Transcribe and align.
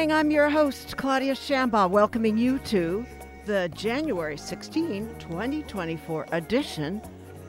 morning. 0.00 0.16
I'm 0.16 0.30
your 0.30 0.48
host, 0.48 0.96
Claudia 0.96 1.34
Shambaugh, 1.34 1.90
welcoming 1.90 2.38
you 2.38 2.58
to 2.60 3.04
the 3.44 3.70
January 3.74 4.38
16, 4.38 5.14
2024 5.18 6.26
edition 6.32 7.02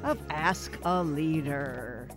of 0.03 0.19
Ask 0.29 0.77
a 0.83 1.01
Leader. 1.01 2.09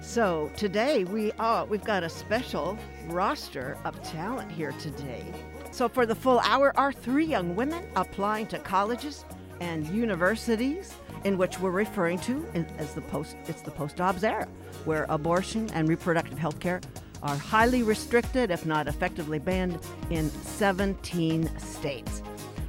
So 0.00 0.50
today 0.56 1.04
we 1.04 1.32
are 1.32 1.66
we've 1.66 1.84
got 1.84 2.02
a 2.02 2.08
special 2.08 2.78
roster 3.08 3.76
of 3.84 4.02
talent 4.02 4.50
here 4.50 4.72
today. 4.80 5.22
So 5.70 5.86
for 5.86 6.06
the 6.06 6.14
full 6.14 6.38
hour, 6.38 6.74
our 6.78 6.90
three 6.90 7.26
young 7.26 7.54
women 7.54 7.84
applying 7.94 8.46
to 8.46 8.58
colleges 8.60 9.26
and 9.60 9.86
universities 9.88 10.94
in 11.24 11.36
which 11.36 11.60
we're 11.60 11.72
referring 11.72 12.20
to 12.20 12.42
as 12.78 12.94
the 12.94 13.02
post 13.02 13.36
it's 13.46 13.60
the 13.60 13.70
post-Dobbs 13.70 14.24
era, 14.24 14.48
where 14.86 15.04
abortion 15.10 15.68
and 15.74 15.90
reproductive 15.90 16.38
health 16.38 16.58
care 16.58 16.80
are 17.22 17.36
highly 17.36 17.82
restricted, 17.82 18.50
if 18.50 18.66
not 18.66 18.88
effectively 18.88 19.38
banned, 19.38 19.78
in 20.10 20.30
17 20.30 21.58
states, 21.58 22.22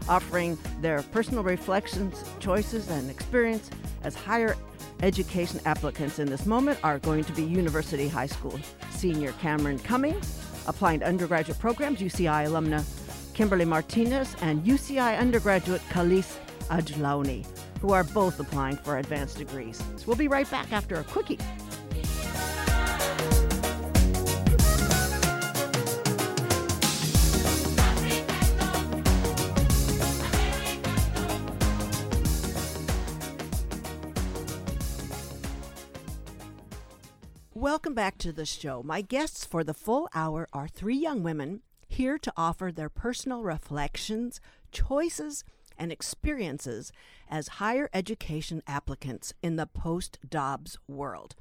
offering 0.08 0.58
their 0.82 1.04
personal 1.04 1.44
reflections, 1.44 2.24
choices, 2.40 2.90
and 2.90 3.10
experience 3.10 3.70
as 4.04 4.16
higher 4.16 4.56
education 5.02 5.60
applicants 5.66 6.20
in 6.20 6.30
this 6.30 6.46
moment 6.46 6.78
are 6.84 7.00
going 7.00 7.24
to 7.24 7.32
be 7.34 7.44
University 7.44 8.08
High 8.08 8.28
School 8.28 8.60
senior 8.92 9.32
Camryn 9.34 9.82
Cummings, 9.84 10.44
applying 10.68 11.00
to 11.00 11.06
undergraduate 11.06 11.60
programs, 11.60 12.00
UCI 12.00 12.48
alumna 12.48 12.84
Kimberly 13.34 13.64
Martinez, 13.64 14.36
and 14.42 14.64
UCI 14.66 15.18
undergraduate 15.18 15.82
Kalisse 15.90 16.38
Ajlouny, 16.70 17.46
who 17.80 17.94
are 17.94 18.04
both 18.04 18.38
applying 18.40 18.76
for 18.76 18.98
advanced 18.98 19.38
degrees. 19.38 19.78
So 19.96 20.04
we'll 20.08 20.18
be 20.18 20.28
right 20.28 20.50
back 20.52 20.74
after 20.74 20.96
a 20.96 21.04
quickie. 21.06 21.40
Welcome 37.60 37.94
back 37.94 38.18
to 38.20 38.32
the 38.32 38.46
show. 38.46 38.82
My 38.84 39.02
guests 39.02 39.44
for 39.44 39.66
the 39.66 39.74
full 39.74 40.08
hour 40.16 40.48
are 40.54 40.70
three 40.70 40.96
young 40.96 41.24
women 41.24 41.60
here 41.90 42.18
to 42.18 42.32
offer 42.38 42.72
their 42.72 42.88
personal 42.88 43.44
reflections, 43.44 44.40
choices, 44.72 45.44
and 45.78 45.92
experiences 45.92 46.94
as 47.30 47.60
higher 47.60 47.90
education 47.94 48.64
applicants 48.66 49.34
in 49.44 49.58
the 49.58 49.66
post 49.66 50.20
Dobbs 50.26 50.78
world. 50.88 51.36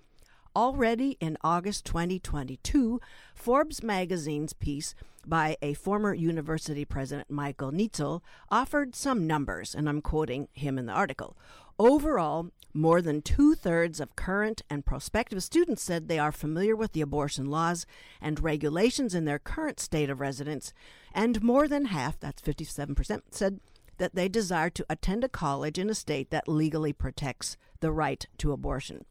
Already 0.56 1.16
in 1.20 1.38
August 1.44 1.84
2022, 1.84 3.00
Forbes 3.32 3.84
magazine's 3.84 4.52
piece 4.52 4.96
by 5.24 5.56
a 5.62 5.74
former 5.74 6.14
university 6.14 6.84
president, 6.84 7.30
Michael 7.30 7.70
Nietzel, 7.70 8.22
offered 8.50 8.96
some 8.96 9.28
numbers, 9.28 9.72
and 9.72 9.88
I'm 9.88 10.02
quoting 10.02 10.48
him 10.52 10.78
in 10.78 10.86
the 10.86 10.92
article. 10.92 11.36
Overall, 11.78 12.50
more 12.74 13.00
than 13.00 13.22
two 13.22 13.54
thirds 13.54 14.00
of 14.00 14.16
current 14.16 14.62
and 14.68 14.84
prospective 14.84 15.44
students 15.44 15.80
said 15.80 16.08
they 16.08 16.18
are 16.18 16.32
familiar 16.32 16.74
with 16.74 16.92
the 16.92 17.00
abortion 17.00 17.46
laws 17.46 17.86
and 18.20 18.40
regulations 18.40 19.14
in 19.14 19.26
their 19.26 19.38
current 19.38 19.78
state 19.78 20.10
of 20.10 20.18
residence, 20.18 20.72
and 21.14 21.40
more 21.40 21.68
than 21.68 21.86
half, 21.86 22.18
that's 22.18 22.42
57%, 22.42 23.22
said 23.30 23.60
that 23.98 24.16
they 24.16 24.28
desire 24.28 24.70
to 24.70 24.86
attend 24.90 25.22
a 25.22 25.28
college 25.28 25.78
in 25.78 25.88
a 25.88 25.94
state 25.94 26.30
that 26.30 26.48
legally 26.48 26.92
protects 26.92 27.56
the 27.78 27.92
right 27.92 28.26
to 28.38 28.50
abortion. 28.50 29.04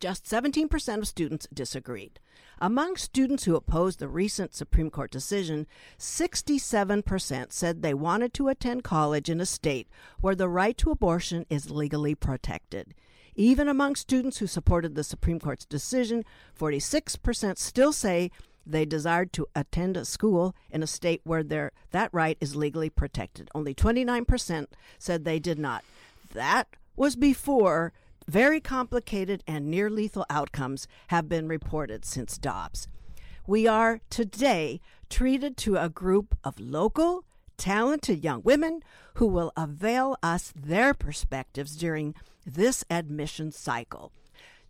Just 0.00 0.24
17% 0.24 0.98
of 0.98 1.06
students 1.06 1.46
disagreed. 1.52 2.18
Among 2.58 2.96
students 2.96 3.44
who 3.44 3.54
opposed 3.54 3.98
the 3.98 4.08
recent 4.08 4.54
Supreme 4.54 4.90
Court 4.90 5.10
decision, 5.10 5.66
67% 5.98 7.52
said 7.52 7.82
they 7.82 7.94
wanted 7.94 8.32
to 8.34 8.48
attend 8.48 8.82
college 8.82 9.28
in 9.28 9.40
a 9.40 9.46
state 9.46 9.88
where 10.20 10.34
the 10.34 10.48
right 10.48 10.76
to 10.78 10.90
abortion 10.90 11.44
is 11.50 11.70
legally 11.70 12.14
protected. 12.14 12.94
Even 13.34 13.68
among 13.68 13.94
students 13.94 14.38
who 14.38 14.46
supported 14.46 14.94
the 14.94 15.04
Supreme 15.04 15.38
Court's 15.38 15.66
decision, 15.66 16.24
46% 16.58 17.58
still 17.58 17.92
say 17.92 18.30
they 18.66 18.84
desired 18.84 19.32
to 19.34 19.46
attend 19.54 19.96
a 19.96 20.04
school 20.04 20.54
in 20.70 20.82
a 20.82 20.86
state 20.86 21.20
where 21.24 21.42
their, 21.42 21.72
that 21.90 22.12
right 22.12 22.36
is 22.40 22.56
legally 22.56 22.90
protected. 22.90 23.48
Only 23.54 23.74
29% 23.74 24.66
said 24.98 25.24
they 25.24 25.38
did 25.38 25.58
not. 25.58 25.84
That 26.32 26.68
was 26.96 27.16
before 27.16 27.92
very 28.30 28.60
complicated 28.60 29.42
and 29.44 29.66
near 29.66 29.90
lethal 29.90 30.24
outcomes 30.30 30.86
have 31.08 31.28
been 31.28 31.48
reported 31.48 32.04
since 32.04 32.38
Dobbs. 32.38 32.86
We 33.44 33.66
are 33.66 34.00
today 34.08 34.80
treated 35.08 35.56
to 35.58 35.76
a 35.76 35.88
group 35.88 36.38
of 36.44 36.60
local, 36.60 37.24
talented 37.56 38.22
young 38.22 38.42
women 38.42 38.82
who 39.14 39.26
will 39.26 39.52
avail 39.56 40.16
us 40.22 40.52
their 40.54 40.94
perspectives 40.94 41.74
during 41.74 42.14
this 42.46 42.84
admission 42.88 43.50
cycle. 43.50 44.12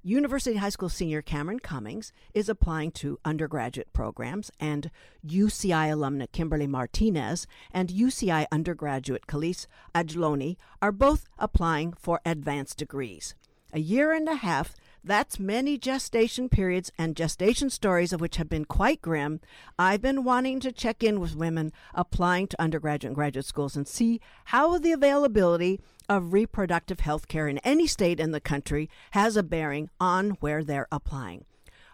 University 0.02 0.56
High 0.56 0.70
School 0.70 0.88
senior 0.88 1.20
Camryn 1.20 1.60
Cummings 1.60 2.10
is 2.32 2.48
applying 2.48 2.90
to 2.92 3.18
undergraduate 3.22 3.92
programs, 3.92 4.50
and 4.58 4.90
UCI 5.26 5.90
alumna 5.90 6.32
Kimberly 6.32 6.66
Martinez 6.66 7.46
and 7.70 7.90
UCI 7.90 8.46
undergraduate 8.50 9.26
Kalisse 9.26 9.66
Ajlouny 9.94 10.56
are 10.80 10.92
both 10.92 11.26
applying 11.38 11.92
for 11.92 12.22
advanced 12.24 12.78
degrees. 12.78 13.34
A 13.72 13.78
year 13.78 14.12
and 14.12 14.28
a 14.28 14.34
half, 14.34 14.74
that's 15.04 15.38
many 15.38 15.78
gestation 15.78 16.48
periods 16.48 16.90
and 16.98 17.14
gestation 17.14 17.70
stories 17.70 18.12
of 18.12 18.20
which 18.20 18.36
have 18.36 18.48
been 18.48 18.64
quite 18.64 19.00
grim. 19.00 19.40
I've 19.78 20.02
been 20.02 20.24
wanting 20.24 20.58
to 20.60 20.72
check 20.72 21.04
in 21.04 21.20
with 21.20 21.36
women 21.36 21.72
applying 21.94 22.48
to 22.48 22.60
undergraduate 22.60 23.10
and 23.10 23.14
graduate 23.14 23.46
schools 23.46 23.76
and 23.76 23.86
see 23.86 24.20
how 24.46 24.76
the 24.78 24.92
availability 24.92 25.80
of 26.08 26.32
reproductive 26.32 27.00
health 27.00 27.28
care 27.28 27.46
in 27.46 27.58
any 27.58 27.86
state 27.86 28.18
in 28.18 28.32
the 28.32 28.40
country 28.40 28.90
has 29.12 29.36
a 29.36 29.42
bearing 29.42 29.88
on 30.00 30.30
where 30.40 30.64
they're 30.64 30.88
applying. 30.90 31.44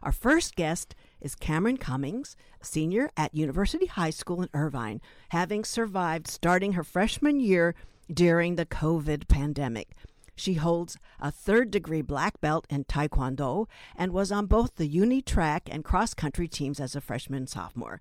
Our 0.03 0.13
first 0.13 0.57
guest 0.57 0.95
is 1.21 1.37
Camryn 1.37 1.79
Cummings, 1.79 2.37
senior 2.63 3.11
at 3.17 3.35
University 3.35 3.87
High 3.87 4.11
School 4.11 4.41
in 4.41 4.49
Irvine, 4.55 5.03
having 5.29 5.65
survived 5.65 6.27
starting 6.27 6.73
her 6.73 6.85
freshman 6.85 7.39
year 7.39 7.75
during 8.13 8.55
the 8.55 8.67
COVID 8.67 9.29
pandemic. 9.29 9.91
She 10.37 10.55
holds 10.55 10.99
a 11.19 11.31
third 11.31 11.71
degree 11.71 12.03
black 12.03 12.41
belt 12.41 12.67
in 12.69 12.85
Taekwondo 12.85 13.67
and 13.97 14.13
was 14.13 14.31
on 14.31 14.47
both 14.47 14.77
the 14.77 14.87
uni 14.87 15.23
track 15.23 15.69
and 15.73 15.85
cross 15.85 16.13
country 16.13 16.47
teams 16.47 16.79
as 16.79 16.95
a 16.95 17.01
freshman 17.01 17.39
and 17.39 17.49
sophomore. 17.49 18.01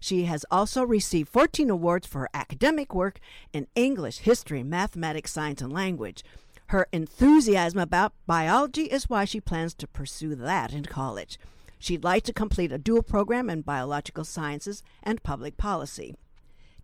She 0.00 0.24
has 0.24 0.44
also 0.50 0.82
received 0.82 1.28
14 1.28 1.70
awards 1.70 2.06
for 2.06 2.20
her 2.20 2.30
academic 2.34 2.94
work 2.94 3.20
in 3.52 3.68
English, 3.74 4.18
history, 4.18 4.62
mathematics, 4.62 5.32
science, 5.32 5.62
and 5.62 5.72
language. 5.72 6.24
Her 6.68 6.88
enthusiasm 6.92 7.78
about 7.78 8.14
biology 8.26 8.84
is 8.84 9.08
why 9.08 9.24
she 9.24 9.40
plans 9.40 9.74
to 9.74 9.86
pursue 9.86 10.34
that 10.34 10.72
in 10.72 10.84
college. 10.84 11.38
She'd 11.78 12.04
like 12.04 12.22
to 12.24 12.32
complete 12.32 12.72
a 12.72 12.78
dual 12.78 13.02
program 13.02 13.50
in 13.50 13.60
biological 13.60 14.24
sciences 14.24 14.82
and 15.02 15.22
public 15.22 15.56
policy. 15.56 16.14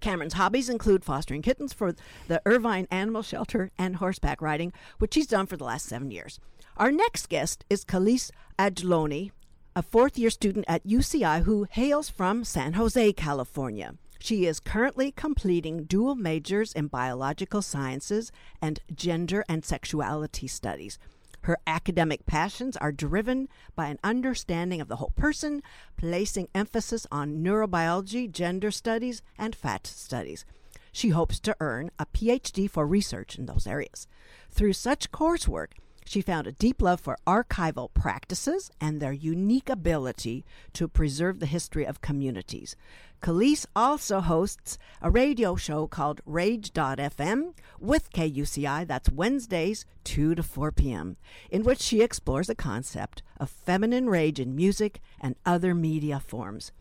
Camryn's 0.00 0.34
hobbies 0.34 0.68
include 0.68 1.04
fostering 1.04 1.42
kittens 1.42 1.72
for 1.72 1.94
the 2.28 2.42
Irvine 2.46 2.86
Animal 2.90 3.22
Shelter 3.22 3.70
and 3.78 3.96
horseback 3.96 4.40
riding, 4.40 4.72
which 4.98 5.14
he's 5.14 5.26
done 5.26 5.46
for 5.46 5.56
the 5.56 5.64
last 5.64 5.86
seven 5.86 6.10
years. 6.10 6.40
Our 6.76 6.90
next 6.90 7.28
guest 7.28 7.64
is 7.68 7.84
Kalisse 7.84 8.30
Ajlouny, 8.58 9.30
a 9.76 9.82
fourth 9.82 10.18
year 10.18 10.30
student 10.30 10.64
at 10.68 10.86
UCI 10.86 11.44
who 11.44 11.66
hails 11.70 12.08
from 12.08 12.44
San 12.44 12.74
Jose, 12.74 13.12
California. 13.12 13.94
She 14.18 14.44
is 14.44 14.60
currently 14.60 15.12
completing 15.12 15.84
dual 15.84 16.14
majors 16.14 16.72
in 16.72 16.88
biological 16.88 17.62
sciences 17.62 18.30
and 18.60 18.80
gender 18.94 19.44
and 19.48 19.64
sexuality 19.64 20.46
studies. 20.46 20.98
Her 21.42 21.58
academic 21.66 22.26
passions 22.26 22.76
are 22.76 22.92
driven 22.92 23.48
by 23.74 23.88
an 23.88 23.98
understanding 24.04 24.80
of 24.80 24.88
the 24.88 24.96
whole 24.96 25.12
person, 25.16 25.62
placing 25.96 26.48
emphasis 26.54 27.06
on 27.10 27.42
neurobiology, 27.42 28.30
gender 28.30 28.70
studies, 28.70 29.22
and 29.38 29.54
fat 29.54 29.86
studies. 29.86 30.44
She 30.92 31.10
hopes 31.10 31.40
to 31.40 31.56
earn 31.60 31.90
a 31.98 32.06
PhD 32.06 32.68
for 32.68 32.86
research 32.86 33.38
in 33.38 33.46
those 33.46 33.66
areas. 33.66 34.06
Through 34.50 34.74
such 34.74 35.12
coursework, 35.12 35.72
she 36.04 36.22
found 36.22 36.46
a 36.46 36.52
deep 36.52 36.82
love 36.82 37.00
for 37.00 37.16
archival 37.26 37.92
practices 37.94 38.70
and 38.80 39.00
their 39.00 39.12
unique 39.12 39.68
ability 39.68 40.44
to 40.72 40.88
preserve 40.88 41.38
the 41.38 41.46
history 41.46 41.84
of 41.84 42.00
communities. 42.00 42.74
Kalisse 43.20 43.66
also 43.76 44.20
hosts 44.20 44.78
a 45.02 45.10
radio 45.10 45.54
show 45.54 45.86
called 45.86 46.22
Rage.fm 46.24 47.52
with 47.78 48.12
KUCI, 48.12 48.86
that's 48.86 49.10
Wednesdays, 49.10 49.84
2 50.04 50.34
to 50.36 50.42
4 50.42 50.72
p.m., 50.72 51.16
in 51.50 51.62
which 51.62 51.80
she 51.80 52.00
explores 52.00 52.46
the 52.46 52.54
concept 52.54 53.22
of 53.38 53.50
feminine 53.50 54.08
rage 54.08 54.40
in 54.40 54.56
music 54.56 55.00
and 55.20 55.36
other 55.44 55.74
media 55.74 56.18
forms. 56.18 56.72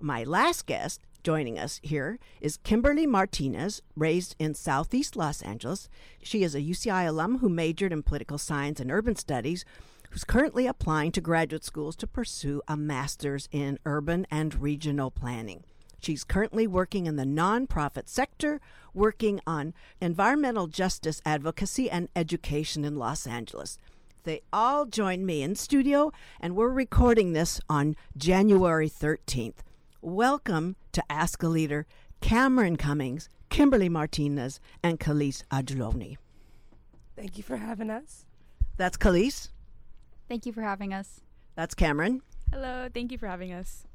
My 0.00 0.24
last 0.24 0.66
guest 0.66 1.00
joining 1.22 1.58
us 1.58 1.80
here 1.82 2.18
is 2.40 2.56
Kimberly 2.58 3.06
Martinez, 3.06 3.80
raised 3.96 4.34
in 4.38 4.54
southeast 4.54 5.14
Los 5.14 5.42
Angeles. 5.42 5.88
She 6.22 6.42
is 6.42 6.54
a 6.54 6.60
UCI 6.60 7.06
alum 7.06 7.38
who 7.38 7.48
majored 7.48 7.92
in 7.92 8.02
political 8.02 8.38
science 8.38 8.80
and 8.80 8.90
urban 8.90 9.14
studies 9.14 9.64
who's 10.10 10.24
currently 10.24 10.66
applying 10.66 11.12
to 11.12 11.20
graduate 11.20 11.64
schools 11.64 11.96
to 11.96 12.06
pursue 12.06 12.62
a 12.66 12.76
master's 12.76 13.48
in 13.52 13.78
urban 13.84 14.26
and 14.30 14.54
regional 14.60 15.10
planning. 15.10 15.64
She's 16.00 16.24
currently 16.24 16.66
working 16.66 17.06
in 17.06 17.16
the 17.16 17.24
nonprofit 17.24 18.08
sector, 18.08 18.60
working 18.94 19.40
on 19.46 19.74
environmental 20.00 20.68
justice 20.68 21.20
advocacy 21.26 21.90
and 21.90 22.08
education 22.14 22.84
in 22.84 22.96
Los 22.96 23.26
Angeles. 23.26 23.78
They 24.24 24.42
all 24.52 24.86
joined 24.86 25.26
me 25.26 25.42
in 25.42 25.56
studio, 25.56 26.12
and 26.40 26.54
we're 26.54 26.68
recording 26.68 27.32
this 27.32 27.60
on 27.68 27.96
January 28.16 28.88
13th. 28.88 29.56
Welcome 30.00 30.76
to 30.92 31.02
Ask 31.10 31.42
a 31.42 31.48
Leader, 31.48 31.86
Camryn 32.20 32.78
Cummings, 32.78 33.28
Kimberly 33.48 33.88
Martinez, 33.88 34.60
and 34.82 35.00
Kalisse 35.00 35.42
Ajlouny. 35.50 36.16
Thank 37.16 37.36
you 37.36 37.42
for 37.42 37.56
having 37.56 37.90
us. 37.90 38.24
That's 38.76 38.96
Kalisse. 38.96 39.48
Thank 40.28 40.46
you 40.46 40.52
for 40.52 40.62
having 40.62 40.94
us. 40.94 41.22
That's 41.56 41.74
Camryn. 41.74 42.20
Hello, 42.52 42.88
thank 42.92 43.10
you 43.10 43.18
for 43.18 43.26
having 43.26 43.52
us. 43.52 43.87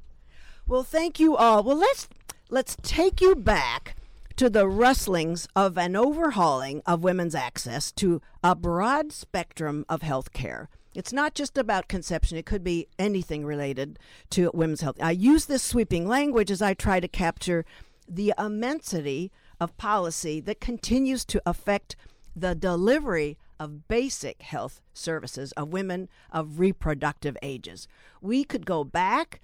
Well, 0.66 0.82
thank 0.82 1.20
you 1.20 1.36
all. 1.36 1.62
Well, 1.62 1.76
let's 1.76 2.08
let's 2.48 2.74
take 2.80 3.20
you 3.20 3.36
back 3.36 3.96
to 4.36 4.48
the 4.48 4.66
rustlings 4.66 5.46
of 5.54 5.76
an 5.76 5.94
overhauling 5.94 6.80
of 6.86 7.04
women's 7.04 7.34
access 7.34 7.92
to 7.92 8.22
a 8.42 8.54
broad 8.54 9.12
spectrum 9.12 9.84
of 9.90 10.00
health 10.00 10.32
care. 10.32 10.70
It's 10.94 11.12
not 11.12 11.34
just 11.34 11.58
about 11.58 11.88
conception, 11.88 12.38
it 12.38 12.46
could 12.46 12.64
be 12.64 12.88
anything 12.98 13.44
related 13.44 13.98
to 14.30 14.50
women's 14.54 14.80
health. 14.80 14.96
I 15.02 15.10
use 15.10 15.44
this 15.44 15.62
sweeping 15.62 16.08
language 16.08 16.50
as 16.50 16.62
I 16.62 16.72
try 16.72 16.98
to 16.98 17.08
capture 17.08 17.66
the 18.08 18.32
immensity 18.38 19.30
of 19.60 19.76
policy 19.76 20.40
that 20.40 20.60
continues 20.60 21.26
to 21.26 21.42
affect 21.44 21.94
the 22.34 22.54
delivery 22.54 23.36
of 23.60 23.86
basic 23.86 24.42
health 24.42 24.80
services 24.92 25.52
of 25.52 25.72
women 25.72 26.08
of 26.30 26.58
reproductive 26.58 27.36
ages. 27.42 27.86
We 28.20 28.44
could 28.44 28.66
go 28.66 28.82
back 28.84 29.40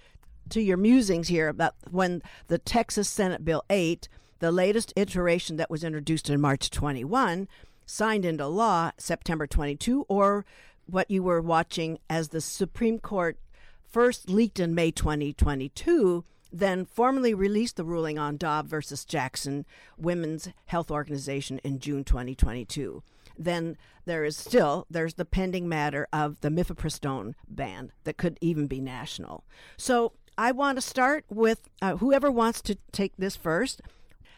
to 0.51 0.61
your 0.61 0.77
musings 0.77 1.27
here 1.27 1.49
about 1.49 1.75
when 1.89 2.21
the 2.47 2.57
Texas 2.57 3.09
Senate 3.09 3.43
Bill 3.43 3.63
8, 3.69 4.07
the 4.39 4.51
latest 4.51 4.93
iteration 4.95 5.57
that 5.57 5.69
was 5.69 5.83
introduced 5.83 6.29
in 6.29 6.41
March 6.41 6.69
21, 6.69 7.47
signed 7.85 8.25
into 8.25 8.47
law 8.47 8.91
September 8.97 9.47
22, 9.47 10.05
or 10.07 10.45
what 10.85 11.09
you 11.09 11.23
were 11.23 11.41
watching 11.41 11.99
as 12.09 12.29
the 12.29 12.41
Supreme 12.41 12.99
Court 12.99 13.37
first 13.83 14.29
leaked 14.29 14.59
in 14.59 14.75
May 14.75 14.91
2022 14.91 16.23
then 16.51 16.85
formally 16.85 17.33
released 17.33 17.77
the 17.77 17.85
ruling 17.85 18.19
on 18.19 18.37
Dobbs 18.37 18.69
versus 18.69 19.05
Jackson 19.05 19.65
Women's 19.97 20.49
Health 20.65 20.91
Organization 20.91 21.59
in 21.63 21.79
June 21.79 22.03
2022. 22.03 23.03
Then 23.37 23.77
there 24.05 24.25
is 24.25 24.35
still 24.35 24.85
there's 24.89 25.13
the 25.13 25.25
pending 25.25 25.69
matter 25.69 26.07
of 26.11 26.41
the 26.41 26.49
mifepristone 26.49 27.33
ban 27.47 27.91
that 28.03 28.17
could 28.17 28.37
even 28.41 28.67
be 28.67 28.81
national. 28.81 29.45
So 29.77 30.13
I 30.41 30.51
want 30.51 30.77
to 30.77 30.81
start 30.81 31.23
with 31.29 31.69
uh, 31.83 31.97
whoever 31.97 32.31
wants 32.31 32.63
to 32.63 32.75
take 32.91 33.13
this 33.15 33.35
first. 33.35 33.79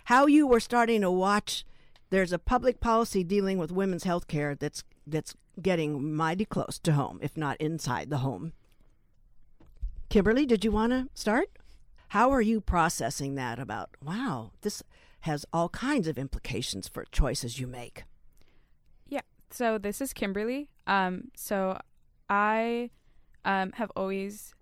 How 0.05 0.25
you 0.25 0.45
were 0.45 0.59
starting 0.59 0.99
to 0.99 1.09
watch. 1.09 1.63
There's 2.09 2.33
a 2.33 2.37
public 2.37 2.81
policy 2.81 3.23
dealing 3.23 3.57
with 3.57 3.71
women's 3.71 4.03
health 4.03 4.27
care 4.27 4.53
that's 4.53 4.83
that's 5.07 5.33
getting 5.61 6.13
mighty 6.13 6.43
close 6.43 6.77
to 6.79 6.91
home, 6.91 7.19
if 7.21 7.37
not 7.37 7.55
inside 7.61 8.09
the 8.09 8.17
home. 8.17 8.51
Kimberly, 10.09 10.45
did 10.45 10.65
you 10.65 10.73
want 10.73 10.91
to 10.91 11.07
start? 11.13 11.47
How 12.09 12.31
are 12.31 12.41
you 12.41 12.59
processing 12.59 13.35
that 13.35 13.57
about, 13.57 13.91
wow, 14.03 14.51
this 14.59 14.83
has 15.21 15.45
all 15.53 15.69
kinds 15.69 16.09
of 16.09 16.17
implications 16.17 16.89
for 16.89 17.05
choices 17.13 17.61
you 17.61 17.67
make? 17.67 18.03
Yeah. 19.07 19.21
So 19.51 19.77
this 19.77 20.01
is 20.01 20.11
Kimberly. 20.11 20.67
Um, 20.85 21.31
so 21.33 21.79
I 22.29 22.89
um, 23.45 23.71
have 23.75 23.89
always 23.95 24.53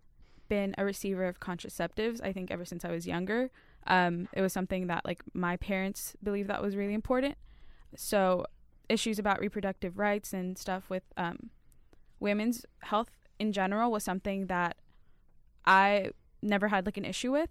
been 0.51 0.75
a 0.77 0.83
receiver 0.83 1.23
of 1.27 1.39
contraceptives, 1.39 2.19
I 2.21 2.33
think 2.33 2.51
ever 2.51 2.65
since 2.65 2.83
I 2.83 2.91
was 2.91 3.07
younger. 3.07 3.49
Um, 3.87 4.27
it 4.33 4.41
was 4.41 4.51
something 4.51 4.87
that 4.87 5.05
like 5.05 5.23
my 5.33 5.55
parents 5.55 6.13
believed 6.21 6.49
that 6.49 6.61
was 6.61 6.75
really 6.75 6.93
important. 6.93 7.35
So 7.95 8.45
issues 8.89 9.17
about 9.17 9.39
reproductive 9.39 9.97
rights 9.97 10.33
and 10.33 10.57
stuff 10.57 10.89
with 10.89 11.03
um, 11.15 11.51
women's 12.19 12.65
health 12.81 13.11
in 13.39 13.53
general 13.53 13.93
was 13.93 14.03
something 14.03 14.47
that 14.47 14.75
I 15.65 16.11
never 16.41 16.67
had 16.67 16.85
like 16.85 16.97
an 16.97 17.05
issue 17.05 17.31
with. 17.31 17.49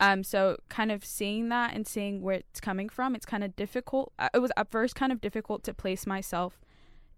Um, 0.00 0.24
so 0.24 0.56
kind 0.70 0.90
of 0.90 1.04
seeing 1.04 1.50
that 1.50 1.74
and 1.74 1.86
seeing 1.86 2.22
where 2.22 2.36
it's 2.36 2.60
coming 2.60 2.88
from, 2.88 3.14
it's 3.14 3.26
kind 3.26 3.44
of 3.44 3.54
difficult. 3.56 4.14
It 4.32 4.38
was 4.38 4.52
at 4.56 4.70
first 4.70 4.94
kind 4.94 5.12
of 5.12 5.20
difficult 5.20 5.64
to 5.64 5.74
place 5.74 6.06
myself 6.06 6.62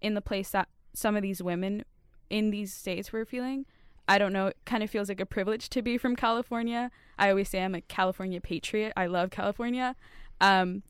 in 0.01 0.13
the 0.13 0.21
place 0.21 0.49
that 0.49 0.67
some 0.93 1.15
of 1.15 1.21
these 1.21 1.41
women 1.41 1.85
in 2.29 2.51
these 2.51 2.73
states 2.73 3.13
were 3.13 3.23
feeling. 3.23 3.65
I 4.07 4.17
don't 4.17 4.33
know, 4.33 4.47
it 4.47 4.57
kind 4.65 4.83
of 4.83 4.89
feels 4.89 5.09
like 5.09 5.21
a 5.21 5.25
privilege 5.25 5.69
to 5.69 5.81
be 5.81 5.97
from 5.97 6.15
California. 6.15 6.91
I 7.17 7.29
always 7.29 7.49
say 7.49 7.63
I'm 7.63 7.75
a 7.75 7.81
California 7.81 8.41
patriot. 8.41 8.93
I 8.97 9.05
love 9.05 9.29
California. 9.29 9.95
Um, 10.39 10.83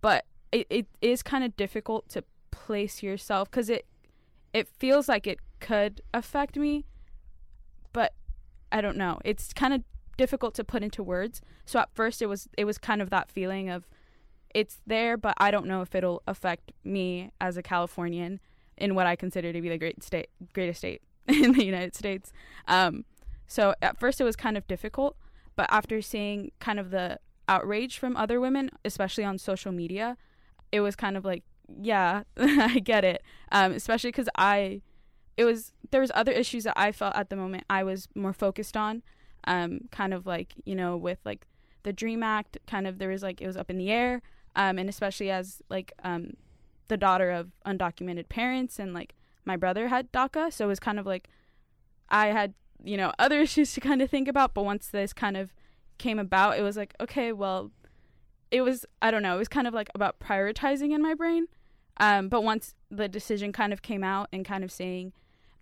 but 0.00 0.24
it, 0.52 0.66
it 0.70 0.86
is 1.00 1.22
kind 1.22 1.44
of 1.44 1.56
difficult 1.56 2.08
to 2.10 2.24
place 2.50 3.02
yourself 3.02 3.50
because 3.50 3.68
it 3.68 3.86
it 4.52 4.68
feels 4.68 5.08
like 5.08 5.26
it 5.26 5.40
could 5.58 6.00
affect 6.14 6.56
me, 6.56 6.84
but 7.92 8.12
I 8.70 8.80
don't 8.80 8.96
know. 8.96 9.18
It's 9.24 9.52
kind 9.52 9.74
of 9.74 9.82
difficult 10.16 10.54
to 10.54 10.64
put 10.64 10.82
into 10.82 11.02
words. 11.02 11.42
So 11.66 11.80
at 11.80 11.92
first 11.92 12.22
it 12.22 12.26
was 12.26 12.48
it 12.56 12.64
was 12.64 12.78
kind 12.78 13.02
of 13.02 13.10
that 13.10 13.30
feeling 13.30 13.68
of 13.68 13.88
it's 14.54 14.80
there, 14.86 15.16
but 15.16 15.34
I 15.38 15.50
don't 15.50 15.66
know 15.66 15.82
if 15.82 15.94
it'll 15.94 16.22
affect 16.28 16.70
me 16.84 17.32
as 17.40 17.56
a 17.56 17.62
Californian 17.62 18.40
in 18.76 18.94
what 18.94 19.06
I 19.06 19.16
consider 19.16 19.52
to 19.52 19.60
be 19.60 19.68
the 19.68 19.78
great 19.78 20.02
state 20.02 20.28
greatest 20.52 20.78
state 20.78 21.02
in 21.28 21.52
the 21.52 21.64
United 21.64 21.94
States. 21.94 22.32
Um, 22.68 23.04
so 23.46 23.74
at 23.82 23.98
first 23.98 24.20
it 24.20 24.24
was 24.24 24.36
kind 24.36 24.56
of 24.56 24.66
difficult, 24.66 25.16
but 25.56 25.66
after 25.70 26.00
seeing 26.02 26.52
kind 26.60 26.78
of 26.78 26.90
the 26.90 27.18
outrage 27.48 27.98
from 27.98 28.16
other 28.16 28.40
women, 28.40 28.70
especially 28.84 29.24
on 29.24 29.38
social 29.38 29.72
media, 29.72 30.16
it 30.72 30.80
was 30.80 30.96
kind 30.96 31.16
of 31.16 31.24
like, 31.24 31.44
yeah, 31.80 32.24
I 32.36 32.78
get 32.78 33.04
it. 33.04 33.22
Um, 33.52 33.72
especially 33.72 34.08
because 34.08 34.28
I 34.36 34.82
it 35.36 35.44
was 35.44 35.72
there 35.90 36.00
was 36.00 36.12
other 36.14 36.32
issues 36.32 36.64
that 36.64 36.74
I 36.76 36.92
felt 36.92 37.16
at 37.16 37.30
the 37.30 37.36
moment 37.36 37.64
I 37.68 37.82
was 37.82 38.08
more 38.14 38.32
focused 38.32 38.76
on, 38.76 39.02
um, 39.46 39.80
kind 39.90 40.14
of 40.14 40.26
like 40.26 40.54
you 40.64 40.74
know 40.74 40.96
with 40.96 41.18
like 41.24 41.46
the 41.82 41.92
Dream 41.92 42.22
Act, 42.22 42.58
kind 42.66 42.86
of 42.86 42.98
there 42.98 43.10
was 43.10 43.22
like 43.22 43.40
it 43.40 43.46
was 43.46 43.56
up 43.56 43.70
in 43.70 43.78
the 43.78 43.90
air, 43.90 44.22
um, 44.56 44.78
and 44.78 44.88
especially 44.88 45.30
as 45.30 45.62
like 45.68 45.92
um, 46.02 46.34
the 46.88 46.96
daughter 46.96 47.30
of 47.30 47.50
undocumented 47.66 48.28
parents 48.28 48.78
and 48.78 48.94
like 48.94 49.14
my 49.44 49.56
brother 49.56 49.88
had 49.88 50.12
DACA, 50.12 50.52
so 50.52 50.64
it 50.64 50.68
was 50.68 50.80
kind 50.80 50.98
of 50.98 51.06
like 51.06 51.28
I 52.08 52.28
had 52.28 52.54
you 52.82 52.96
know 52.96 53.12
other 53.18 53.40
issues 53.46 53.72
to 53.74 53.80
kind 53.80 54.02
of 54.02 54.10
think 54.10 54.28
about, 54.28 54.54
but 54.54 54.64
once 54.64 54.88
this 54.88 55.12
kind 55.12 55.36
of 55.36 55.52
came 55.98 56.18
about, 56.18 56.58
it 56.58 56.62
was 56.62 56.76
like 56.76 56.94
okay, 57.00 57.32
well, 57.32 57.70
it 58.50 58.62
was 58.62 58.84
I 59.02 59.10
don't 59.10 59.22
know, 59.22 59.36
it 59.36 59.38
was 59.38 59.48
kind 59.48 59.66
of 59.66 59.74
like 59.74 59.90
about 59.94 60.18
prioritizing 60.18 60.92
in 60.94 61.02
my 61.02 61.14
brain. 61.14 61.46
Um, 61.98 62.28
but 62.28 62.42
once 62.42 62.74
the 62.90 63.08
decision 63.08 63.52
kind 63.52 63.72
of 63.72 63.80
came 63.80 64.02
out 64.02 64.28
and 64.32 64.44
kind 64.44 64.64
of 64.64 64.72
saying 64.72 65.12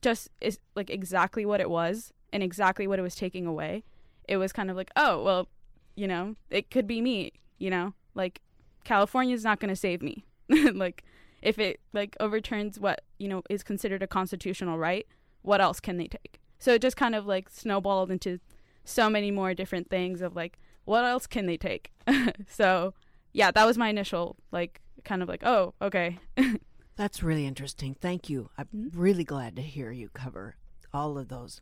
just 0.02 0.28
is 0.40 0.58
like 0.74 0.90
exactly 0.90 1.46
what 1.46 1.60
it 1.60 1.70
was 1.70 2.12
and 2.32 2.42
exactly 2.42 2.86
what 2.86 2.98
it 2.98 3.02
was 3.02 3.14
taking 3.14 3.46
away. 3.46 3.84
It 4.28 4.36
was 4.36 4.52
kind 4.52 4.70
of 4.70 4.76
like, 4.76 4.90
oh, 4.96 5.22
well, 5.22 5.48
you 5.94 6.08
know, 6.08 6.36
it 6.50 6.70
could 6.70 6.86
be 6.86 7.00
me, 7.00 7.32
you 7.58 7.70
know? 7.70 7.94
Like 8.14 8.40
California's 8.84 9.44
not 9.44 9.60
going 9.60 9.68
to 9.68 9.76
save 9.76 10.02
me. 10.02 10.24
like 10.48 11.04
if 11.42 11.58
it 11.58 11.80
like 11.92 12.16
overturns 12.20 12.78
what, 12.78 13.02
you 13.18 13.28
know, 13.28 13.42
is 13.50 13.62
considered 13.62 14.02
a 14.02 14.06
constitutional 14.06 14.78
right, 14.78 15.06
what 15.42 15.60
else 15.60 15.80
can 15.80 15.96
they 15.96 16.06
take? 16.06 16.40
So 16.58 16.74
it 16.74 16.82
just 16.82 16.96
kind 16.96 17.14
of 17.14 17.26
like 17.26 17.50
snowballed 17.50 18.10
into 18.10 18.38
so 18.84 19.10
many 19.10 19.30
more 19.30 19.54
different 19.54 19.90
things 19.90 20.22
of 20.22 20.34
like 20.34 20.58
what 20.84 21.04
else 21.04 21.26
can 21.26 21.46
they 21.46 21.56
take? 21.56 21.92
so, 22.48 22.94
yeah, 23.32 23.50
that 23.50 23.66
was 23.66 23.78
my 23.78 23.88
initial 23.88 24.36
like 24.50 24.80
kind 25.04 25.22
of 25.22 25.28
like, 25.28 25.44
oh, 25.44 25.74
okay. 25.82 26.18
That's 26.96 27.22
really 27.22 27.46
interesting. 27.46 27.96
Thank 28.00 28.28
you. 28.28 28.50
I'm 28.58 28.66
mm-hmm. 28.66 29.00
really 29.00 29.24
glad 29.24 29.56
to 29.56 29.62
hear 29.62 29.90
you 29.90 30.08
cover 30.10 30.56
all 30.92 31.18
of 31.18 31.28
those. 31.28 31.60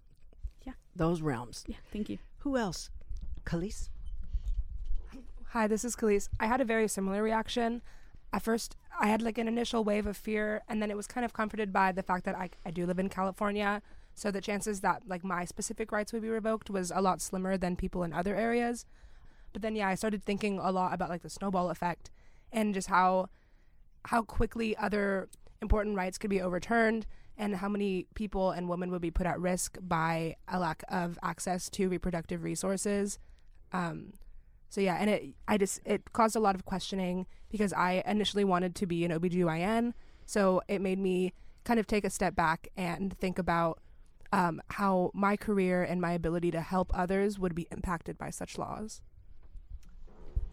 Yeah. 0.67 0.73
Those 0.95 1.23
realms. 1.23 1.65
Yeah, 1.67 1.77
thank 1.93 2.09
you. 2.09 2.19
Who 2.39 2.57
else? 2.57 2.91
Kalisse? 3.45 3.91
Hi, 5.49 5.67
this 5.67 5.85
is 5.85 5.97
Kalisse. 5.97 6.29
I 6.39 6.47
had 6.47 6.61
a 6.61 6.65
very 6.65 6.89
similar 6.89 7.23
reaction. 7.23 7.83
At 8.33 8.43
first, 8.43 8.77
I 8.99 9.09
had 9.09 9.23
like 9.23 9.39
an 9.39 9.49
initial 9.49 9.83
wave 9.83 10.07
of 10.07 10.17
fear, 10.17 10.63
and 10.69 10.81
then 10.81 10.91
it 10.91 10.97
was 10.97 11.07
kind 11.07 11.25
of 11.25 11.33
comforted 11.33 11.73
by 11.73 11.93
the 11.93 12.03
fact 12.03 12.25
that 12.25 12.37
I, 12.37 12.51
I 12.65 12.71
do 12.71 12.87
live 12.87 12.99
in 12.99 13.09
California. 13.09 13.83
So 14.15 14.31
the 14.31 14.41
chances 14.41 14.81
that 14.81 15.03
like 15.07 15.25
my 15.25 15.45
specific 15.45 15.91
rights 15.91 16.13
would 16.13 16.23
be 16.23 16.29
revoked 16.29 16.71
was 16.71 16.93
a 16.95 17.01
lot 17.01 17.21
slimmer 17.21 17.57
than 17.57 17.77
people 17.77 18.03
in 18.03 18.13
other 18.13 18.37
areas. 18.37 18.85
But 19.53 19.63
then, 19.63 19.75
yeah, 19.75 19.89
I 19.89 19.95
started 19.95 20.23
thinking 20.23 20.59
a 20.59 20.71
lot 20.71 20.93
about 20.93 21.09
like 21.09 21.23
the 21.23 21.31
snowball 21.31 21.71
effect 21.71 22.11
and 22.53 22.75
just 22.75 22.89
how 22.89 23.29
how 24.07 24.23
quickly 24.23 24.77
other 24.77 25.29
important 25.61 25.97
rights 25.97 26.17
could 26.17 26.31
be 26.31 26.41
overturned 26.41 27.07
and 27.37 27.57
how 27.57 27.69
many 27.69 28.07
people 28.15 28.51
and 28.51 28.69
women 28.69 28.91
would 28.91 29.03
be 29.03 29.11
put 29.11 29.27
at 29.27 29.41
risk 29.41 29.77
by 29.81 30.37
a 30.49 30.59
lack 30.59 30.83
of 30.89 31.19
access 31.23 31.69
to 31.71 31.89
reproductive 31.89 32.43
resources. 32.43 33.19
Um, 33.73 34.13
so 34.71 34.81
yeah, 34.81 34.97
and 34.99 35.11
it 35.11 35.35
I 35.47 35.59
just 35.59 35.81
it 35.85 36.13
caused 36.13 36.37
a 36.37 36.41
lot 36.41 36.55
of 36.55 36.65
questioning 36.65 37.27
because 37.51 37.73
I 37.73 38.03
initially 38.07 38.45
wanted 38.45 38.75
to 38.77 38.87
be 38.87 39.05
an 39.05 39.11
OBGYN, 39.11 39.93
so 40.25 40.63
it 40.69 40.81
made 40.81 40.99
me 40.99 41.33
kind 41.65 41.79
of 41.79 41.87
take 41.87 42.05
a 42.05 42.11
step 42.11 42.35
back 42.37 42.69
and 42.77 43.13
think 43.19 43.39
about 43.39 43.81
um, 44.33 44.63
how 44.71 45.11
my 45.13 45.37
career 45.37 45.83
and 45.83 46.01
my 46.01 46.13
ability 46.13 46.53
to 46.53 46.61
help 46.61 46.93
others 46.95 47.39
would 47.39 47.55
be 47.55 47.67
impacted 47.73 48.17
by 48.17 48.31
such 48.31 48.57
laws. 48.57 49.03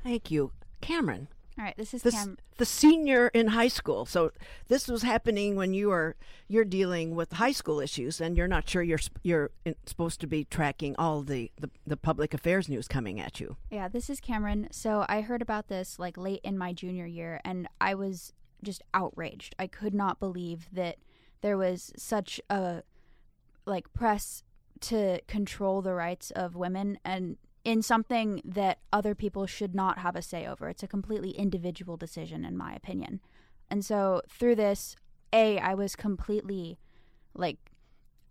Thank 0.04 0.32
you. 0.32 0.52
Camryn, 0.82 1.28
All 1.58 1.64
right, 1.66 1.76
this 1.76 1.94
is 1.94 2.04
this, 2.04 2.14
Cam. 2.14 2.38
the 2.58 2.66
senior 2.66 3.30
in 3.30 3.48
high 3.48 3.68
school. 3.68 4.06
So 4.06 4.32
this 4.68 4.88
was 4.88 5.02
happening 5.02 5.56
when 5.56 5.74
you 5.74 5.92
are 5.92 6.16
you're 6.48 6.66
dealing 6.66 7.16
with 7.16 7.34
high 7.34 7.52
school 7.52 7.80
issues, 7.80 8.22
and 8.22 8.38
you're 8.38 8.48
not 8.48 8.70
sure 8.70 8.84
you're 8.84 9.00
you're 9.24 9.50
supposed 9.86 10.22
to 10.22 10.28
be 10.28 10.44
tracking 10.44 10.96
all 10.98 11.24
the, 11.24 11.52
the 11.60 11.72
the 11.86 11.98
public 11.98 12.36
affairs 12.36 12.70
news 12.70 12.88
coming 12.88 13.20
at 13.20 13.40
you. 13.40 13.58
Yeah, 13.72 13.88
this 13.88 14.08
is 14.08 14.22
Camryn. 14.22 14.72
So 14.72 15.06
I 15.10 15.22
heard 15.22 15.42
about 15.42 15.68
this 15.68 15.98
like 15.98 16.16
late 16.16 16.42
in 16.44 16.60
my 16.60 16.74
junior 16.74 17.08
year, 17.08 17.42
and 17.44 17.68
I 17.82 17.96
was 17.96 18.34
just 18.64 18.84
outraged. 18.94 19.56
I 19.58 19.66
could 19.66 19.96
not 19.96 20.20
believe 20.20 20.68
that 20.72 20.98
there 21.42 21.58
was 21.58 21.92
such 21.98 22.40
a 22.52 22.84
like 23.66 23.92
press 23.94 24.44
to 24.80 25.22
control 25.28 25.82
the 25.82 25.94
rights 25.94 26.30
of 26.32 26.56
women 26.56 27.00
and 27.04 27.38
in 27.68 27.82
something 27.82 28.42
that 28.46 28.80
other 28.94 29.14
people 29.14 29.46
should 29.46 29.76
not 29.76 29.98
have 29.98 30.16
a 30.16 30.22
say 30.22 30.48
over. 30.48 30.70
It's 30.70 30.84
a 30.84 30.88
completely 30.88 31.32
individual 31.32 31.98
decision 31.98 32.46
in 32.46 32.56
my 32.56 32.74
opinion. 32.74 33.20
And 33.70 33.84
so 33.84 34.22
through 34.30 34.56
this, 34.56 34.96
A, 35.34 35.60
I 35.60 35.74
was 35.74 35.94
completely 35.94 36.80
like 37.34 37.58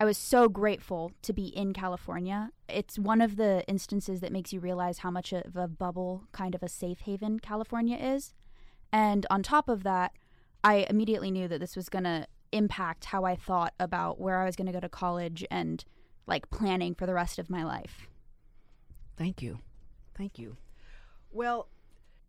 I 0.00 0.06
was 0.06 0.16
so 0.16 0.48
grateful 0.48 1.12
to 1.20 1.34
be 1.34 1.48
in 1.48 1.74
California. 1.74 2.48
It's 2.66 2.98
one 2.98 3.20
of 3.20 3.36
the 3.36 3.62
instances 3.68 4.20
that 4.20 4.32
makes 4.32 4.54
you 4.54 4.60
realize 4.60 5.00
how 5.00 5.10
much 5.10 5.34
of 5.34 5.54
a 5.54 5.68
bubble, 5.68 6.24
kind 6.32 6.54
of 6.54 6.62
a 6.62 6.68
safe 6.68 7.00
haven 7.00 7.38
California 7.38 7.98
is. 7.98 8.32
And 8.90 9.26
on 9.28 9.42
top 9.42 9.68
of 9.68 9.82
that, 9.82 10.12
I 10.64 10.86
immediately 10.88 11.30
knew 11.30 11.46
that 11.48 11.60
this 11.60 11.76
was 11.76 11.90
going 11.90 12.04
to 12.04 12.26
impact 12.52 13.04
how 13.06 13.24
I 13.24 13.36
thought 13.36 13.74
about 13.78 14.18
where 14.18 14.40
I 14.40 14.46
was 14.46 14.56
going 14.56 14.66
to 14.66 14.72
go 14.72 14.80
to 14.80 14.88
college 14.88 15.44
and 15.50 15.84
like 16.26 16.48
planning 16.48 16.94
for 16.94 17.04
the 17.04 17.12
rest 17.12 17.38
of 17.38 17.50
my 17.50 17.64
life. 17.64 18.08
Thank 19.16 19.42
you. 19.42 19.60
Thank 20.16 20.38
you. 20.38 20.56
Well, 21.30 21.68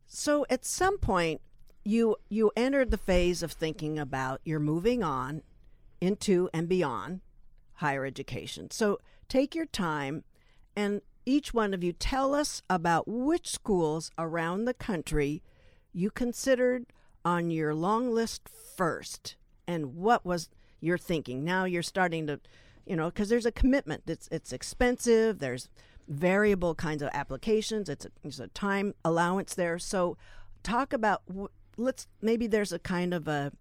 so 0.08 0.46
at 0.50 0.66
some 0.66 0.98
point 0.98 1.42
you 1.84 2.18
you 2.30 2.52
entered 2.56 2.92
the 2.92 2.98
phase 2.98 3.42
of 3.44 3.52
thinking 3.52 3.98
about 3.98 4.42
you're 4.44 4.60
moving 4.60 5.04
on 5.04 5.42
into 6.02 6.50
and 6.54 6.68
beyond 6.68 7.22
higher 7.76 8.06
education. 8.06 8.72
So 8.72 9.00
take 9.30 9.56
your 9.56 9.66
time 9.66 10.24
and 10.76 11.02
each 11.26 11.54
one 11.54 11.74
of 11.74 11.84
you 11.84 11.92
tell 11.92 12.34
us 12.34 12.62
about 12.70 13.08
which 13.08 13.50
schools 13.50 14.12
around 14.18 14.66
the 14.66 14.74
country 14.74 15.44
you 15.92 16.10
considered 16.10 16.86
on 17.26 17.52
your 17.52 17.74
long 17.74 18.12
list 18.12 18.48
first 18.78 19.36
and 19.68 19.96
what 19.96 20.26
was 20.26 20.50
your 20.80 20.98
thinking. 20.98 21.44
Now 21.44 21.66
you're 21.66 21.84
starting 21.84 22.28
to 22.28 22.40
you 22.88 22.96
know, 22.96 23.08
because 23.08 23.30
there's 23.30 23.46
a 23.46 23.52
commitment. 23.52 24.04
It's 24.08 24.28
it's 24.32 24.54
expensive. 24.54 25.40
There's 25.40 25.70
variable 26.08 26.76
kinds 26.76 27.02
of 27.02 27.10
applications. 27.14 27.90
It's 27.90 28.06
a, 28.06 28.12
there's 28.22 28.40
a 28.40 28.48
time 28.48 28.94
allowance 29.04 29.54
there. 29.54 29.80
So, 29.80 30.18
talk 30.64 30.94
about 30.94 31.22
let's 31.78 32.08
maybe 32.22 32.48
there's 32.48 32.74
a 32.74 32.80
kind 32.80 33.14
of 33.14 33.28
a 33.28 33.52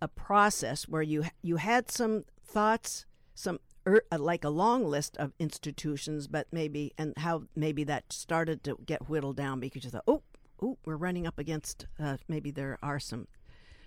a 0.00 0.08
process 0.08 0.88
where 0.88 1.02
you 1.02 1.24
you 1.42 1.56
had 1.56 1.90
some 1.90 2.24
thoughts, 2.44 3.06
some 3.34 3.60
er, 3.86 4.02
uh, 4.10 4.18
like 4.18 4.44
a 4.44 4.50
long 4.50 4.84
list 4.84 5.16
of 5.18 5.32
institutions, 5.38 6.26
but 6.26 6.46
maybe 6.52 6.92
and 6.96 7.16
how 7.18 7.44
maybe 7.54 7.84
that 7.84 8.12
started 8.12 8.64
to 8.64 8.78
get 8.86 9.08
whittled 9.08 9.36
down 9.36 9.60
because 9.60 9.84
you 9.84 9.90
thought, 9.90 10.04
oh, 10.06 10.22
oh, 10.62 10.78
we're 10.84 10.96
running 10.96 11.26
up 11.26 11.38
against 11.38 11.86
uh, 11.98 12.16
maybe 12.28 12.50
there 12.50 12.78
are 12.82 12.98
some 12.98 13.26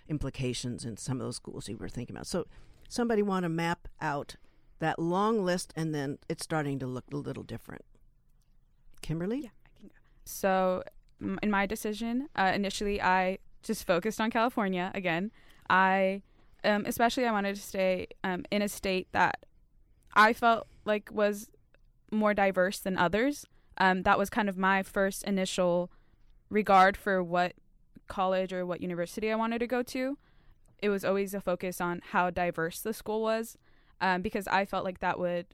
implications 0.08 0.84
in 0.84 0.96
some 0.96 1.20
of 1.20 1.26
those 1.26 1.36
schools 1.36 1.68
you 1.68 1.76
were 1.76 1.88
thinking 1.88 2.16
about. 2.16 2.26
So, 2.26 2.46
somebody 2.88 3.22
want 3.22 3.44
to 3.44 3.48
map 3.48 3.88
out 4.00 4.36
that 4.80 4.98
long 4.98 5.44
list, 5.44 5.72
and 5.76 5.94
then 5.94 6.18
it's 6.28 6.44
starting 6.44 6.78
to 6.78 6.86
look 6.86 7.04
a 7.12 7.16
little 7.16 7.42
different. 7.42 7.84
Kimberly? 9.04 9.40
Yeah, 9.42 9.50
I 9.66 9.78
can 9.78 9.88
go. 9.88 9.94
So, 10.24 10.82
in 11.20 11.50
my 11.50 11.66
decision, 11.66 12.28
uh, 12.34 12.52
initially 12.54 13.02
I 13.02 13.38
just 13.62 13.86
focused 13.86 14.18
on 14.18 14.30
California 14.30 14.90
again. 14.94 15.30
I, 15.68 16.22
um, 16.64 16.84
especially, 16.86 17.26
I 17.26 17.32
wanted 17.32 17.54
to 17.56 17.60
stay 17.62 18.08
um, 18.24 18.44
in 18.50 18.62
a 18.62 18.68
state 18.68 19.08
that 19.12 19.44
I 20.14 20.32
felt 20.32 20.66
like 20.86 21.10
was 21.12 21.50
more 22.10 22.32
diverse 22.32 22.78
than 22.78 22.96
others. 22.96 23.44
Um, 23.76 24.04
that 24.04 24.18
was 24.18 24.30
kind 24.30 24.48
of 24.48 24.56
my 24.56 24.82
first 24.82 25.22
initial 25.24 25.90
regard 26.48 26.96
for 26.96 27.22
what 27.22 27.52
college 28.08 28.52
or 28.54 28.64
what 28.64 28.80
university 28.80 29.30
I 29.30 29.34
wanted 29.34 29.58
to 29.58 29.66
go 29.66 29.82
to. 29.82 30.16
It 30.78 30.88
was 30.88 31.04
always 31.04 31.34
a 31.34 31.40
focus 31.40 31.78
on 31.80 32.00
how 32.12 32.30
diverse 32.30 32.80
the 32.80 32.94
school 32.94 33.20
was, 33.20 33.58
um, 34.00 34.22
because 34.22 34.46
I 34.46 34.64
felt 34.64 34.84
like 34.84 35.00
that 35.00 35.18
would, 35.18 35.46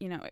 you 0.00 0.08
know, 0.08 0.22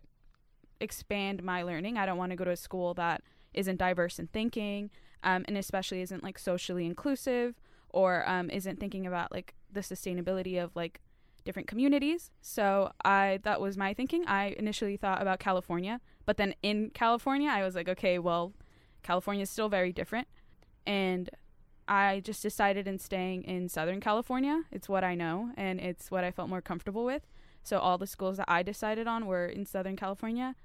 expand 0.79 1.43
my 1.43 1.63
learning. 1.63 1.97
I 1.97 2.05
don't 2.05 2.17
want 2.17 2.31
to 2.31 2.35
go 2.35 2.43
to 2.43 2.51
a 2.51 2.57
school 2.57 2.93
that 2.95 3.23
isn't 3.53 3.77
diverse 3.77 4.19
in 4.19 4.27
thinking, 4.27 4.89
um, 5.23 5.45
and 5.47 5.57
especially 5.57 6.01
isn't 6.01 6.23
like 6.23 6.37
socially 6.37 6.85
inclusive 6.85 7.55
or 7.89 8.27
um, 8.29 8.49
isn't 8.49 8.79
thinking 8.79 9.07
about 9.07 9.31
like 9.31 9.55
the 9.71 9.79
sustainability 9.79 10.61
of 10.61 10.75
like 10.75 11.01
different 11.45 11.67
communities. 11.67 12.31
So 12.41 12.91
I 13.03 13.39
that 13.43 13.61
was 13.61 13.77
my 13.77 13.93
thinking. 13.93 14.25
I 14.27 14.55
initially 14.57 14.97
thought 14.97 15.21
about 15.21 15.39
California, 15.39 16.01
but 16.25 16.37
then 16.37 16.55
in 16.61 16.89
California, 16.89 17.49
I 17.49 17.63
was 17.63 17.75
like, 17.75 17.87
okay, 17.87 18.19
well, 18.19 18.53
California 19.03 19.43
is 19.43 19.49
still 19.49 19.69
very 19.69 19.93
different, 19.93 20.27
and 20.85 21.29
I 21.87 22.21
just 22.21 22.41
decided 22.41 22.87
in 22.87 22.99
staying 22.99 23.43
in 23.43 23.69
Southern 23.69 23.99
California. 23.99 24.63
It's 24.71 24.89
what 24.89 25.03
I 25.03 25.15
know, 25.15 25.51
and 25.55 25.79
it's 25.79 26.09
what 26.09 26.23
I 26.23 26.31
felt 26.31 26.49
more 26.49 26.61
comfortable 26.61 27.05
with. 27.05 27.27
So 27.63 27.79
all 27.79 27.97
the 27.97 28.07
schools 28.07 28.37
that 28.37 28.49
I 28.49 28.63
decided 28.63 29.07
on 29.07 29.25
were 29.25 29.47
in 29.47 29.65
Southern 29.65 29.95
California, 29.95 30.55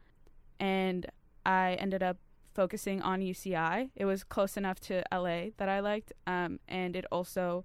and 0.61 1.07
I 1.45 1.75
ended 1.75 2.03
up 2.03 2.19
focusing 2.55 3.01
on 3.03 3.21
UCI. 3.21 3.91
It 3.97 4.05
was 4.05 4.23
close 4.23 4.57
enough 4.57 4.79
to 4.81 5.03
LA 5.13 5.47
that 5.57 5.69
I 5.69 5.81
liked, 5.81 6.13
um, 6.27 6.61
and 6.69 6.95
it 6.95 7.07
also 7.11 7.65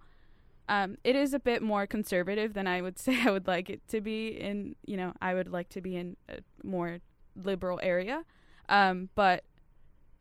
um, 0.68 0.98
it 1.04 1.16
is 1.16 1.34
a 1.34 1.40
bit 1.40 1.62
more 1.62 1.86
conservative 1.86 2.54
than 2.54 2.66
I 2.66 2.82
would 2.82 2.98
say 3.06 3.22
I 3.22 3.32
would 3.32 3.48
like 3.48 3.70
it 3.70 3.88
to 3.90 4.02
be. 4.02 4.30
In 4.30 4.75
you 4.86 4.98
know, 4.98 5.14
I 5.22 5.34
would 5.34 5.52
like 5.52 5.70
to 5.70 5.82
be 5.82 5.96
in 5.96 6.18
a 6.30 6.40
more 6.64 7.00
liberal 7.36 7.80
area, 7.84 8.24
um, 8.70 9.10
but 9.14 9.44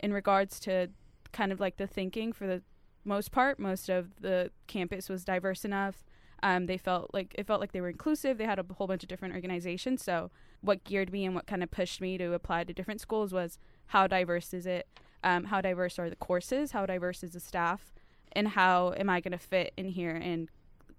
in 0.00 0.12
regards 0.12 0.58
to 0.60 0.90
kind 1.32 1.52
of 1.52 1.60
like 1.60 1.76
the 1.76 1.86
thinking 1.86 2.32
for 2.32 2.46
the 2.46 2.62
most 3.04 3.30
part, 3.30 3.58
most 3.58 3.88
of 3.88 4.20
the 4.20 4.50
campus 4.66 5.08
was 5.08 5.24
diverse 5.24 5.64
enough. 5.64 6.04
Um, 6.44 6.66
they 6.66 6.76
felt 6.76 7.14
like 7.14 7.34
it 7.38 7.46
felt 7.46 7.62
like 7.62 7.72
they 7.72 7.80
were 7.80 7.88
inclusive. 7.88 8.36
They 8.36 8.44
had 8.44 8.58
a 8.58 8.66
whole 8.74 8.86
bunch 8.86 9.02
of 9.02 9.08
different 9.08 9.34
organizations. 9.34 10.04
So 10.04 10.30
what 10.60 10.84
geared 10.84 11.10
me 11.10 11.24
and 11.24 11.34
what 11.34 11.46
kind 11.46 11.62
of 11.62 11.70
pushed 11.70 12.02
me 12.02 12.18
to 12.18 12.34
apply 12.34 12.64
to 12.64 12.74
different 12.74 13.00
schools 13.00 13.32
was 13.32 13.58
how 13.86 14.06
diverse 14.06 14.52
is 14.52 14.66
it? 14.66 14.86
Um, 15.24 15.44
how 15.44 15.62
diverse 15.62 15.98
are 15.98 16.10
the 16.10 16.16
courses? 16.16 16.72
How 16.72 16.84
diverse 16.84 17.22
is 17.22 17.32
the 17.32 17.40
staff? 17.40 17.94
And 18.32 18.48
how 18.48 18.92
am 18.98 19.08
I 19.08 19.22
going 19.22 19.32
to 19.32 19.38
fit 19.38 19.72
in 19.78 19.88
here 19.88 20.14
and 20.14 20.50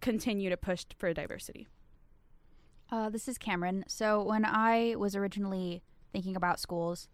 continue 0.02 0.50
to 0.50 0.58
push 0.58 0.84
for 0.98 1.14
diversity? 1.14 1.68
Uh, 2.92 3.12
this 3.12 3.28
is 3.28 3.38
Camryn. 3.38 3.84
So 3.86 4.24
when 4.24 4.46
I 4.46 4.96
was 4.98 5.16
originally 5.16 5.84
thinking 6.12 6.36
about 6.36 6.60
schools, 6.60 7.08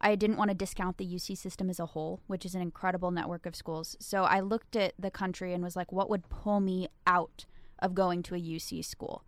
I 0.00 0.14
didn't 0.14 0.36
want 0.36 0.50
to 0.50 0.54
discount 0.56 0.98
the 0.98 1.06
UC 1.06 1.36
system 1.36 1.68
as 1.68 1.80
a 1.80 1.86
whole, 1.86 2.20
which 2.28 2.46
is 2.46 2.54
an 2.54 2.62
incredible 2.62 3.10
network 3.10 3.44
of 3.44 3.56
schools. 3.56 3.96
So 3.98 4.22
I 4.22 4.38
looked 4.38 4.76
at 4.76 4.94
the 4.96 5.10
country 5.10 5.52
and 5.52 5.64
was 5.64 5.74
like, 5.74 5.90
what 5.90 6.08
would 6.08 6.28
pull 6.28 6.60
me 6.60 6.86
out 7.08 7.44
of 7.82 7.94
going 7.94 8.22
to 8.24 8.34
a 8.34 8.40
UC 8.40 8.84
school? 8.84 9.24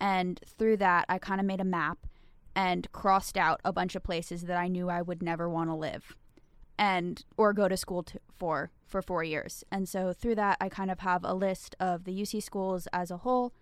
And 0.00 0.40
through 0.58 0.78
that, 0.78 1.06
I 1.08 1.18
kind 1.18 1.40
of 1.40 1.46
made 1.46 1.60
a 1.60 1.64
map 1.64 2.06
and 2.56 2.90
crossed 2.90 3.36
out 3.36 3.60
a 3.64 3.72
bunch 3.72 3.94
of 3.94 4.02
places 4.02 4.42
that 4.42 4.56
I 4.56 4.66
knew 4.66 4.88
I 4.88 5.02
would 5.02 5.22
never 5.22 5.48
want 5.48 5.70
to 5.70 5.74
live 5.74 6.16
and 6.78 7.24
or 7.36 7.52
go 7.52 7.68
to 7.68 7.76
school 7.76 8.02
to, 8.04 8.18
for 8.38 8.70
for 8.86 9.02
4 9.02 9.22
years. 9.22 9.64
And 9.70 9.88
so 9.88 10.12
through 10.12 10.36
that, 10.36 10.56
I 10.60 10.68
kind 10.68 10.90
of 10.90 11.00
have 11.00 11.22
a 11.22 11.34
list 11.34 11.76
of 11.78 12.04
the 12.04 12.12
UC 12.12 12.42
schools 12.42 12.88
as 12.92 13.10
a 13.10 13.18
whole 13.18 13.52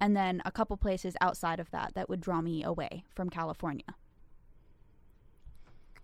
and 0.00 0.16
then 0.16 0.42
a 0.44 0.52
couple 0.52 0.76
places 0.76 1.16
outside 1.20 1.58
of 1.58 1.70
that 1.70 1.94
that 1.94 2.08
would 2.08 2.20
draw 2.20 2.40
me 2.40 2.62
away 2.62 3.04
from 3.08 3.30
California. 3.30 3.96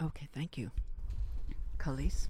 Okay, 0.03 0.29
thank 0.33 0.59
you. 0.59 0.71
Kalisse? 1.79 2.29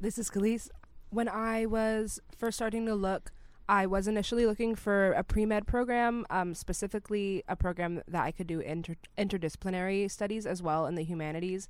This 0.00 0.18
is 0.18 0.30
Kalisse. 0.30 0.68
When 1.10 1.28
I 1.28 1.66
was 1.66 2.20
first 2.36 2.56
starting 2.56 2.86
to 2.86 2.94
look, 2.94 3.30
I 3.68 3.84
was 3.84 4.08
initially 4.08 4.46
looking 4.46 4.74
for 4.74 5.12
a 5.12 5.22
pre 5.22 5.44
med 5.44 5.66
program, 5.66 6.24
um, 6.30 6.54
specifically 6.54 7.44
a 7.48 7.54
program 7.54 8.02
that 8.08 8.24
I 8.24 8.32
could 8.32 8.46
do 8.46 8.60
inter- 8.60 8.96
interdisciplinary 9.18 10.10
studies 10.10 10.46
as 10.46 10.62
well 10.62 10.86
in 10.86 10.94
the 10.94 11.04
humanities. 11.04 11.68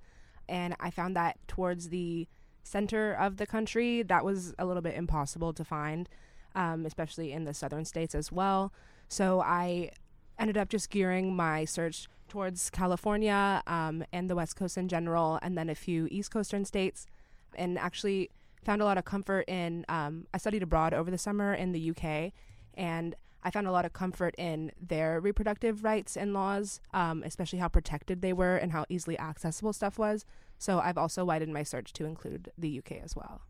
And 0.48 0.76
I 0.78 0.90
found 0.90 1.16
that 1.16 1.36
towards 1.48 1.88
the 1.88 2.28
center 2.62 3.12
of 3.12 3.36
the 3.36 3.46
country, 3.46 4.02
that 4.02 4.24
was 4.24 4.54
a 4.58 4.64
little 4.64 4.82
bit 4.82 4.94
impossible 4.94 5.52
to 5.54 5.64
find, 5.64 6.08
um, 6.54 6.86
especially 6.86 7.32
in 7.32 7.44
the 7.44 7.54
southern 7.54 7.84
states 7.84 8.14
as 8.14 8.30
well. 8.30 8.72
So 9.08 9.40
I 9.40 9.90
ended 10.38 10.56
up 10.56 10.68
just 10.68 10.90
gearing 10.90 11.34
my 11.34 11.64
search 11.64 12.06
towards 12.28 12.70
California 12.70 13.62
um, 13.66 14.04
and 14.12 14.30
the 14.30 14.36
West 14.36 14.54
Coast 14.54 14.78
in 14.78 14.88
general, 14.88 15.38
and 15.42 15.58
then 15.58 15.68
a 15.68 15.74
few 15.74 16.06
East 16.10 16.30
Coastern 16.30 16.64
states, 16.64 17.06
and 17.54 17.78
actually 17.78 18.30
found 18.64 18.82
a 18.82 18.84
lot 18.84 18.98
of 18.98 19.04
comfort 19.04 19.48
in. 19.48 19.84
Um, 19.88 20.26
I 20.32 20.38
studied 20.38 20.62
abroad 20.62 20.94
over 20.94 21.10
the 21.10 21.18
summer 21.18 21.54
in 21.54 21.72
the 21.72 21.90
UK, 21.90 22.32
and 22.74 23.14
I 23.42 23.50
found 23.50 23.66
a 23.66 23.72
lot 23.72 23.84
of 23.84 23.92
comfort 23.92 24.34
in 24.36 24.72
their 24.80 25.20
reproductive 25.20 25.84
rights 25.84 26.16
and 26.16 26.32
laws, 26.32 26.80
um, 26.92 27.22
especially 27.24 27.60
how 27.60 27.68
protected 27.68 28.20
they 28.20 28.32
were 28.32 28.56
and 28.56 28.72
how 28.72 28.84
easily 28.88 29.18
accessible 29.18 29.72
stuff 29.72 29.98
was. 29.98 30.24
So 30.58 30.80
I've 30.80 30.98
also 30.98 31.24
widened 31.24 31.52
my 31.52 31.62
search 31.62 31.92
to 31.94 32.04
include 32.04 32.50
the 32.58 32.78
UK 32.78 32.92
as 33.02 33.14
well. 33.14 33.42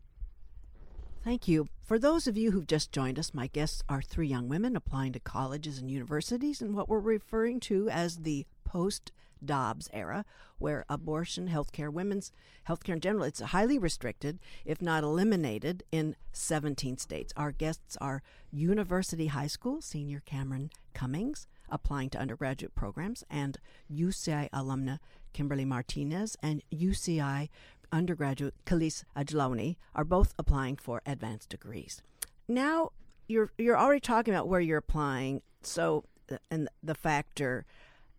Thank 1.23 1.47
you. 1.47 1.67
For 1.83 1.99
those 1.99 2.27
of 2.27 2.37
you 2.37 2.51
who've 2.51 2.67
just 2.67 2.91
joined 2.91 3.19
us, 3.19 3.33
my 3.33 3.47
guests 3.47 3.83
are 3.89 4.01
three 4.01 4.27
young 4.27 4.47
women 4.47 4.75
applying 4.75 5.11
to 5.13 5.19
colleges 5.19 5.77
and 5.79 5.91
universities 5.91 6.61
in 6.61 6.73
what 6.73 6.87
we're 6.87 6.99
referring 6.99 7.59
to 7.61 7.89
as 7.89 8.17
the 8.17 8.45
post 8.63 9.11
Dobbs 9.43 9.89
era, 9.93 10.25
where 10.57 10.85
abortion, 10.89 11.47
healthcare, 11.47 11.91
women's 11.91 12.31
healthcare 12.67 12.93
in 12.93 13.01
general, 13.01 13.23
it's 13.23 13.39
highly 13.39 13.77
restricted, 13.77 14.39
if 14.65 14.81
not 14.81 15.03
eliminated, 15.03 15.83
in 15.91 16.15
17 16.33 16.97
states. 16.97 17.33
Our 17.35 17.51
guests 17.51 17.97
are 18.01 18.21
University 18.51 19.27
High 19.27 19.47
School 19.47 19.81
senior 19.81 20.21
Camryn 20.25 20.71
Cummings, 20.93 21.47
applying 21.69 22.09
to 22.11 22.19
undergraduate 22.19 22.75
programs, 22.75 23.23
and 23.29 23.57
UCI 23.91 24.49
alumna 24.51 24.99
Kimberly 25.33 25.65
Martinez 25.65 26.35
and 26.41 26.63
UCI 26.73 27.49
undergraduate 27.91 28.53
Kalisse 28.65 29.03
Ajlouny 29.15 29.77
are 29.95 30.03
both 30.03 30.33
applying 30.37 30.75
for 30.75 31.01
advanced 31.05 31.49
degrees. 31.49 32.01
Now 32.47 32.91
you're 33.27 33.51
you're 33.57 33.77
already 33.77 33.99
talking 33.99 34.33
about 34.33 34.47
where 34.47 34.59
you're 34.59 34.77
applying, 34.77 35.41
so 35.61 36.05
and 36.51 36.69
the 36.83 36.95
factor. 36.95 37.65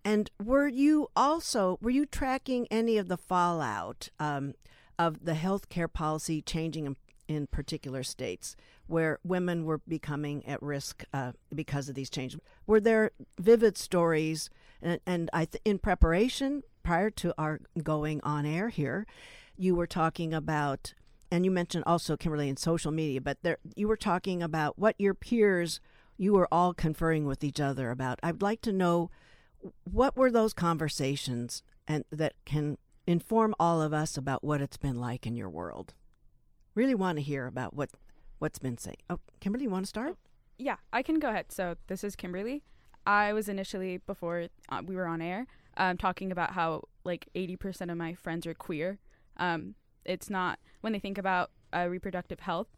And 0.04 0.30
were 0.42 0.68
you 0.68 1.08
also 1.14 1.78
were 1.80 1.90
you 1.90 2.06
tracking 2.06 2.66
any 2.70 2.96
of 2.96 3.08
the 3.08 3.16
fallout 3.16 4.08
um, 4.18 4.54
of 4.98 5.24
the 5.24 5.32
healthcare 5.32 5.92
policy 5.92 6.40
changing 6.42 6.86
in, 6.86 6.96
in, 7.28 7.46
particular 7.46 8.02
states 8.02 8.56
where 8.86 9.18
women 9.24 9.64
were 9.64 9.78
becoming 9.78 10.46
at 10.46 10.62
risk 10.62 11.04
uh, 11.12 11.32
because 11.54 11.88
of 11.88 11.94
these 11.94 12.10
changes? 12.10 12.40
Were 12.66 12.80
there 12.80 13.10
vivid 13.38 13.76
stories? 13.76 14.48
And, 14.82 15.00
and 15.06 15.28
I 15.32 15.44
th- 15.44 15.62
in 15.64 15.78
preparation 15.78 16.62
prior 16.82 17.10
to 17.10 17.34
our 17.36 17.60
going 17.82 18.20
on 18.22 18.46
air 18.46 18.70
here, 18.70 19.06
you 19.56 19.74
were 19.74 19.86
talking 19.86 20.32
about, 20.32 20.94
and 21.30 21.44
you 21.44 21.50
mentioned 21.50 21.84
also 21.86 22.16
Kimberly 22.16 22.48
in 22.48 22.56
social 22.56 22.90
media, 22.90 23.20
but 23.20 23.36
there 23.42 23.58
you 23.76 23.86
were 23.86 23.96
talking 23.96 24.42
about 24.42 24.78
what 24.78 24.94
your 24.98 25.12
peers 25.12 25.80
you 26.16 26.34
were 26.34 26.48
all 26.52 26.74
conferring 26.74 27.24
with 27.26 27.42
each 27.42 27.60
other 27.60 27.90
about. 27.90 28.18
I'd 28.22 28.42
like 28.42 28.60
to 28.62 28.72
know 28.72 29.10
what 29.84 30.16
were 30.16 30.30
those 30.30 30.52
conversations 30.52 31.62
and 31.86 32.04
that 32.10 32.34
can 32.44 32.78
inform 33.06 33.54
all 33.58 33.82
of 33.82 33.92
us 33.92 34.16
about 34.16 34.44
what 34.44 34.60
it's 34.60 34.76
been 34.76 34.96
like 34.96 35.26
in 35.26 35.34
your 35.34 35.48
world. 35.48 35.94
Really 36.74 36.94
want 36.94 37.18
to 37.18 37.22
hear 37.22 37.46
about 37.46 37.74
what 37.74 37.90
what's 38.38 38.58
been 38.58 38.78
saying. 38.78 38.96
Oh, 39.10 39.18
Kimberly, 39.40 39.64
you 39.64 39.70
want 39.70 39.84
to 39.84 39.88
start? 39.90 40.16
Yeah, 40.56 40.76
I 40.92 41.02
can 41.02 41.18
go 41.18 41.30
ahead. 41.30 41.52
So 41.52 41.76
this 41.88 42.04
is 42.04 42.16
Kimberly. 42.16 42.62
I 43.06 43.32
was 43.32 43.48
initially 43.48 43.98
before 43.98 44.48
uh, 44.68 44.82
we 44.84 44.94
were 44.94 45.06
on 45.06 45.20
air 45.20 45.46
um, 45.76 45.96
talking 45.96 46.30
about 46.30 46.52
how 46.52 46.84
like 47.04 47.28
80% 47.34 47.90
of 47.90 47.96
my 47.96 48.14
friends 48.14 48.46
are 48.46 48.54
queer 48.54 48.98
um, 49.36 49.74
it's 50.04 50.30
not 50.30 50.58
when 50.80 50.92
they 50.92 50.98
think 50.98 51.18
about 51.18 51.50
uh, 51.72 51.86
reproductive 51.88 52.40
health 52.40 52.68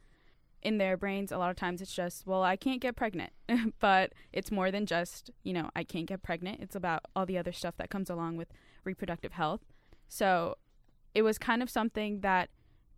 in 0.62 0.78
their 0.78 0.96
brains. 0.96 1.32
A 1.32 1.38
lot 1.38 1.50
of 1.50 1.56
times 1.56 1.82
it's 1.82 1.94
just, 1.94 2.26
well, 2.26 2.42
I 2.42 2.56
can't 2.56 2.80
get 2.80 2.96
pregnant, 2.96 3.32
but 3.80 4.12
it's 4.32 4.50
more 4.50 4.70
than 4.70 4.86
just, 4.86 5.30
you 5.42 5.52
know, 5.52 5.70
I 5.74 5.84
can't 5.84 6.06
get 6.06 6.22
pregnant. 6.22 6.60
It's 6.60 6.76
about 6.76 7.02
all 7.14 7.26
the 7.26 7.38
other 7.38 7.52
stuff 7.52 7.76
that 7.76 7.90
comes 7.90 8.08
along 8.08 8.36
with 8.36 8.48
reproductive 8.84 9.32
health. 9.32 9.60
So 10.08 10.56
it 11.14 11.22
was 11.22 11.38
kind 11.38 11.62
of 11.62 11.70
something 11.70 12.20
that, 12.20 12.50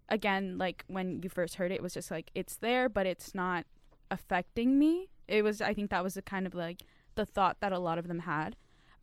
again, 0.09 0.59
like 0.59 0.85
when 0.87 1.21
you 1.23 1.31
first 1.31 1.57
heard 1.57 1.73
it, 1.73 1.77
it 1.77 1.83
was 1.83 1.95
just 1.95 2.11
like 2.11 2.31
it's 2.35 2.57
there, 2.57 2.89
but 2.89 3.07
it's 3.07 3.35
not 3.35 3.67
affecting 4.11 4.79
me. 4.79 5.09
It 5.27 5.43
was, 5.43 5.61
I 5.61 5.75
think 5.75 5.91
that 5.91 6.05
was 6.05 6.15
the 6.15 6.23
kind 6.23 6.47
of 6.47 6.55
like 6.55 6.83
the 7.15 7.25
thought 7.25 7.59
that 7.61 7.73
a 7.73 7.79
lot 7.79 7.99
of 7.99 8.09
them 8.09 8.21
had. 8.21 8.57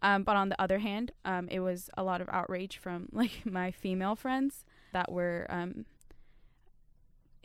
Um, 0.04 0.24
but 0.24 0.36
on 0.36 0.50
the 0.50 0.60
other 0.60 0.80
hand, 0.80 1.12
um, 1.26 1.48
it 1.50 1.60
was 1.60 1.90
a 1.96 2.04
lot 2.04 2.22
of 2.22 2.30
outrage 2.30 2.78
from 2.78 3.08
like 3.12 3.46
my 3.46 3.72
female 3.72 4.16
friends 4.16 4.66
that 4.94 5.12
were, 5.12 5.46
um, 5.50 5.86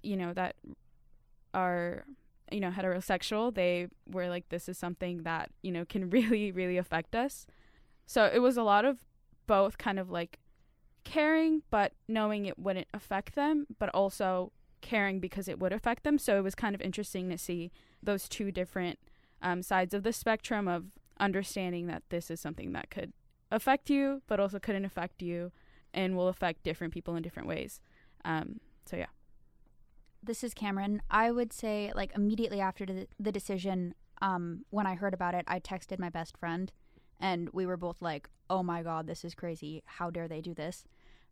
you 0.03 0.17
know, 0.17 0.33
that 0.33 0.57
are, 1.57 2.05
you 2.53 2.61
know, 2.61 2.71
heterosexual. 2.71 3.53
They 3.53 3.89
were 4.09 4.29
like, 4.29 4.51
this 4.51 4.69
is 4.69 4.79
something 4.79 5.23
that, 5.23 5.51
you 5.63 5.73
know, 5.73 5.85
can 5.85 6.11
really, 6.17 6.53
really 6.53 6.77
affect 6.77 7.17
us. 7.17 7.47
So 8.07 8.31
it 8.33 8.39
was 8.39 8.57
a 8.57 8.63
lot 8.63 8.85
of 8.85 8.99
both 9.47 9.79
kind 9.79 9.99
of 9.99 10.11
like 10.11 10.39
caring, 11.03 11.63
but 11.71 11.93
knowing 12.07 12.47
it 12.47 12.59
wouldn't 12.59 12.89
affect 12.93 13.35
them, 13.35 13.67
but 13.79 13.89
also 13.89 14.53
caring 14.83 15.19
because 15.19 15.49
it 15.49 15.59
would 15.59 15.73
affect 15.73 16.05
them. 16.05 16.19
So 16.19 16.39
it 16.39 16.43
was 16.43 16.55
kind 16.55 16.75
of 16.75 16.81
interesting 16.81 17.31
to 17.31 17.39
see 17.39 17.73
those 18.03 18.29
two 18.29 18.53
different 18.53 18.99
um, 19.43 19.63
sides 19.63 19.95
of 19.95 20.03
the 20.03 20.13
spectrum 20.13 20.69
of 20.69 20.85
understanding 21.19 21.87
that 21.87 22.03
this 22.11 22.31
is 22.31 22.41
something 22.41 22.73
that 22.73 22.91
could 22.91 23.13
affect 23.51 23.89
you, 23.89 24.23
but 24.27 24.39
also 24.39 24.59
couldn't 24.59 24.85
affect 24.85 25.23
you 25.23 25.53
and 25.95 26.17
will 26.17 26.29
affect 26.29 26.63
different 26.63 26.93
people 26.93 27.17
in 27.17 27.23
different 27.23 27.49
ways. 27.49 27.81
Um, 28.25 28.61
so, 28.85 28.97
yeah. 28.97 29.07
This 30.27 30.43
is 30.43 30.55
Camryn. 30.55 30.99
I 31.09 31.31
would 31.31 31.53
say, 31.53 31.93
like, 31.95 32.13
immediately 32.17 32.61
after 32.61 32.85
the, 32.85 33.07
the 33.19 33.31
decision, 33.31 33.95
um, 34.21 34.65
when 34.71 34.85
I 34.85 34.97
heard 34.97 35.15
about 35.15 35.35
it, 35.35 35.45
I 35.47 35.61
texted 35.61 36.01
my 36.01 36.09
best 36.09 36.37
friend, 36.37 36.73
and 37.21 37.49
we 37.53 37.65
were 37.65 37.77
both 37.77 38.03
like, 38.03 38.29
oh 38.51 38.65
my 38.65 38.83
God, 38.83 39.07
this 39.07 39.25
is 39.25 39.37
crazy. 39.37 39.85
How 39.87 40.11
dare 40.11 40.27
they 40.27 40.41
do 40.41 40.53
this? 40.53 40.85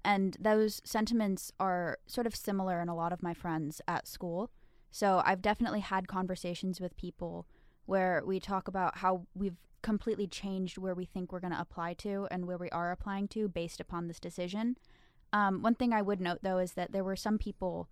And 0.04 0.36
those 0.38 0.80
sentiments 0.84 1.50
are 1.58 1.98
sort 2.06 2.28
of 2.28 2.36
similar 2.36 2.80
in 2.80 2.88
a 2.88 2.94
lot 2.94 3.12
of 3.12 3.22
my 3.22 3.34
friends 3.34 3.80
at 3.88 4.06
school. 4.06 4.50
So 4.92 5.22
I've 5.24 5.42
definitely 5.42 5.80
had 5.80 6.06
conversations 6.06 6.80
with 6.80 6.96
people 6.96 7.46
where 7.86 8.22
we 8.24 8.38
talk 8.38 8.68
about 8.68 8.98
how 8.98 9.26
we've 9.34 9.58
completely 9.82 10.28
changed 10.28 10.78
where 10.78 10.94
we 10.94 11.04
think 11.04 11.32
we're 11.32 11.40
going 11.40 11.52
to 11.52 11.60
apply 11.60 11.94
to 11.94 12.28
and 12.30 12.46
where 12.46 12.58
we 12.58 12.70
are 12.70 12.92
applying 12.92 13.26
to 13.28 13.48
based 13.48 13.80
upon 13.80 14.06
this 14.06 14.20
decision. 14.20 14.76
Um, 15.32 15.62
one 15.62 15.74
thing 15.74 15.92
I 15.92 16.00
would 16.00 16.20
note 16.20 16.38
though 16.42 16.58
is 16.58 16.74
that 16.74 16.92
there 16.92 17.04
were 17.04 17.16
some 17.16 17.38
people. 17.38 17.88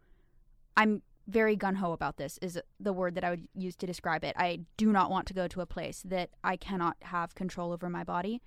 I'm 0.77 1.03
very 1.29 1.57
gun 1.57 1.77
ho 1.77 1.93
about 1.93 2.17
this. 2.17 2.39
Is 2.43 2.59
the 2.81 2.93
word 2.93 3.15
that 3.15 3.25
I 3.25 3.31
would 3.31 3.49
use 3.55 3.77
to 3.77 3.87
describe 3.87 4.25
it. 4.25 4.35
I 4.37 4.61
do 4.77 4.93
not 4.93 5.11
want 5.11 5.27
to 5.29 5.35
go 5.35 5.47
to 5.49 5.61
a 5.61 5.67
place 5.67 6.03
that 6.05 6.31
I 6.43 6.57
cannot 6.57 6.97
have 7.03 7.35
control 7.35 7.73
over 7.73 7.89
my 7.89 8.05
body, 8.05 8.43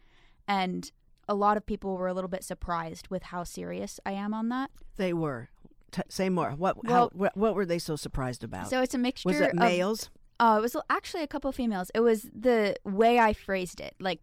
and 0.48 0.92
a 1.28 1.36
lot 1.36 1.58
of 1.58 1.66
people 1.66 1.98
were 1.98 2.08
a 2.08 2.14
little 2.14 2.30
bit 2.30 2.44
surprised 2.44 3.08
with 3.10 3.24
how 3.24 3.44
serious 3.44 4.00
I 4.06 4.12
am 4.12 4.34
on 4.34 4.50
that. 4.50 4.72
They 4.98 5.14
were. 5.14 5.50
T- 5.92 6.02
say 6.10 6.30
more. 6.30 6.52
What, 6.52 6.84
well, 6.84 6.94
how, 6.94 7.10
what? 7.14 7.38
What 7.38 7.56
were 7.56 7.66
they 7.66 7.80
so 7.80 7.96
surprised 7.96 8.44
about? 8.44 8.70
So 8.70 8.82
it's 8.82 8.94
a 8.94 8.98
mixture. 8.98 9.30
Was 9.30 9.40
it 9.40 9.56
males? 9.56 10.04
Of, 10.04 10.10
Oh, 10.40 10.58
it 10.58 10.62
was 10.62 10.76
actually 10.90 11.24
a 11.24 11.28
couple 11.28 11.50
of 11.50 11.56
females. 11.56 11.92
It 11.96 12.02
was 12.02 12.30
the 12.34 12.76
way 12.84 13.20
I 13.20 13.32
phrased 13.32 13.80
it. 13.80 13.96
Like, 14.00 14.20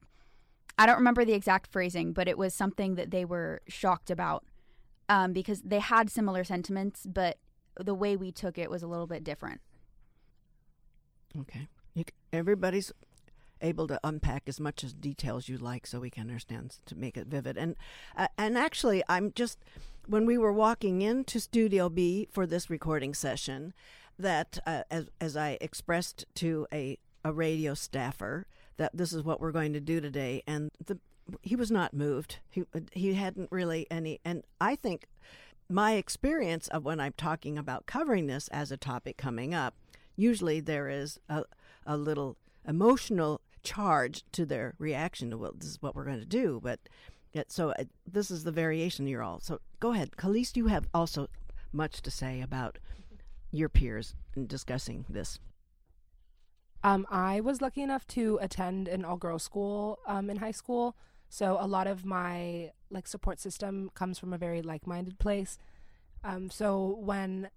I 0.78 0.84
don't 0.84 0.98
remember 0.98 1.24
the 1.24 1.32
exact 1.32 1.72
phrasing, 1.72 2.12
but 2.12 2.28
it 2.28 2.36
was 2.36 2.54
something 2.54 2.96
that 2.96 3.10
they 3.10 3.24
were 3.24 3.62
shocked 3.66 4.10
about 4.10 4.44
um, 5.08 5.32
because 5.32 5.62
they 5.62 5.78
had 5.78 6.10
similar 6.10 6.44
sentiments, 6.44 7.06
but 7.06 7.38
the 7.78 7.94
way 7.94 8.16
we 8.16 8.32
took 8.32 8.58
it 8.58 8.70
was 8.70 8.82
a 8.82 8.86
little 8.86 9.06
bit 9.06 9.24
different. 9.24 9.60
Okay. 11.38 11.68
You, 11.94 12.04
everybody's 12.32 12.92
able 13.60 13.86
to 13.86 14.00
unpack 14.02 14.42
as 14.46 14.58
much 14.58 14.82
as 14.82 14.92
details 14.92 15.48
you 15.48 15.56
like 15.56 15.86
so 15.86 16.00
we 16.00 16.10
can 16.10 16.22
understand 16.22 16.76
to 16.86 16.96
make 16.96 17.16
it 17.16 17.28
vivid. 17.28 17.56
And 17.56 17.76
uh, 18.16 18.28
and 18.36 18.58
actually, 18.58 19.02
I'm 19.08 19.32
just 19.34 19.58
when 20.06 20.26
we 20.26 20.36
were 20.36 20.52
walking 20.52 21.02
into 21.02 21.40
Studio 21.40 21.88
B 21.88 22.28
for 22.30 22.46
this 22.46 22.68
recording 22.68 23.14
session, 23.14 23.72
that 24.18 24.58
uh, 24.66 24.82
as 24.90 25.08
as 25.20 25.36
I 25.36 25.58
expressed 25.60 26.26
to 26.36 26.66
a 26.72 26.98
a 27.24 27.32
radio 27.32 27.74
staffer 27.74 28.46
that 28.76 28.90
this 28.94 29.12
is 29.12 29.22
what 29.22 29.40
we're 29.40 29.52
going 29.52 29.72
to 29.72 29.80
do 29.80 30.00
today, 30.00 30.42
and 30.46 30.70
the 30.84 30.98
he 31.42 31.56
was 31.56 31.70
not 31.70 31.94
moved. 31.94 32.38
He 32.50 32.64
he 32.92 33.14
hadn't 33.14 33.50
really 33.52 33.86
any, 33.90 34.20
and 34.24 34.42
I 34.60 34.76
think 34.76 35.06
my 35.72 35.94
experience 35.94 36.68
of 36.68 36.84
when 36.84 37.00
I'm 37.00 37.14
talking 37.16 37.58
about 37.58 37.86
covering 37.86 38.26
this 38.26 38.48
as 38.48 38.70
a 38.70 38.76
topic 38.76 39.16
coming 39.16 39.54
up, 39.54 39.74
usually 40.16 40.60
there 40.60 40.88
is 40.88 41.18
a 41.28 41.44
a 41.84 41.96
little 41.96 42.36
emotional 42.66 43.40
charge 43.62 44.24
to 44.32 44.46
their 44.46 44.74
reaction 44.78 45.30
to 45.30 45.38
well, 45.38 45.52
this 45.56 45.68
is 45.68 45.82
what 45.82 45.94
we're 45.94 46.04
going 46.04 46.20
to 46.20 46.26
do, 46.26 46.60
but. 46.62 46.80
so 47.48 47.70
uh, 47.70 47.84
this 48.06 48.30
is 48.30 48.44
the 48.44 48.52
variation 48.52 49.06
you're 49.06 49.22
all. 49.22 49.40
So 49.40 49.60
go 49.80 49.92
ahead, 49.92 50.16
Kalisse. 50.16 50.54
You 50.56 50.66
have 50.66 50.86
also 50.92 51.28
much 51.72 52.02
to 52.02 52.10
say 52.10 52.40
about 52.40 52.78
your 53.50 53.68
peers 53.68 54.14
in 54.34 54.46
discussing 54.46 55.04
this? 55.08 55.38
Um, 56.82 57.06
I 57.10 57.40
was 57.40 57.60
lucky 57.60 57.82
enough 57.82 58.06
to 58.08 58.38
attend 58.42 58.88
an 58.88 59.04
all 59.04 59.16
girls 59.16 59.44
school 59.44 60.00
um, 60.06 60.28
in 60.28 60.38
high 60.38 60.50
school. 60.50 60.96
So 61.32 61.56
a 61.58 61.66
lot 61.66 61.86
of 61.86 62.04
my 62.04 62.72
like 62.90 63.06
support 63.06 63.40
system 63.40 63.90
comes 63.94 64.18
from 64.18 64.34
a 64.34 64.36
very 64.36 64.60
like 64.60 64.86
minded 64.86 65.18
place. 65.18 65.56
Um, 66.22 66.50
so 66.50 66.98
when 67.00 67.48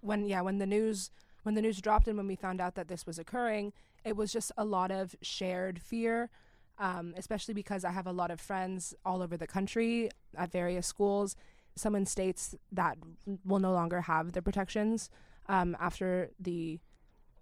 when 0.00 0.24
yeah, 0.24 0.40
when 0.40 0.56
the 0.56 0.64
news 0.64 1.10
when 1.42 1.54
the 1.54 1.60
news 1.60 1.82
dropped 1.82 2.08
and 2.08 2.16
when 2.16 2.26
we 2.26 2.36
found 2.36 2.58
out 2.58 2.74
that 2.76 2.88
this 2.88 3.04
was 3.04 3.18
occurring, 3.18 3.74
it 4.02 4.16
was 4.16 4.32
just 4.32 4.50
a 4.56 4.64
lot 4.64 4.90
of 4.90 5.14
shared 5.20 5.78
fear. 5.78 6.30
Um, 6.78 7.12
especially 7.14 7.52
because 7.52 7.84
I 7.84 7.90
have 7.90 8.06
a 8.06 8.12
lot 8.12 8.30
of 8.30 8.40
friends 8.40 8.94
all 9.04 9.20
over 9.20 9.36
the 9.36 9.46
country 9.46 10.08
at 10.34 10.50
various 10.50 10.86
schools, 10.86 11.36
some 11.76 11.94
in 11.94 12.06
states 12.06 12.54
that 12.72 12.96
will 13.44 13.60
no 13.60 13.74
longer 13.74 14.00
have 14.00 14.32
the 14.32 14.40
protections 14.40 15.10
um, 15.50 15.76
after 15.78 16.30
the 16.40 16.80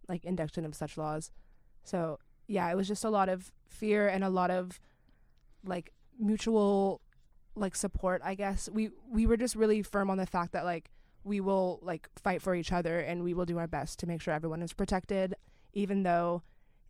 like 0.08 0.24
induction 0.24 0.64
of 0.64 0.74
such 0.74 0.98
laws. 0.98 1.30
So 1.84 2.18
yeah, 2.48 2.68
it 2.72 2.76
was 2.76 2.88
just 2.88 3.04
a 3.04 3.08
lot 3.08 3.28
of 3.28 3.52
fear 3.68 4.08
and 4.08 4.24
a 4.24 4.28
lot 4.28 4.50
of 4.50 4.80
like 5.64 5.92
mutual 6.18 7.00
like 7.54 7.74
support, 7.74 8.22
I 8.24 8.34
guess. 8.34 8.68
We 8.72 8.90
we 9.10 9.26
were 9.26 9.36
just 9.36 9.54
really 9.54 9.82
firm 9.82 10.10
on 10.10 10.18
the 10.18 10.26
fact 10.26 10.52
that 10.52 10.64
like 10.64 10.90
we 11.24 11.40
will 11.40 11.80
like 11.82 12.08
fight 12.22 12.40
for 12.40 12.54
each 12.54 12.72
other 12.72 13.00
and 13.00 13.22
we 13.22 13.34
will 13.34 13.44
do 13.44 13.58
our 13.58 13.66
best 13.66 13.98
to 14.00 14.06
make 14.06 14.22
sure 14.22 14.32
everyone 14.32 14.62
is 14.62 14.72
protected 14.72 15.34
even 15.74 16.02
though 16.02 16.42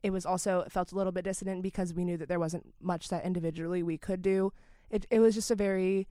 it 0.02 0.10
was 0.10 0.24
also 0.24 0.60
it 0.60 0.72
felt 0.72 0.92
a 0.92 0.94
little 0.94 1.12
bit 1.12 1.24
dissonant 1.24 1.62
because 1.62 1.92
we 1.92 2.04
knew 2.04 2.16
that 2.16 2.28
there 2.28 2.40
wasn't 2.40 2.72
much 2.80 3.08
that 3.08 3.24
individually 3.24 3.82
we 3.82 3.98
could 3.98 4.22
do. 4.22 4.52
It 4.90 5.06
it 5.10 5.20
was 5.20 5.34
just 5.34 5.50
a 5.50 5.54
very 5.54 6.08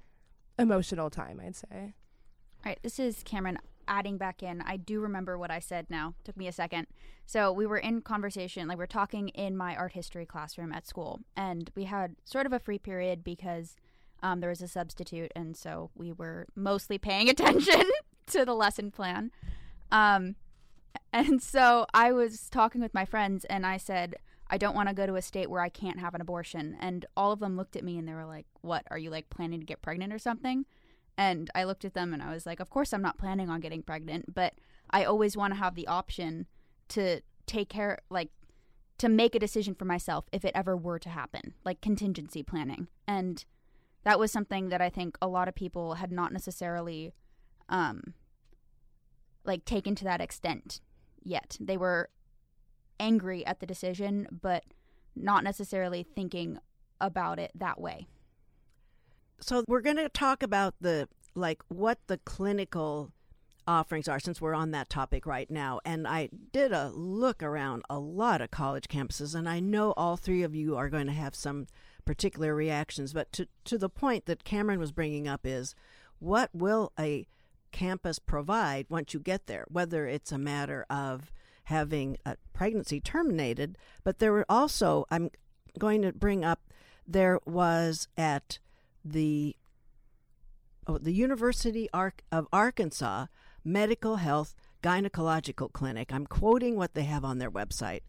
emotional 0.58 1.10
time, 1.10 1.42
I'd 1.44 1.56
say. 1.56 1.96
All 2.66 2.72
right, 2.72 2.80
this 2.84 3.00
is 3.00 3.24
Camryn 3.24 3.58
adding 3.90 4.18
back 4.18 4.42
in. 4.42 4.62
I 4.62 4.78
do 4.78 5.02
remember 5.02 5.38
what 5.38 5.52
I 5.52 5.60
said 5.60 5.88
now. 5.90 6.14
Took 6.24 6.38
me 6.38 6.48
a 6.48 6.52
second. 6.54 6.88
So 7.26 7.52
we 7.52 7.66
were 7.66 7.78
in 7.78 8.02
conversation, 8.02 8.68
like 8.68 8.78
we 8.78 8.84
are 8.84 8.88
talking 8.88 9.30
in 9.30 9.58
my 9.58 9.76
art 9.76 9.92
history 9.94 10.26
classroom 10.26 10.72
at 10.72 10.88
school, 10.88 11.20
and 11.36 11.70
we 11.76 11.84
had 11.84 12.16
sort 12.24 12.46
of 12.46 12.54
a 12.54 12.60
free 12.60 12.80
period 12.80 13.24
because 13.24 13.76
um, 14.24 14.40
there 14.40 14.50
was 14.50 14.62
a 14.62 14.68
substitute, 14.68 15.32
and 15.36 15.58
so 15.58 15.90
we 15.96 16.12
were 16.12 16.48
mostly 16.56 16.98
paying 16.98 17.30
attention 17.30 17.84
to 18.28 18.46
the 18.46 18.56
lesson 18.56 18.92
plan. 18.92 19.32
Um, 19.92 20.36
and 21.12 21.42
so 21.42 21.86
I 21.94 22.12
was 22.12 22.50
talking 22.50 22.82
with 22.82 22.94
my 22.94 23.06
friends, 23.06 23.46
and 23.46 23.66
I 23.66 23.78
said, 23.78 24.16
I 24.50 24.58
don't 24.58 24.76
want 24.76 24.90
to 24.90 24.96
go 24.96 25.06
to 25.06 25.16
a 25.16 25.22
state 25.22 25.50
where 25.50 25.62
I 25.62 25.70
can't 25.70 26.00
have 26.00 26.16
an 26.16 26.22
abortion. 26.22 26.76
And 26.80 27.06
all 27.16 27.32
of 27.32 27.40
them 27.40 27.56
looked 27.56 27.76
at 27.76 27.84
me 27.84 27.98
and 28.00 28.08
they 28.08 28.14
were 28.14 28.26
like, 28.26 28.48
What? 28.62 28.84
Are 28.90 28.98
you 28.98 29.12
like 29.12 29.30
planning 29.30 29.60
to 29.60 29.66
get 29.66 29.82
pregnant 29.82 30.12
or 30.12 30.18
something? 30.18 30.66
And 31.20 31.50
I 31.54 31.66
looked 31.66 31.84
at 31.84 31.96
them 31.96 32.14
and 32.14 32.24
I 32.24 32.32
was 32.32 32.46
like, 32.46 32.62
Of 32.62 32.70
course, 32.70 32.94
I'm 32.94 33.02
not 33.02 33.18
planning 33.18 33.50
on 33.50 33.60
getting 33.60 33.84
pregnant, 33.84 34.34
but 34.34 34.54
I 34.90 35.04
always 35.04 35.36
want 35.36 35.54
to 35.54 35.60
have 35.60 35.76
the 35.76 35.86
option 35.86 36.48
to 36.88 37.20
take 37.46 37.68
care, 37.68 38.00
like, 38.10 38.30
to 39.00 39.10
make 39.10 39.36
a 39.36 39.40
decision 39.40 39.76
for 39.76 39.84
myself 39.84 40.30
if 40.32 40.46
it 40.46 40.54
ever 40.56 40.78
were 40.78 40.98
to 41.00 41.10
happen, 41.10 41.54
like 41.66 41.82
contingency 41.82 42.42
planning. 42.42 42.88
And 43.06 43.44
that 44.06 44.18
was 44.18 44.32
something 44.32 44.70
that 44.70 44.82
I 44.82 44.90
think 44.90 45.18
a 45.22 45.28
lot 45.28 45.50
of 45.50 45.56
people 45.56 45.96
had 45.96 46.10
not 46.10 46.32
necessarily, 46.32 47.14
um, 47.68 48.14
like 49.44 49.66
taken 49.66 49.96
to 49.96 50.06
that 50.06 50.22
extent 50.22 50.80
yet. 51.22 51.58
They 51.60 51.76
were 51.76 52.10
angry 52.98 53.46
at 53.46 53.60
the 53.60 53.66
decision, 53.66 54.26
but 54.42 54.64
not 55.18 55.44
necessarily 55.44 56.02
thinking 56.04 56.60
about 57.02 57.40
it 57.40 57.52
that 57.56 57.80
way. 57.80 58.08
So 59.42 59.64
we're 59.68 59.82
going 59.82 59.98
to 59.98 60.10
talk 60.10 60.44
about 60.44 60.76
the 60.82 61.08
like 61.36 61.62
what 61.70 62.00
the 62.08 62.18
clinical 62.20 63.12
offerings 63.68 64.08
are 64.08 64.20
since 64.20 64.42
we're 64.42 64.56
on 64.56 64.72
that 64.72 64.90
topic 64.90 65.26
right 65.26 65.50
now. 65.50 65.80
And 65.86 66.08
I 66.08 66.30
did 66.52 66.72
a 66.72 66.90
look 66.90 67.44
around 67.44 67.84
a 67.90 68.00
lot 68.00 68.42
of 68.42 68.52
college 68.52 68.88
campuses, 68.88 69.36
and 69.36 69.48
I 69.48 69.60
know 69.60 69.94
all 69.96 70.18
three 70.18 70.42
of 70.42 70.56
you 70.56 70.76
are 70.76 70.90
going 70.90 71.06
to 71.06 71.14
have 71.14 71.36
some 71.36 71.68
particular 72.04 72.56
reactions. 72.56 73.14
But 73.14 73.32
to, 73.34 73.48
to 73.66 73.78
the 73.78 73.90
point 73.90 74.26
that 74.26 74.44
Camryn 74.44 74.80
was 74.80 74.92
bringing 74.92 75.28
up 75.28 75.46
is 75.46 75.76
what 76.18 76.50
will 76.54 76.92
a 77.00 77.28
campus 77.72 78.18
provide 78.18 78.88
once 78.90 79.14
you 79.14 79.20
get 79.20 79.46
there, 79.46 79.66
whether 79.68 80.08
it's 80.08 80.32
a 80.32 80.40
matter 80.40 80.86
of 80.90 81.32
having 81.66 82.18
a 82.26 82.36
pregnancy 82.52 83.00
terminated, 83.00 83.78
but 84.04 84.18
there 84.18 84.32
were 84.32 84.46
also, 84.50 85.06
I'm 85.12 85.30
going 85.78 86.02
to 86.02 86.12
bring 86.12 86.44
up, 86.44 86.74
there 87.08 87.40
was 87.46 88.08
at 88.18 88.58
the 89.12 89.56
oh, 90.88 90.98
the 90.98 91.14
University 91.14 91.90
of 91.94 92.48
Arkansas 92.52 93.28
Medical 93.64 94.18
Health 94.18 94.56
Gynecological 94.82 95.72
Clinic. 95.72 96.14
I'm 96.14 96.26
quoting 96.26 96.76
what 96.76 96.94
they 96.94 97.04
have 97.04 97.26
on 97.26 97.38
their 97.38 97.52
website. 97.52 98.02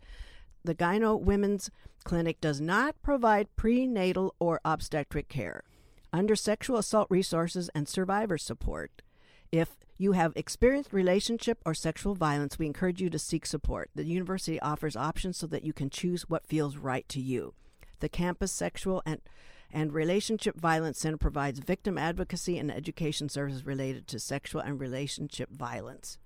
The 0.65 0.75
Gyno 0.75 1.21
Women's 1.21 1.71
Clinic 2.05 2.41
does 2.41 2.61
not 2.61 3.01
provide 3.03 3.55
prenatal 3.57 4.35
or 4.39 4.61
obstetric 4.65 5.29
care. 5.29 5.65
Under 6.13 6.35
sexual 6.35 6.79
assault 6.79 7.07
resources 7.11 7.71
and 7.75 7.89
survivor 7.89 8.39
support, 8.39 9.03
if 9.53 9.77
you 9.97 10.13
have 10.13 10.33
experienced 10.35 10.93
relationship 10.93 11.59
or 11.65 11.75
sexual 11.75 12.15
violence, 12.15 12.59
we 12.59 12.67
encourage 12.67 13.01
you 13.01 13.11
to 13.11 13.19
seek 13.19 13.45
support. 13.45 13.91
The 13.95 14.05
university 14.05 14.61
offers 14.61 14.97
options 14.97 15.37
so 15.37 15.47
that 15.49 15.65
you 15.65 15.73
can 15.73 15.91
choose 15.91 16.29
what 16.29 16.47
feels 16.47 16.77
right 16.77 17.09
to 17.11 17.21
you. 17.21 17.55
The 18.01 18.09
campus 18.09 18.51
sexual 18.51 19.03
and 19.05 19.21
and 19.73 19.93
Relationship 19.93 20.57
Violence 20.59 20.99
Center 20.99 21.17
provides 21.17 21.61
victim 21.61 21.97
advocacy 21.97 22.59
and 22.59 22.71
education 22.71 23.29
services 23.29 23.67
related 23.67 24.07
to 24.09 24.19
sexual 24.19 24.61
and 24.61 24.81
relationship 24.81 25.51
violence. 25.51 26.19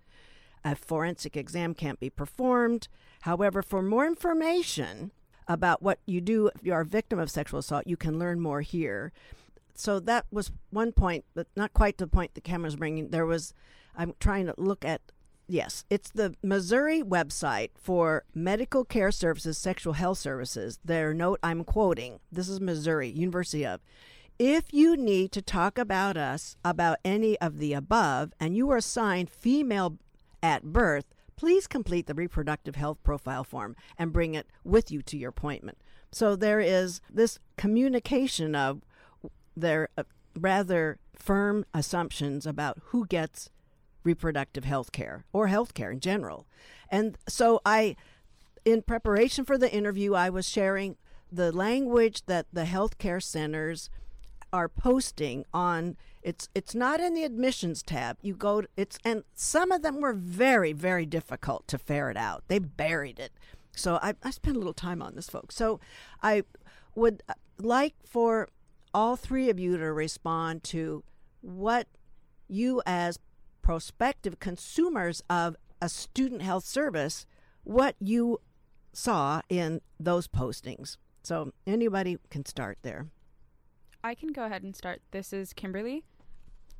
A 0.64 0.74
forensic 0.74 1.36
exam 1.36 1.74
can't 1.74 2.00
be 2.00 2.10
performed. 2.10 2.88
However, 3.22 3.62
for 3.62 3.82
more 3.82 4.06
information 4.06 5.12
about 5.46 5.82
what 5.82 5.98
you 6.06 6.22
do 6.22 6.46
if 6.54 6.64
you 6.64 6.72
are 6.72 6.80
a 6.80 6.86
victim 6.86 7.18
of 7.18 7.30
sexual 7.30 7.60
assault, 7.60 7.86
you 7.86 7.98
can 7.98 8.18
learn 8.18 8.40
more 8.40 8.62
here 8.62 9.12
so 9.74 10.00
that 10.00 10.26
was 10.30 10.52
one 10.70 10.92
point, 10.92 11.24
but 11.34 11.48
not 11.56 11.72
quite 11.72 11.98
the 11.98 12.06
point 12.06 12.34
the 12.34 12.40
camera's 12.40 12.76
bringing. 12.76 13.08
There 13.08 13.26
was, 13.26 13.52
I'm 13.96 14.14
trying 14.20 14.46
to 14.46 14.54
look 14.56 14.84
at, 14.84 15.00
yes, 15.46 15.84
it's 15.90 16.10
the 16.10 16.34
Missouri 16.42 17.02
website 17.02 17.70
for 17.76 18.24
medical 18.34 18.84
care 18.84 19.10
services, 19.10 19.58
sexual 19.58 19.94
health 19.94 20.18
services. 20.18 20.78
Their 20.84 21.14
note 21.14 21.40
I'm 21.42 21.64
quoting, 21.64 22.20
this 22.30 22.48
is 22.48 22.60
Missouri, 22.60 23.08
University 23.08 23.64
of. 23.66 23.80
If 24.38 24.72
you 24.72 24.96
need 24.96 25.30
to 25.32 25.42
talk 25.42 25.78
about 25.78 26.16
us 26.16 26.56
about 26.64 26.98
any 27.04 27.38
of 27.40 27.58
the 27.58 27.72
above 27.72 28.32
and 28.40 28.56
you 28.56 28.70
are 28.72 28.78
assigned 28.78 29.30
female 29.30 29.98
at 30.42 30.64
birth, 30.64 31.06
please 31.36 31.66
complete 31.66 32.06
the 32.06 32.14
reproductive 32.14 32.74
health 32.74 32.98
profile 33.02 33.44
form 33.44 33.76
and 33.96 34.12
bring 34.12 34.34
it 34.34 34.48
with 34.64 34.90
you 34.90 35.02
to 35.02 35.16
your 35.16 35.30
appointment. 35.30 35.78
So 36.10 36.36
there 36.36 36.60
is 36.60 37.00
this 37.10 37.38
communication 37.56 38.54
of 38.54 38.82
their 39.56 39.88
uh, 39.96 40.04
rather 40.36 40.98
firm 41.14 41.64
assumptions 41.72 42.46
about 42.46 42.80
who 42.86 43.06
gets 43.06 43.50
reproductive 44.04 44.64
health 44.64 44.92
care 44.92 45.24
or 45.32 45.48
health 45.48 45.74
care 45.74 45.90
in 45.90 46.00
general. 46.00 46.46
And 46.90 47.18
so 47.28 47.60
I, 47.66 47.96
in 48.64 48.82
preparation 48.82 49.44
for 49.44 49.58
the 49.58 49.72
interview, 49.72 50.14
I 50.14 50.30
was 50.30 50.48
sharing 50.48 50.96
the 51.32 51.50
language 51.50 52.26
that 52.26 52.46
the 52.52 52.64
healthcare 52.64 53.22
centers 53.22 53.90
are 54.52 54.68
posting 54.68 55.44
on. 55.52 55.96
It's 56.22 56.48
it's 56.54 56.74
not 56.74 57.00
in 57.00 57.14
the 57.14 57.24
admissions 57.24 57.82
tab. 57.82 58.18
You 58.22 58.34
go 58.34 58.60
to, 58.60 58.68
it's 58.76 58.98
and 59.04 59.24
some 59.34 59.72
of 59.72 59.82
them 59.82 60.00
were 60.00 60.12
very 60.12 60.72
very 60.72 61.06
difficult 61.06 61.66
to 61.68 61.78
ferret 61.78 62.16
out. 62.16 62.44
They 62.46 62.60
buried 62.60 63.18
it. 63.18 63.32
So 63.76 63.98
i, 64.00 64.14
I 64.22 64.30
spent 64.30 64.54
a 64.54 64.58
little 64.60 64.74
time 64.74 65.02
on 65.02 65.16
this 65.16 65.28
folks. 65.28 65.56
So 65.56 65.80
i 66.22 66.44
would 66.94 67.22
uh, 67.28 67.34
like 67.58 67.94
for 68.06 68.48
all 68.92 69.16
three 69.16 69.50
of 69.50 69.58
you 69.58 69.76
to 69.76 69.92
respond 69.92 70.62
to 70.62 71.02
what 71.40 71.88
you, 72.48 72.80
as 72.86 73.18
prospective 73.64 74.38
consumers 74.38 75.22
of 75.30 75.56
a 75.80 75.88
student 75.88 76.42
health 76.42 76.64
service, 76.64 77.24
what 77.64 77.96
you 77.98 78.38
saw 78.92 79.40
in 79.48 79.80
those 79.98 80.28
postings. 80.28 80.98
So 81.22 81.52
anybody 81.66 82.18
can 82.28 82.44
start 82.44 82.76
there. 82.82 83.06
I 84.04 84.14
can 84.14 84.32
go 84.32 84.44
ahead 84.44 84.62
and 84.62 84.76
start. 84.76 85.00
This 85.12 85.32
is 85.32 85.54
Kimberly. 85.54 86.04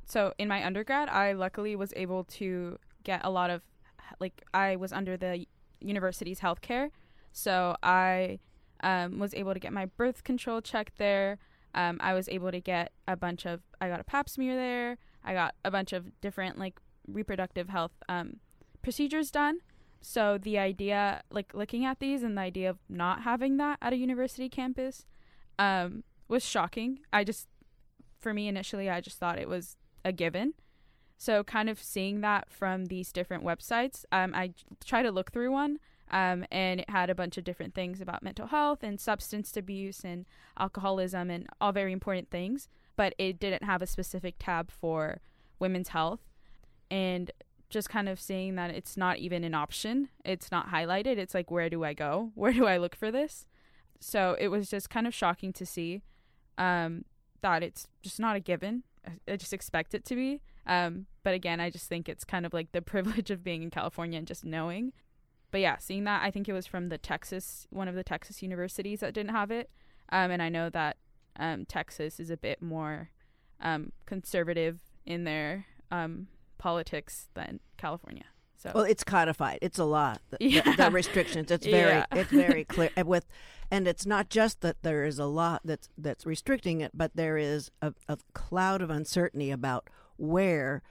So 0.05 0.33
in 0.37 0.47
my 0.47 0.63
undergrad, 0.63 1.09
I 1.09 1.33
luckily 1.33 1.75
was 1.75 1.91
able 1.95 2.23
to 2.25 2.77
get 3.03 3.21
a 3.23 3.31
lot 3.31 3.49
of, 3.49 3.63
like, 4.19 4.43
I 4.53 4.75
was 4.75 4.93
under 4.93 5.17
the 5.17 5.47
university's 5.81 6.39
healthcare. 6.39 6.91
So 7.31 7.75
I 7.81 8.37
um, 8.81 9.17
was 9.17 9.33
able 9.33 9.55
to 9.55 9.59
get 9.59 9.73
my 9.73 9.87
birth 9.87 10.23
control 10.23 10.61
checked 10.61 10.99
there 10.99 11.39
um, 11.75 11.97
I 12.01 12.13
was 12.13 12.29
able 12.29 12.51
to 12.51 12.61
get 12.61 12.93
a 13.07 13.17
bunch 13.17 13.45
of, 13.45 13.61
I 13.81 13.89
got 13.89 13.99
a 13.99 14.03
pap 14.03 14.29
smear 14.29 14.55
there. 14.55 14.97
I 15.25 15.33
got 15.33 15.55
a 15.65 15.71
bunch 15.71 15.91
of 15.91 16.21
different 16.21 16.57
like 16.57 16.79
reproductive 17.07 17.69
health 17.69 17.91
um, 18.07 18.37
procedures 18.81 19.31
done. 19.31 19.59
So 20.01 20.37
the 20.37 20.59
idea, 20.59 21.23
like 21.31 21.53
looking 21.55 21.83
at 21.83 21.99
these 21.99 22.21
and 22.21 22.37
the 22.37 22.41
idea 22.41 22.69
of 22.69 22.77
not 22.87 23.23
having 23.23 23.57
that 23.57 23.79
at 23.81 23.91
a 23.91 23.97
university 23.97 24.49
campus 24.49 25.05
um, 25.57 26.03
was 26.27 26.45
shocking. 26.45 26.99
I 27.11 27.23
just, 27.23 27.47
for 28.19 28.33
me 28.33 28.47
initially, 28.47 28.89
I 28.89 29.01
just 29.01 29.17
thought 29.17 29.39
it 29.39 29.49
was 29.49 29.77
a 30.03 30.11
given. 30.11 30.53
So 31.17 31.43
kind 31.43 31.69
of 31.69 31.81
seeing 31.81 32.21
that 32.21 32.51
from 32.51 32.85
these 32.85 33.11
different 33.11 33.43
websites, 33.43 34.05
um, 34.11 34.35
I 34.35 34.53
try 34.85 35.01
to 35.01 35.11
look 35.11 35.31
through 35.31 35.51
one 35.51 35.79
um, 36.11 36.45
and 36.51 36.81
it 36.81 36.89
had 36.89 37.09
a 37.09 37.15
bunch 37.15 37.37
of 37.37 37.43
different 37.43 37.73
things 37.73 37.99
about 37.99 38.21
mental 38.21 38.47
health 38.47 38.83
and 38.83 38.99
substance 38.99 39.57
abuse 39.57 40.03
and 40.03 40.25
alcoholism 40.59 41.31
and 41.31 41.47
all 41.59 41.71
very 41.71 41.91
important 41.91 42.29
things. 42.29 42.69
But 42.95 43.13
it 43.17 43.39
didn't 43.39 43.63
have 43.63 43.81
a 43.81 43.87
specific 43.87 44.35
tab 44.39 44.71
for 44.71 45.21
women's 45.59 45.89
health. 45.89 46.21
And 46.89 47.31
just 47.69 47.89
kind 47.89 48.07
of 48.07 48.19
seeing 48.19 48.55
that 48.55 48.71
it's 48.71 48.95
not 48.95 49.17
even 49.17 49.43
an 49.43 49.53
option, 49.53 50.09
it's 50.23 50.51
not 50.51 50.69
highlighted. 50.69 51.17
It's 51.17 51.33
like, 51.33 51.49
where 51.51 51.69
do 51.69 51.83
I 51.83 51.93
go? 51.93 52.31
Where 52.35 52.53
do 52.53 52.65
I 52.65 52.77
look 52.77 52.95
for 52.95 53.11
this? 53.11 53.47
So 53.99 54.35
it 54.39 54.49
was 54.49 54.69
just 54.69 54.89
kind 54.89 55.07
of 55.07 55.13
shocking 55.13 55.51
to 55.53 55.65
see 55.65 56.03
um, 56.57 57.05
that 57.41 57.63
it's 57.63 57.87
just 58.01 58.19
not 58.19 58.35
a 58.35 58.39
given. 58.39 58.83
I 59.27 59.35
just 59.35 59.53
expect 59.53 59.93
it 59.93 60.05
to 60.05 60.15
be. 60.15 60.41
Um, 60.67 61.07
but 61.23 61.33
again, 61.33 61.59
I 61.59 61.69
just 61.69 61.87
think 61.87 62.07
it's 62.07 62.23
kind 62.23 62.45
of 62.45 62.53
like 62.53 62.71
the 62.71 62.81
privilege 62.93 63.31
of 63.31 63.43
being 63.43 63.63
in 63.63 63.71
California 63.71 64.17
and 64.19 64.27
just 64.27 64.45
knowing 64.45 64.93
but 65.55 65.61
yeah, 65.61 65.77
seeing 65.77 66.03
that, 66.03 66.21
I 66.21 66.31
think 66.31 66.49
it 66.49 66.53
was 66.53 66.67
from 66.67 66.89
the 66.89 66.97
Texas, 66.97 67.65
one 67.69 67.87
of 67.87 67.95
the 67.95 68.03
Texas 68.03 68.43
universities 68.43 68.99
that 68.99 69.13
didn't 69.13 69.31
have 69.31 69.51
it. 69.51 69.69
Um, 70.11 70.29
and 70.29 70.41
I 70.41 70.49
know 70.49 70.69
that 70.69 70.97
um, 71.37 71.65
Texas 71.65 72.19
is 72.19 72.29
a 72.29 72.37
bit 72.37 72.61
more 72.61 73.09
um, 73.61 73.91
conservative 74.05 74.79
in 75.05 75.23
their 75.23 75.65
um, 75.91 76.27
politics 76.57 77.29
than 77.33 77.59
California. 77.77 78.23
So 78.57 78.71
Well, 78.73 78.83
it's 78.85 79.03
codified. 79.03 79.59
It's 79.61 79.77
a 79.77 79.83
law. 79.85 80.15
The, 80.31 80.37
the- 80.39 80.49
Yeah. 80.49 80.75
the 80.75 80.89
restrictions. 80.91 81.51
It's 81.51 81.65
very 81.79 81.91
Yeah. 81.91 82.05
it's 82.13 82.31
very 82.31 82.63
clear 82.65 82.89
and 82.95 83.07
with 83.07 83.25
and 83.69 83.87
it's 83.87 84.05
not 84.05 84.29
just 84.29 84.61
that 84.61 84.77
there 84.83 85.03
is 85.05 85.19
a 85.19 85.25
law 85.25 85.57
that's 85.63 85.89
that's 85.97 86.25
restricting 86.25 86.81
it, 86.81 86.91
but 86.93 87.11
there 87.15 87.37
is 87.37 87.69
a, 87.81 87.93
a 88.07 88.17
cloud 88.33 88.81
of 88.81 88.89
uncertainty 88.89 89.51
about 89.51 89.89
where 90.17 90.81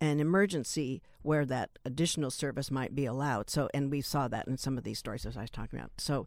an 0.00 0.20
emergency 0.20 1.02
where 1.22 1.46
that 1.46 1.70
additional 1.84 2.30
service 2.30 2.70
might 2.70 2.94
be 2.94 3.06
allowed. 3.06 3.48
So 3.50 3.68
and 3.74 3.90
we 3.90 4.02
saw 4.02 4.28
that 4.28 4.46
in 4.46 4.56
some 4.58 4.76
of 4.78 4.84
these 4.84 4.98
stories 4.98 5.24
as 5.26 5.36
I 5.36 5.42
was 5.42 5.50
talking 5.50 5.78
about. 5.78 5.92
So 5.98 6.26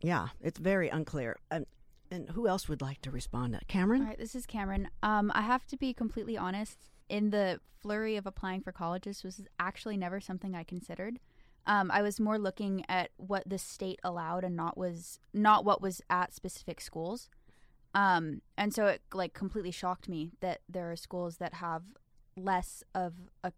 yeah, 0.00 0.28
it's 0.40 0.60
very 0.60 0.88
unclear. 0.88 1.36
And, 1.50 1.66
and 2.10 2.30
who 2.30 2.48
else 2.48 2.68
would 2.68 2.80
like 2.80 3.00
to 3.02 3.10
respond? 3.10 3.58
Camryn? 3.68 4.00
All 4.00 4.06
right, 4.06 4.18
this 4.18 4.34
is 4.34 4.46
Camryn. 4.46 4.86
Um, 5.02 5.30
I 5.34 5.42
have 5.42 5.66
to 5.68 5.76
be 5.76 5.92
completely 5.92 6.36
honest. 6.36 6.78
In 7.08 7.30
the 7.30 7.60
flurry 7.80 8.16
of 8.16 8.26
applying 8.26 8.60
for 8.60 8.72
colleges, 8.72 9.24
was 9.24 9.42
actually 9.58 9.96
never 9.96 10.20
something 10.20 10.54
I 10.54 10.64
considered. 10.64 11.18
Um, 11.66 11.90
I 11.90 12.02
was 12.02 12.18
more 12.18 12.38
looking 12.38 12.84
at 12.88 13.10
what 13.16 13.44
the 13.46 13.58
state 13.58 14.00
allowed 14.02 14.44
and 14.44 14.56
not 14.56 14.76
was 14.78 15.20
not 15.34 15.64
what 15.64 15.82
was 15.82 16.00
at 16.08 16.34
specific 16.34 16.80
schools. 16.80 17.28
Um, 17.94 18.42
and 18.56 18.72
so 18.72 18.86
it 18.86 19.02
like 19.12 19.34
completely 19.34 19.70
shocked 19.70 20.08
me 20.08 20.32
that 20.40 20.60
there 20.68 20.90
are 20.90 20.96
schools 20.96 21.36
that 21.38 21.54
have 21.54 21.82
less 22.36 22.82
of 22.94 23.14
a 23.42 23.52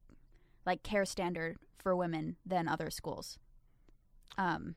like 0.66 0.82
care 0.82 1.04
standard 1.04 1.58
for 1.78 1.94
women 1.94 2.36
than 2.44 2.68
other 2.68 2.90
schools. 2.90 3.38
Um, 4.38 4.74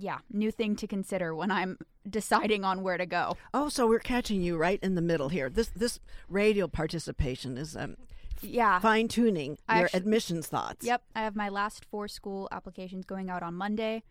yeah, 0.00 0.18
new 0.30 0.50
thing 0.50 0.74
to 0.76 0.86
consider 0.86 1.34
when 1.34 1.50
I'm 1.50 1.78
deciding 2.08 2.64
on 2.64 2.82
where 2.82 2.96
to 2.98 3.06
go. 3.06 3.36
Oh, 3.52 3.68
so 3.68 3.86
we're 3.86 3.98
catching 3.98 4.42
you 4.42 4.56
right 4.56 4.80
in 4.82 4.94
the 4.94 5.02
middle 5.02 5.28
here. 5.28 5.48
This 5.50 5.68
this 5.68 6.00
radio 6.28 6.66
participation 6.68 7.56
is 7.58 7.76
um, 7.76 7.96
Yeah. 8.42 8.78
fine 8.80 9.08
tuning 9.08 9.58
your 9.68 9.84
actu- 9.86 9.96
admissions 9.98 10.46
thoughts. 10.46 10.84
Yep, 10.86 11.02
I 11.14 11.20
have 11.22 11.36
my 11.36 11.48
last 11.48 11.84
four 11.84 12.08
school 12.08 12.48
applications 12.50 13.04
going 13.04 13.30
out 13.30 13.42
on 13.42 13.54
Monday. 13.54 14.02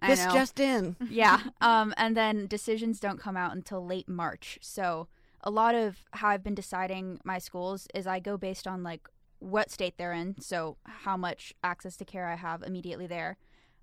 I 0.00 0.08
This 0.08 0.24
know. 0.26 0.32
just 0.34 0.60
in. 0.60 0.96
yeah. 1.10 1.40
Um, 1.60 1.94
and 1.96 2.16
then 2.16 2.46
decisions 2.46 3.00
don't 3.00 3.18
come 3.20 3.36
out 3.36 3.54
until 3.54 3.84
late 3.86 4.08
March. 4.08 4.58
So 4.60 5.08
a 5.42 5.50
lot 5.50 5.74
of 5.74 6.04
how 6.12 6.28
I've 6.28 6.42
been 6.42 6.54
deciding 6.54 7.20
my 7.24 7.38
schools 7.38 7.86
is 7.94 8.06
I 8.06 8.18
go 8.20 8.36
based 8.36 8.66
on 8.66 8.82
like 8.82 9.08
what 9.38 9.70
state 9.70 9.96
they're 9.98 10.12
in, 10.12 10.34
so 10.40 10.76
how 10.84 11.16
much 11.16 11.54
access 11.62 11.96
to 11.98 12.04
care 12.04 12.26
I 12.26 12.36
have 12.36 12.62
immediately 12.62 13.06
there, 13.06 13.36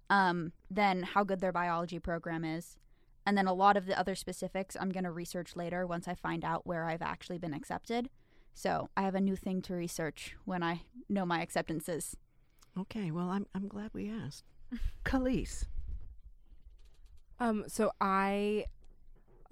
um, 0.10 0.52
then 0.70 1.04
how 1.04 1.24
good 1.24 1.39
their 1.39 1.52
biology 1.52 2.00
program 2.00 2.44
is, 2.44 2.78
and 3.26 3.38
then 3.38 3.48
a 3.48 3.54
lot 3.54 3.78
of 3.78 3.86
the 3.86 3.98
other 3.98 4.16
specifics 4.16 4.76
I'm 4.80 4.89
going 4.89 5.06
to 5.06 5.12
research 5.12 5.56
later 5.56 5.86
once 5.88 6.08
I 6.08 6.16
find 6.16 6.44
out 6.44 6.66
where 6.68 6.86
I've 6.86 7.02
actually 7.02 7.38
been 7.38 7.54
accepted. 7.54 8.10
So 8.54 8.89
I 8.96 9.02
have 9.02 9.16
a 9.16 9.22
new 9.22 9.36
thing 9.36 9.62
to 9.63 9.74
research 9.74 10.36
when 10.46 10.62
I 10.62 10.82
know 11.10 11.26
my 11.26 11.42
acceptances. 11.42 12.16
Okay, 12.78 13.12
well, 13.12 13.30
I'm 13.30 13.46
I'm 13.54 13.68
glad 13.68 13.92
we 13.94 14.10
asked. 14.10 14.44
Kalisse. 15.06 15.66
Um, 17.39 17.66
so 17.68 17.92
I, 18.00 18.66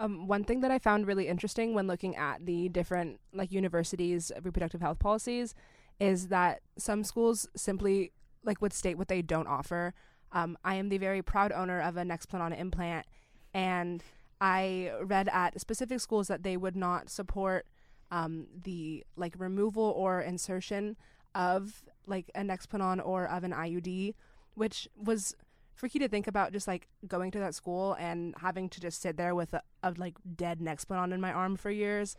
um, 0.00 0.26
one 0.26 0.44
thing 0.44 0.60
that 0.60 0.70
I 0.70 0.78
found 0.78 1.06
really 1.06 1.28
interesting 1.28 1.74
when 1.74 1.86
looking 1.86 2.16
at 2.16 2.46
the 2.46 2.68
different 2.68 3.20
like 3.34 3.52
universities' 3.52 4.32
reproductive 4.42 4.80
health 4.80 4.98
policies 4.98 5.54
is 6.00 6.28
that 6.28 6.62
some 6.78 7.04
schools 7.04 7.48
simply 7.54 8.12
like 8.44 8.60
would 8.62 8.72
state 8.72 8.98
what 8.98 9.08
they 9.08 9.22
don't 9.22 9.46
offer. 9.46 9.94
Um, 10.32 10.56
I 10.64 10.76
am 10.76 10.88
the 10.88 10.98
very 10.98 11.22
proud 11.22 11.52
owner 11.52 11.80
of 11.80 11.96
a 11.96 12.02
Nexplanon 12.02 12.58
implant, 12.58 13.06
and 13.52 14.02
I 14.40 14.92
read 15.02 15.28
at 15.28 15.60
specific 15.60 16.00
schools 16.00 16.28
that 16.28 16.42
they 16.42 16.56
would 16.56 16.76
not 16.76 17.10
support 17.10 17.66
um, 18.10 18.46
the 18.64 19.04
like 19.16 19.34
removal 19.38 19.84
or 19.84 20.20
insertion 20.20 20.96
of 21.34 21.82
like 22.06 22.30
a 22.34 22.40
Nexplanon 22.40 23.04
or 23.04 23.26
of 23.26 23.44
an 23.44 23.52
IUD, 23.52 24.14
which 24.54 24.88
was 24.96 25.34
freaky 25.74 25.98
to 25.98 26.08
think 26.08 26.26
about 26.26 26.52
just 26.52 26.68
like 26.68 26.88
going 27.06 27.30
to 27.30 27.38
that 27.38 27.54
school 27.54 27.94
and 27.98 28.34
having 28.40 28.68
to 28.68 28.80
just 28.80 29.00
sit 29.00 29.16
there 29.16 29.34
with 29.34 29.54
a, 29.54 29.62
a 29.82 29.94
like 29.96 30.16
dead 30.36 30.60
Nexplanon 30.60 31.12
in 31.12 31.20
my 31.20 31.32
arm 31.32 31.56
for 31.56 31.70
years. 31.70 32.16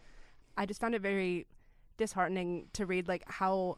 I 0.58 0.65
just 0.65 0.82
found 0.82 0.95
it 0.95 1.02
very 1.02 1.47
disheartening 1.97 2.67
to 2.73 2.86
read 2.86 3.08
like 3.08 3.23
how 3.28 3.78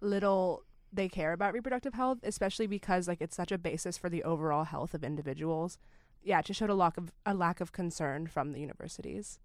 little 0.00 0.64
they 0.92 1.08
care 1.08 1.32
about 1.32 1.54
reproductive 1.54 1.94
health, 1.94 2.18
especially 2.22 2.66
because 2.66 3.08
like 3.08 3.20
it's 3.20 3.36
such 3.36 3.52
a 3.52 3.58
basis 3.58 3.96
for 3.96 4.08
the 4.08 4.22
overall 4.22 4.64
health 4.64 4.94
of 4.94 5.02
individuals. 5.02 5.78
Yeah, 6.22 6.38
it 6.38 6.46
just 6.46 6.58
showed 6.60 6.70
a 6.70 6.74
lack 6.74 6.96
of 6.96 7.12
a 7.26 7.34
lack 7.34 7.60
of 7.60 7.72
concern 7.72 8.26
from 8.26 8.52
the 8.52 8.60
universities. 8.60 9.38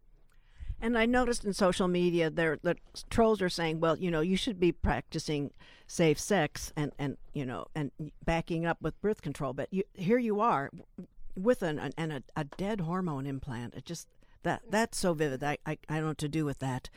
And 0.79 0.97
I 0.97 1.07
noticed 1.07 1.43
in 1.43 1.53
social 1.53 1.87
media 1.87 2.29
there 2.29 2.59
the 2.61 2.75
trolls 3.09 3.41
are 3.41 3.49
saying, 3.49 3.79
well, 3.79 3.97
you 3.97 4.11
know, 4.11 4.21
you 4.21 4.37
should 4.37 4.59
be 4.59 4.71
practicing 4.71 5.51
safe 5.87 6.19
sex 6.19 6.71
and 6.75 6.91
and 6.99 7.17
you 7.33 7.45
know 7.45 7.65
and 7.73 7.91
backing 8.25 8.65
up 8.65 8.81
with 8.81 9.01
birth 9.01 9.21
control, 9.21 9.53
but 9.53 9.73
you, 9.73 9.83
here 9.93 10.19
you 10.19 10.39
are 10.39 10.69
with 11.35 11.61
an, 11.61 11.79
an 11.79 11.93
and 11.97 12.11
a, 12.11 12.23
a 12.35 12.43
dead 12.43 12.81
hormone 12.81 13.25
implant. 13.25 13.73
It 13.73 13.85
just 13.85 14.07
that 14.43 14.63
that's 14.69 14.97
so 14.97 15.13
vivid. 15.13 15.43
I, 15.43 15.57
I 15.65 15.77
I 15.89 15.95
don't 15.95 16.01
know 16.01 16.07
what 16.09 16.17
to 16.19 16.29
do 16.29 16.45
with 16.45 16.59
that. 16.59 16.89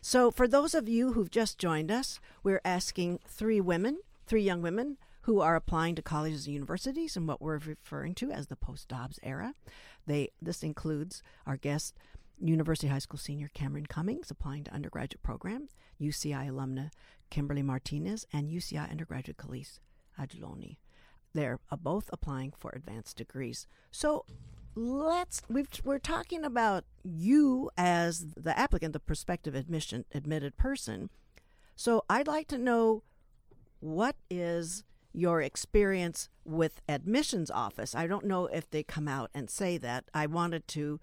So 0.00 0.30
for 0.30 0.46
those 0.46 0.74
of 0.74 0.88
you 0.88 1.12
who've 1.12 1.30
just 1.30 1.58
joined 1.58 1.90
us, 1.90 2.20
we're 2.42 2.60
asking 2.64 3.20
three 3.26 3.60
women, 3.60 3.98
three 4.26 4.42
young 4.42 4.62
women 4.62 4.98
who 5.22 5.40
are 5.40 5.56
applying 5.56 5.96
to 5.96 6.02
colleges 6.02 6.46
and 6.46 6.54
universities 6.54 7.16
in 7.16 7.26
what 7.26 7.42
we're 7.42 7.58
referring 7.58 8.14
to 8.14 8.30
as 8.30 8.46
the 8.46 8.54
post 8.54 8.88
Dobbs 8.88 9.18
era. 9.22 9.54
They 10.06 10.30
this 10.40 10.62
includes 10.62 11.22
our 11.46 11.56
guest 11.56 11.96
University 12.40 12.88
High 12.88 13.00
School 13.00 13.18
senior 13.18 13.50
Camryn 13.54 13.88
Cummings 13.88 14.30
applying 14.30 14.64
to 14.64 14.74
undergraduate 14.74 15.22
program, 15.22 15.68
UCI 16.00 16.48
alumna 16.48 16.90
Kimberly 17.30 17.62
Martinez, 17.62 18.26
and 18.32 18.48
UCI 18.50 18.90
undergraduate 18.90 19.38
Kalisse 19.38 19.80
Ajlouny. 20.20 20.76
They're 21.34 21.60
uh, 21.70 21.76
both 21.76 22.08
applying 22.12 22.52
for 22.56 22.70
advanced 22.70 23.16
degrees. 23.16 23.66
So 23.90 24.24
let's 24.76 25.40
we've, 25.48 25.68
we're 25.84 25.98
talking 25.98 26.44
about 26.44 26.84
you 27.02 27.70
as 27.76 28.26
the 28.36 28.56
applicant, 28.56 28.92
the 28.92 29.00
prospective 29.00 29.54
admission 29.54 30.04
admitted 30.14 30.56
person. 30.56 31.08
So 31.74 32.04
I'd 32.08 32.28
like 32.28 32.46
to 32.48 32.58
know 32.58 33.02
what 33.80 34.16
is 34.30 34.84
your 35.12 35.40
experience 35.40 36.28
with 36.44 36.82
admissions 36.88 37.50
office. 37.50 37.94
I 37.94 38.06
don't 38.06 38.26
know 38.26 38.46
if 38.46 38.70
they 38.70 38.82
come 38.82 39.08
out 39.08 39.30
and 39.34 39.48
say 39.48 39.78
that. 39.78 40.04
I 40.12 40.26
wanted 40.26 40.68
to 40.68 41.00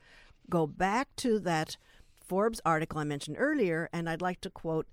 go 0.49 0.67
back 0.67 1.15
to 1.17 1.39
that 1.39 1.77
Forbes 2.25 2.62
article 2.63 2.99
I 2.99 3.03
mentioned 3.03 3.38
earlier, 3.39 3.89
and 3.91 4.07
I'd 4.07 4.21
like 4.21 4.39
to 4.41 4.49
quote 4.49 4.88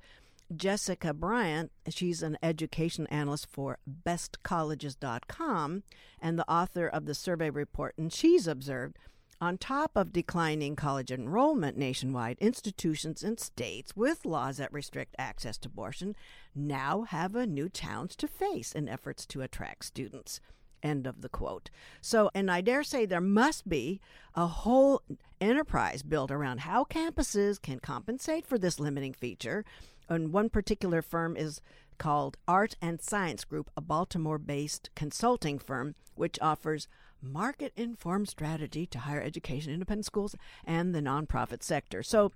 Jessica 0.55 1.15
Bryant. 1.15 1.71
She's 1.89 2.23
an 2.23 2.39
education 2.43 3.07
analyst 3.09 3.47
for 3.51 3.79
bestcolleges.com 4.07 5.83
and 6.21 6.39
the 6.39 6.51
author 6.51 6.87
of 6.87 7.07
the 7.07 7.15
survey 7.15 7.51
report. 7.51 7.95
And 7.97 8.13
she's 8.13 8.47
observed 8.47 8.99
on 9.41 9.57
top 9.57 9.93
of 9.97 10.13
declining 10.13 10.77
college 10.77 11.11
enrollment 11.11 11.77
nationwide, 11.77 12.37
institutions 12.41 13.23
and 13.23 13.41
states 13.41 13.97
with 13.97 14.27
laws 14.27 14.59
that 14.59 14.73
restrict 14.73 15.15
access 15.19 15.57
to 15.59 15.69
abortion 15.69 16.15
now 16.55 17.03
have 17.03 17.35
a 17.35 17.47
new 17.47 17.69
challenge 17.69 18.17
to 18.17 18.29
face 18.29 18.73
in 18.73 18.89
efforts 18.89 19.25
to 19.27 19.41
attract 19.41 19.87
students. 19.87 20.41
End 20.83 21.07
of 21.07 21.21
the 21.21 21.29
quote. 21.29 21.71
So, 22.01 22.31
and 22.35 22.51
I 22.51 22.61
dare 22.61 22.83
say 22.83 23.05
there 23.05 23.21
must 23.21 23.69
be 23.69 24.01
a 24.35 24.47
whole 24.47 25.03
enterprise 25.41 26.03
built 26.03 26.31
around 26.31 26.61
how 26.61 26.85
campuses 26.85 27.61
can 27.61 27.81
compensate 27.81 28.47
for 28.47 28.59
this 28.59 28.81
limiting 28.81 29.13
feature. 29.13 29.65
And 30.11 30.33
one 30.33 30.51
particular 30.51 31.01
firm 31.01 31.37
is 31.37 31.63
called 31.97 32.37
Art 32.49 32.75
and 32.83 33.01
Science 33.01 33.45
Group, 33.45 33.71
a 33.77 33.81
Baltimore 33.81 34.39
based 34.39 34.91
consulting 34.95 35.59
firm 35.59 35.95
which 36.15 36.39
offers 36.43 36.89
market 37.23 37.73
informed 37.77 38.29
strategy 38.29 38.87
to 38.87 38.99
higher 38.99 39.23
education, 39.23 39.73
independent 39.73 40.07
schools, 40.07 40.35
and 40.65 40.95
the 40.95 41.01
nonprofit 41.01 41.63
sector. 41.63 42.03
So, 42.03 42.33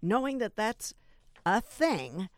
knowing 0.00 0.38
that 0.38 0.56
that's 0.56 0.94
a 1.44 1.60
thing, 1.60 2.28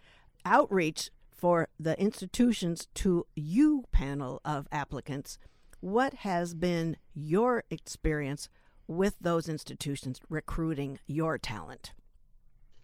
outreach 0.45 1.11
for 1.31 1.69
the 1.79 2.01
institutions 2.01 2.89
to 2.95 3.27
you 3.37 3.85
panel 3.93 4.41
of 4.45 4.67
applicants 4.73 5.39
what 5.81 6.13
has 6.15 6.55
been 6.55 6.97
your 7.15 7.63
experience 7.71 8.49
with 8.89 9.15
those 9.21 9.49
institutions 9.49 10.21
recruiting 10.29 10.99
your 11.07 11.39
talent 11.39 11.93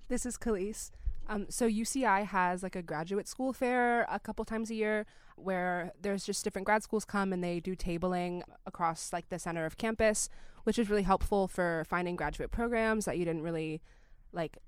This 0.08 0.24
is 0.24 0.36
Kalisse. 0.36 0.90
Um, 1.26 1.46
so 1.48 1.68
UCI 1.68 2.26
has 2.26 2.62
like 2.62 2.76
a 2.76 2.82
graduate 2.82 3.26
school 3.26 3.52
fair 3.52 4.06
a 4.10 4.20
couple 4.20 4.44
times 4.44 4.70
a 4.70 4.74
year 4.74 5.06
where 5.36 5.92
there's 6.00 6.24
just 6.24 6.44
different 6.44 6.66
grad 6.66 6.82
schools 6.82 7.04
come 7.04 7.32
and 7.32 7.42
they 7.42 7.60
do 7.60 7.74
tabling 7.74 8.42
across 8.66 9.12
like 9.12 9.28
the 9.30 9.38
center 9.38 9.64
of 9.64 9.76
campus, 9.76 10.28
which 10.64 10.78
is 10.78 10.90
really 10.90 11.02
helpful 11.02 11.48
for 11.48 11.84
finding 11.88 12.14
graduate 12.14 12.50
programs 12.50 13.06
that 13.06 13.16
you 13.18 13.24
didn't 13.24 13.42
really 13.42 13.80
like 14.32 14.58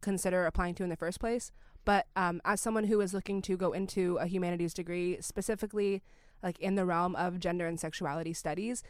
consider 0.00 0.46
applying 0.46 0.74
to 0.74 0.82
in 0.82 0.88
the 0.88 0.96
first 0.96 1.20
place. 1.20 1.52
But 1.84 2.06
um, 2.16 2.40
as 2.44 2.60
someone 2.60 2.84
who 2.84 3.00
is 3.00 3.12
looking 3.12 3.42
to 3.42 3.56
go 3.56 3.72
into 3.72 4.16
a 4.16 4.26
humanities 4.26 4.74
degree, 4.74 5.18
specifically 5.20 6.02
like 6.42 6.58
in 6.58 6.74
the 6.74 6.84
realm 6.84 7.14
of 7.14 7.38
gender 7.38 7.66
and 7.66 7.78
sexuality 7.78 8.32
studies, 8.32 8.82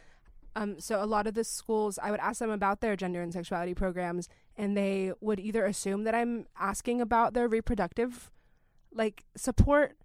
Um, 0.55 0.79
so 0.79 1.03
a 1.03 1.05
lot 1.05 1.27
of 1.27 1.35
the 1.35 1.43
schools, 1.43 1.99
I 2.01 2.09
would 2.09 2.19
ask 2.19 2.39
them 2.39 2.49
about 2.49 2.81
their 2.81 2.95
gender 2.95 3.21
and 3.21 3.31
sexuality 3.31 3.75
programs, 3.75 4.27
and 4.57 4.75
they 4.75 5.13
would 5.21 5.39
either 5.39 5.65
assume 5.65 6.03
that 6.03 6.15
I'm 6.15 6.47
asking 6.59 6.99
about 6.99 7.33
their 7.33 7.47
reproductive, 7.47 8.31
like 8.91 9.23
support, 9.35 9.97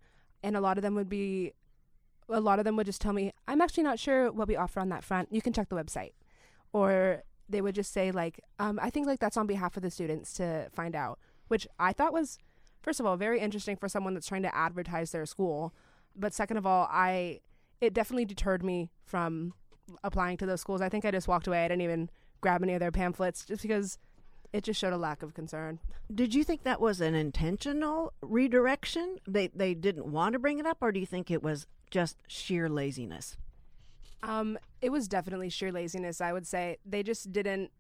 and 0.43 0.57
a 0.57 0.61
lot 0.61 0.77
of 0.77 0.83
them 0.83 0.95
would 0.95 1.09
be, 1.09 1.55
a 2.29 2.41
lot 2.41 2.59
of 2.59 2.65
them 2.65 2.77
would 2.77 2.87
just 2.87 3.01
tell 3.01 3.13
me, 3.15 3.33
I'm 3.49 3.61
actually 3.61 3.85
not 3.85 3.99
sure 3.99 4.31
what 4.31 4.49
we 4.49 4.57
offer 4.57 4.79
on 4.79 4.91
that 4.91 5.05
front. 5.05 5.33
You 5.33 5.41
can 5.41 5.53
check 5.53 5.71
the 5.71 5.77
website, 5.77 6.13
or 6.73 7.23
they 7.49 7.61
would 7.61 7.75
just 7.75 7.93
say 7.93 8.13
like, 8.13 8.41
um, 8.59 8.79
I 8.83 8.91
think 8.91 9.07
like 9.07 9.21
that's 9.21 9.37
on 9.37 9.47
behalf 9.47 9.77
of 9.77 9.83
the 9.83 9.91
students 9.91 10.35
to 10.35 10.69
find 10.73 10.95
out, 10.95 11.19
which 11.49 11.67
I 11.79 11.93
thought 11.93 12.13
was, 12.13 12.39
first 12.83 13.01
of 13.01 13.07
all, 13.07 13.17
very 13.17 13.41
interesting 13.41 13.77
for 13.77 13.89
someone 13.89 14.15
that's 14.15 14.27
trying 14.27 14.43
to 14.43 14.55
advertise 14.55 15.13
their 15.13 15.27
school, 15.27 15.75
but 16.15 16.35
second 16.35 16.59
of 16.59 16.67
all, 16.67 16.89
I, 16.91 17.41
it 17.81 17.95
definitely 17.95 18.27
deterred 18.27 18.63
me 18.63 18.91
from 19.05 19.55
applying 20.05 20.37
to 20.39 20.47
those 20.47 20.61
schools. 20.61 20.81
I 20.81 20.89
think 20.89 21.05
I 21.05 21.11
just 21.11 21.29
walked 21.29 21.47
away. 21.47 21.65
I 21.65 21.69
didn't 21.69 21.83
even 21.83 22.11
grab 22.41 22.63
any 22.63 22.75
of 22.75 22.81
their 22.81 22.93
pamphlets 22.93 23.45
just 23.45 23.63
because 23.63 23.99
it 24.53 24.65
just 24.65 24.79
showed 24.81 24.93
a 24.93 24.99
lack 24.99 25.23
of 25.23 25.35
concern. 25.35 25.79
Did 26.15 26.35
you 26.35 26.45
think 26.45 26.63
that 26.63 26.81
was 26.81 27.01
an 27.01 27.15
intentional 27.15 28.13
redirection? 28.21 29.19
They 29.27 29.49
they 29.49 29.75
didn't 29.75 30.07
want 30.07 30.35
to 30.35 30.39
bring 30.39 30.59
it 30.59 30.67
up, 30.67 30.79
or 30.81 30.93
do 30.93 31.01
you 31.01 31.07
think 31.07 31.31
it 31.31 31.43
was 31.43 31.67
just 31.91 32.19
sheer 32.27 32.69
laziness? 32.69 33.37
Um, 34.23 34.59
it 34.81 34.91
was 34.91 35.09
definitely 35.09 35.49
sheer 35.49 35.73
laziness. 35.73 36.21
I 36.21 36.33
would 36.33 36.47
say 36.47 36.79
they 36.85 37.03
just 37.03 37.33
didn't. 37.33 37.71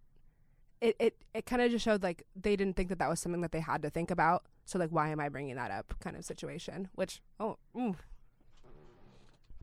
It 0.80 0.96
it 0.98 1.16
it 1.34 1.46
kind 1.46 1.62
of 1.62 1.70
just 1.70 1.84
showed 1.84 2.02
like 2.02 2.24
they 2.34 2.56
didn't 2.56 2.76
think 2.76 2.88
that 2.88 2.98
that 2.98 3.08
was 3.08 3.20
something 3.20 3.42
that 3.42 3.52
they 3.52 3.60
had 3.60 3.82
to 3.82 3.90
think 3.90 4.10
about. 4.10 4.44
So 4.64 4.78
like, 4.78 4.90
why 4.90 5.10
am 5.10 5.20
I 5.20 5.28
bringing 5.28 5.56
that 5.56 5.70
up? 5.70 5.94
Kind 6.00 6.16
of 6.16 6.24
situation. 6.24 6.88
Which 6.94 7.20
oh, 7.38 7.58
mm. 7.76 7.94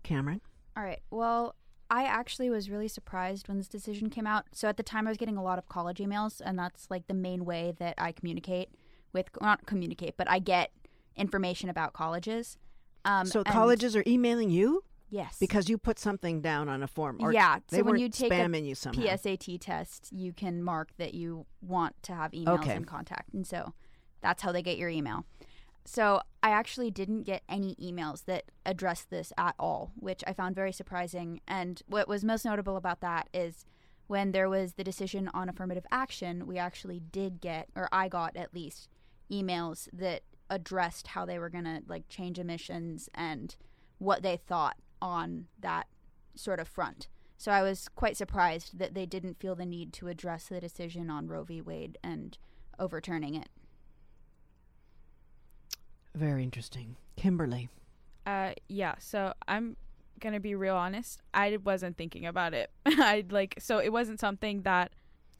Camryn. 0.03 0.41
All 0.77 0.83
right. 0.83 1.01
Well, 1.09 1.55
I 1.89 2.03
actually 2.03 2.49
was 2.49 2.69
really 2.69 2.87
surprised 2.87 3.47
when 3.47 3.57
this 3.57 3.67
decision 3.67 4.09
came 4.09 4.27
out. 4.27 4.45
So 4.51 4.67
at 4.67 4.77
the 4.77 4.83
time, 4.83 5.07
I 5.07 5.11
was 5.11 5.17
getting 5.17 5.37
a 5.37 5.43
lot 5.43 5.57
of 5.57 5.67
college 5.67 5.97
emails, 5.97 6.41
and 6.43 6.57
that's 6.57 6.89
like 6.89 7.07
the 7.07 7.13
main 7.13 7.45
way 7.45 7.73
that 7.79 7.95
I 7.97 8.11
communicate 8.11 8.69
with 9.11 9.29
not 9.41 9.65
communicate, 9.65 10.15
but 10.17 10.29
I 10.29 10.39
get 10.39 10.71
information 11.15 11.69
about 11.69 11.93
colleges. 11.93 12.57
Um, 13.05 13.25
so 13.25 13.43
colleges 13.43 13.95
are 13.95 14.03
emailing 14.05 14.49
you 14.51 14.83
yes, 15.09 15.37
because 15.39 15.67
you 15.67 15.77
put 15.77 15.97
something 15.97 16.41
down 16.41 16.69
on 16.69 16.83
a 16.83 16.87
form, 16.87 17.17
or 17.21 17.33
yeah. 17.33 17.59
they 17.69 17.77
So 17.77 17.83
when 17.83 17.97
you 17.97 18.09
take 18.09 18.31
a 18.31 18.59
you 18.59 18.75
somehow. 18.75 19.01
PSAT 19.01 19.59
test, 19.59 20.09
you 20.11 20.31
can 20.31 20.61
mark 20.61 20.89
that 20.97 21.13
you 21.15 21.45
want 21.61 21.95
to 22.03 22.13
have 22.13 22.31
emails 22.31 22.59
Okay. 22.59 22.75
and 22.75 22.85
contact. 22.85 23.33
And 23.33 23.47
so 23.47 23.73
that's 24.21 24.43
how 24.43 24.51
they 24.51 24.61
get 24.61 24.77
your 24.77 24.89
email. 24.89 25.25
So 25.85 26.21
I 26.43 26.51
actually 26.51 26.91
didn't 26.91 27.23
get 27.23 27.43
any 27.49 27.75
emails 27.75 28.25
that 28.25 28.45
addressed 28.65 29.09
this 29.09 29.33
at 29.37 29.55
all, 29.57 29.91
which 29.95 30.23
I 30.27 30.33
found 30.33 30.55
very 30.55 30.71
surprising. 30.71 31.41
And 31.47 31.81
what 31.87 32.07
was 32.07 32.23
most 32.23 32.45
notable 32.45 32.77
about 32.77 33.01
that 33.01 33.29
is 33.33 33.65
when 34.07 34.31
there 34.31 34.49
was 34.49 34.73
the 34.73 34.83
decision 34.83 35.29
on 35.33 35.49
affirmative 35.49 35.85
action, 35.91 36.47
we 36.47 36.57
actually 36.57 36.99
did 36.99 37.41
get, 37.41 37.69
or 37.75 37.89
I 37.91 38.07
got 38.07 38.35
at 38.35 38.53
least, 38.53 38.89
emails 39.31 39.87
that 39.93 40.21
addressed 40.49 41.07
how 41.07 41.25
they 41.25 41.37
were 41.37 41.49
going 41.49 41.65
to 41.65 41.81
like 41.87 42.09
change 42.09 42.39
emissions 42.39 43.09
and 43.13 43.55
what 43.99 44.23
they 44.23 44.37
thought 44.37 44.77
on 45.01 45.45
that 45.59 45.87
sort 46.35 46.59
of 46.59 46.67
front. 46.67 47.07
So 47.37 47.51
I 47.51 47.61
was 47.61 47.87
quite 47.87 48.17
surprised 48.17 48.79
that 48.79 48.93
they 48.93 49.05
didn't 49.05 49.39
feel 49.39 49.55
the 49.55 49.65
need 49.65 49.93
to 49.93 50.07
address 50.07 50.47
the 50.47 50.59
decision 50.59 51.09
on 51.09 51.27
Roe 51.27 51.43
v. 51.43 51.61
Wade 51.61 51.97
and 52.03 52.37
overturning 52.77 53.35
it. 53.35 53.49
Very 56.15 56.43
interesting, 56.43 56.95
Kimberly. 57.15 57.69
Uh, 58.25 58.53
yeah. 58.67 58.95
So 58.99 59.33
I'm 59.47 59.75
gonna 60.19 60.39
be 60.39 60.55
real 60.55 60.75
honest. 60.75 61.21
I 61.33 61.57
wasn't 61.63 61.97
thinking 61.97 62.25
about 62.25 62.53
it. 62.53 62.71
I 62.85 63.25
like 63.29 63.55
so 63.59 63.79
it 63.79 63.91
wasn't 63.91 64.19
something 64.19 64.63
that 64.63 64.91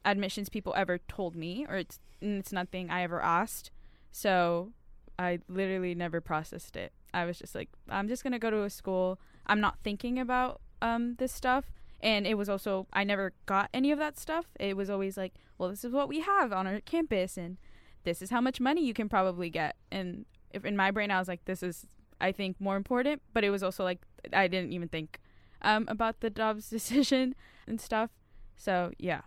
admissions 0.05 0.49
people 0.49 0.73
ever 0.75 0.97
told 0.97 1.35
me, 1.35 1.65
or 1.67 1.75
it's 1.75 1.99
it's 2.21 2.51
nothing 2.51 2.89
I 2.89 3.03
ever 3.03 3.21
asked. 3.21 3.71
So 4.11 4.71
I 5.17 5.39
literally 5.47 5.95
never 5.95 6.21
processed 6.21 6.75
it. 6.75 6.93
I 7.13 7.25
was 7.25 7.37
just 7.37 7.55
like, 7.55 7.69
I'm 7.89 8.07
just 8.07 8.23
gonna 8.23 8.39
go 8.39 8.49
to 8.49 8.63
a 8.63 8.69
school. 8.69 9.19
I'm 9.45 9.59
not 9.59 9.79
thinking 9.83 10.19
about 10.19 10.61
um 10.81 11.15
this 11.15 11.33
stuff. 11.33 11.71
And 12.01 12.25
it 12.25 12.35
was 12.35 12.47
also 12.47 12.87
I 12.93 13.03
never 13.03 13.33
got 13.45 13.69
any 13.73 13.91
of 13.91 13.99
that 13.99 14.17
stuff. 14.17 14.45
It 14.59 14.77
was 14.77 14.89
always 14.89 15.17
like, 15.17 15.33
well, 15.57 15.69
this 15.69 15.83
is 15.83 15.91
what 15.91 16.07
we 16.07 16.21
have 16.21 16.53
on 16.53 16.65
our 16.65 16.79
campus, 16.79 17.37
and 17.37 17.57
this 18.03 18.21
is 18.21 18.29
how 18.29 18.39
much 18.39 18.61
money 18.61 18.85
you 18.85 18.93
can 18.93 19.09
probably 19.09 19.49
get. 19.49 19.75
And 19.91 20.25
if 20.51 20.65
in 20.65 20.75
my 20.75 20.91
brain 20.91 21.11
I 21.11 21.19
was 21.19 21.27
like, 21.27 21.45
this 21.45 21.63
is 21.63 21.85
I 22.21 22.31
think 22.31 22.59
more 22.59 22.75
important, 22.75 23.21
but 23.33 23.43
it 23.43 23.49
was 23.49 23.63
also 23.63 23.83
like 23.83 23.99
I 24.33 24.47
didn't 24.47 24.73
even 24.73 24.89
think 24.89 25.19
um, 25.61 25.85
about 25.87 26.19
the 26.21 26.29
Dobbs 26.29 26.69
decision 26.77 27.35
and 27.67 27.79
stuff. 27.79 28.09
So 28.55 28.91
yeah, 28.97 29.21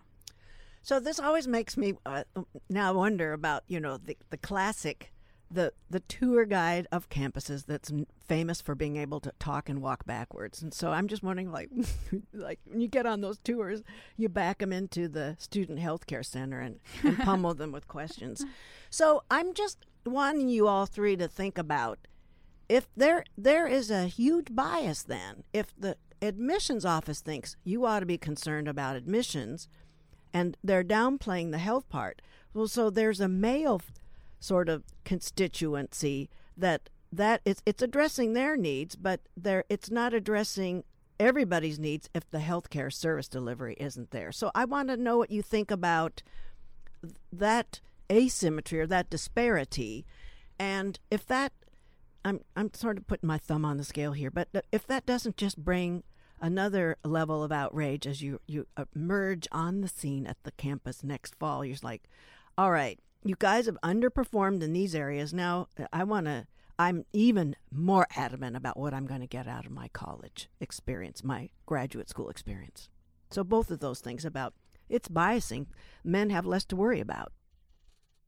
So 0.83 1.01
this 1.01 1.19
always 1.21 1.47
makes 1.49 1.77
me 1.77 1.95
uh, 2.05 2.25
now 2.69 2.93
wonder 2.95 3.33
about 3.33 3.65
you 3.69 3.81
know 3.81 3.99
the 3.99 4.17
the 4.31 4.37
classic, 4.39 5.13
the 5.53 5.73
the 5.91 6.01
tour 6.01 6.45
guide 6.45 6.87
of 6.91 7.09
campuses 7.09 7.67
that's 7.67 7.93
famous 8.27 8.61
for 8.61 8.75
being 8.75 8.97
able 8.97 9.21
to 9.21 9.33
talk 9.38 9.69
and 9.69 9.83
walk 9.83 10.07
backwards. 10.07 10.62
And 10.62 10.73
so 10.73 10.91
I'm 10.91 11.09
just 11.09 11.23
wondering, 11.23 11.53
like, 11.53 11.71
like 12.33 12.61
when 12.65 12.81
you 12.81 12.88
get 12.88 13.07
on 13.07 13.21
those 13.21 13.38
tours, 13.38 13.83
you 14.17 14.29
back 14.29 14.59
them 14.59 14.73
into 14.73 15.09
the 15.09 15.37
student 15.38 15.79
health 15.79 16.07
care 16.07 16.23
center 16.23 16.61
and, 16.61 16.81
and 17.03 17.19
pummel 17.19 17.55
them 17.55 17.73
with 17.73 17.88
questions. 17.88 18.45
So 18.95 19.23
I'm 19.31 19.55
just 19.55 19.87
wanting 20.05 20.51
you 20.51 20.69
all 20.69 20.85
three 20.85 21.17
to 21.17 21.27
think 21.27 21.57
about 21.57 21.99
if 22.69 22.87
there 22.97 23.25
there 23.37 23.67
is 23.67 23.91
a 23.91 24.05
huge 24.05 24.55
bias 24.55 25.03
then 25.03 25.45
if 25.53 25.75
the 25.79 25.97
admissions 26.21 26.85
office 26.85 27.21
thinks 27.21 27.57
you 27.65 27.85
ought 27.85 28.01
to 28.01 28.07
be 28.07 28.19
concerned 28.19 28.69
about 28.69 28.97
admissions 28.97 29.69
and 30.33 30.57
they're 30.62 30.85
downplaying 30.85 31.51
the 31.51 31.59
health 31.59 31.88
part 31.88 32.23
well 32.55 32.69
so 32.69 32.91
there's 32.91 33.21
a 33.21 33.29
male 33.29 33.81
sort 34.43 34.69
of 34.69 34.85
constituency 35.05 36.29
that 36.57 36.91
that 37.11 37.41
it's 37.45 37.63
it's 37.67 37.83
addressing 37.83 38.33
their 38.33 38.57
needs 38.57 38.97
but 38.97 39.21
there 39.37 39.65
it's 39.69 39.91
not 39.91 40.15
addressing 40.15 40.85
everybody's 41.23 41.79
needs 41.79 42.11
if 42.15 42.29
the 42.31 42.39
healthcare 42.39 42.93
service 42.93 43.29
delivery 43.29 43.77
isn't 43.79 44.11
there. 44.11 44.33
So 44.33 44.51
i 44.55 44.65
want 44.65 44.89
to 44.89 44.97
know 44.97 45.17
what 45.17 45.31
you 45.31 45.43
think 45.43 45.71
about 45.71 46.23
that 47.33 47.81
asymmetry 48.11 48.81
or 48.81 48.87
that 48.87 49.11
disparity. 49.11 50.05
And 50.59 50.99
if 51.11 51.27
that 51.27 51.53
I'm 52.25 52.41
I'm 52.57 52.73
sort 52.75 52.99
of 52.99 53.07
putting 53.07 53.27
my 53.27 53.39
thumb 53.39 53.65
on 53.65 53.77
the 53.77 53.85
scale 53.85 54.13
here, 54.13 54.31
but 54.31 54.49
if 54.71 54.87
that 54.87 55.07
doesn't 55.07 55.37
just 55.37 55.59
bring 55.59 56.03
another 56.41 56.97
level 57.05 57.45
of 57.45 57.53
outrage 57.53 58.07
as 58.07 58.21
you 58.21 58.41
you 58.47 58.67
emerge 58.95 59.47
on 59.53 59.81
the 59.81 59.89
scene 59.89 60.27
at 60.27 60.43
the 60.43 60.53
campus 60.53 61.05
next 61.05 61.37
fall, 61.37 61.65
you're 61.65 61.77
like, 61.83 62.09
all 62.59 62.71
right, 62.71 62.99
you 63.25 63.37
guys 63.39 63.67
have 63.67 63.79
underperformed 63.83 64.63
in 64.63 64.73
these 64.73 64.95
areas. 64.95 65.33
Now 65.33 65.69
I 65.93 66.05
want 66.05 66.27
to. 66.27 66.47
I'm 66.79 67.05
even 67.13 67.55
more 67.71 68.07
adamant 68.17 68.57
about 68.57 68.79
what 68.79 68.95
I'm 68.95 69.07
going 69.07 69.21
to 69.21 69.27
get 69.27 69.47
out 69.47 69.67
of 69.67 69.73
my 69.73 69.89
college 69.89 70.49
experience, 70.59 71.23
my 71.23 71.51
graduate 71.67 72.09
school 72.09 72.29
experience. 72.29 72.89
So 73.31 73.45
both 73.45 73.71
of 73.71 73.79
those 73.79 74.01
things 74.01 74.25
about 74.25 74.55
it's 74.89 75.09
biasing. 75.09 75.67
Men 76.05 76.31
have 76.31 76.47
less 76.47 76.65
to 76.67 76.77
worry 76.77 77.01
about. 77.01 77.33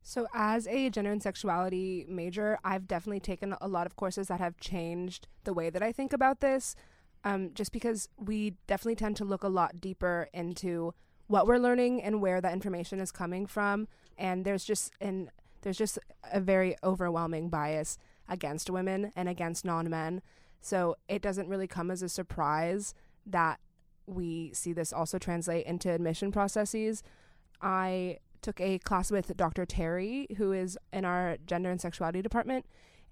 So, 0.02 0.26
as 0.34 0.66
a 0.66 0.90
gender 0.90 1.12
and 1.12 1.22
sexuality 1.22 2.04
major, 2.08 2.58
I've 2.62 2.86
definitely 2.86 3.20
taken 3.20 3.54
a 3.60 3.68
lot 3.68 3.86
of 3.86 3.96
courses 3.96 4.28
that 4.28 4.40
have 4.40 4.58
changed 4.58 5.28
the 5.44 5.54
way 5.54 5.70
that 5.70 5.82
I 5.82 5.92
think 5.92 6.12
about 6.12 6.40
this. 6.40 6.74
Um, 7.22 7.52
just 7.54 7.72
because 7.72 8.08
we 8.18 8.56
definitely 8.66 8.96
tend 8.96 9.16
to 9.16 9.24
look 9.24 9.42
a 9.42 9.48
lot 9.48 9.80
deeper 9.80 10.28
into 10.34 10.92
what 11.26 11.46
we're 11.46 11.58
learning 11.58 12.02
and 12.02 12.20
where 12.20 12.40
that 12.40 12.52
information 12.52 13.00
is 13.00 13.10
coming 13.10 13.46
from, 13.46 13.88
and 14.18 14.44
there's 14.44 14.64
just 14.64 14.92
an 15.00 15.30
there's 15.62 15.78
just 15.78 15.98
a 16.30 16.40
very 16.40 16.76
overwhelming 16.84 17.48
bias 17.48 17.96
against 18.28 18.68
women 18.68 19.10
and 19.16 19.28
against 19.28 19.64
non-men. 19.64 20.20
So 20.60 20.96
it 21.08 21.22
doesn't 21.22 21.48
really 21.48 21.66
come 21.66 21.90
as 21.90 22.02
a 22.02 22.08
surprise 22.08 22.94
that 23.26 23.60
we 24.06 24.52
see 24.52 24.74
this 24.74 24.92
also 24.92 25.18
translate 25.18 25.64
into 25.66 25.90
admission 25.90 26.32
processes. 26.32 27.02
I 27.62 28.18
took 28.42 28.60
a 28.60 28.78
class 28.78 29.10
with 29.10 29.34
Dr. 29.36 29.64
Terry, 29.64 30.26
who 30.36 30.52
is 30.52 30.78
in 30.92 31.06
our 31.06 31.38
gender 31.46 31.70
and 31.70 31.80
sexuality 31.80 32.20
department, 32.20 32.66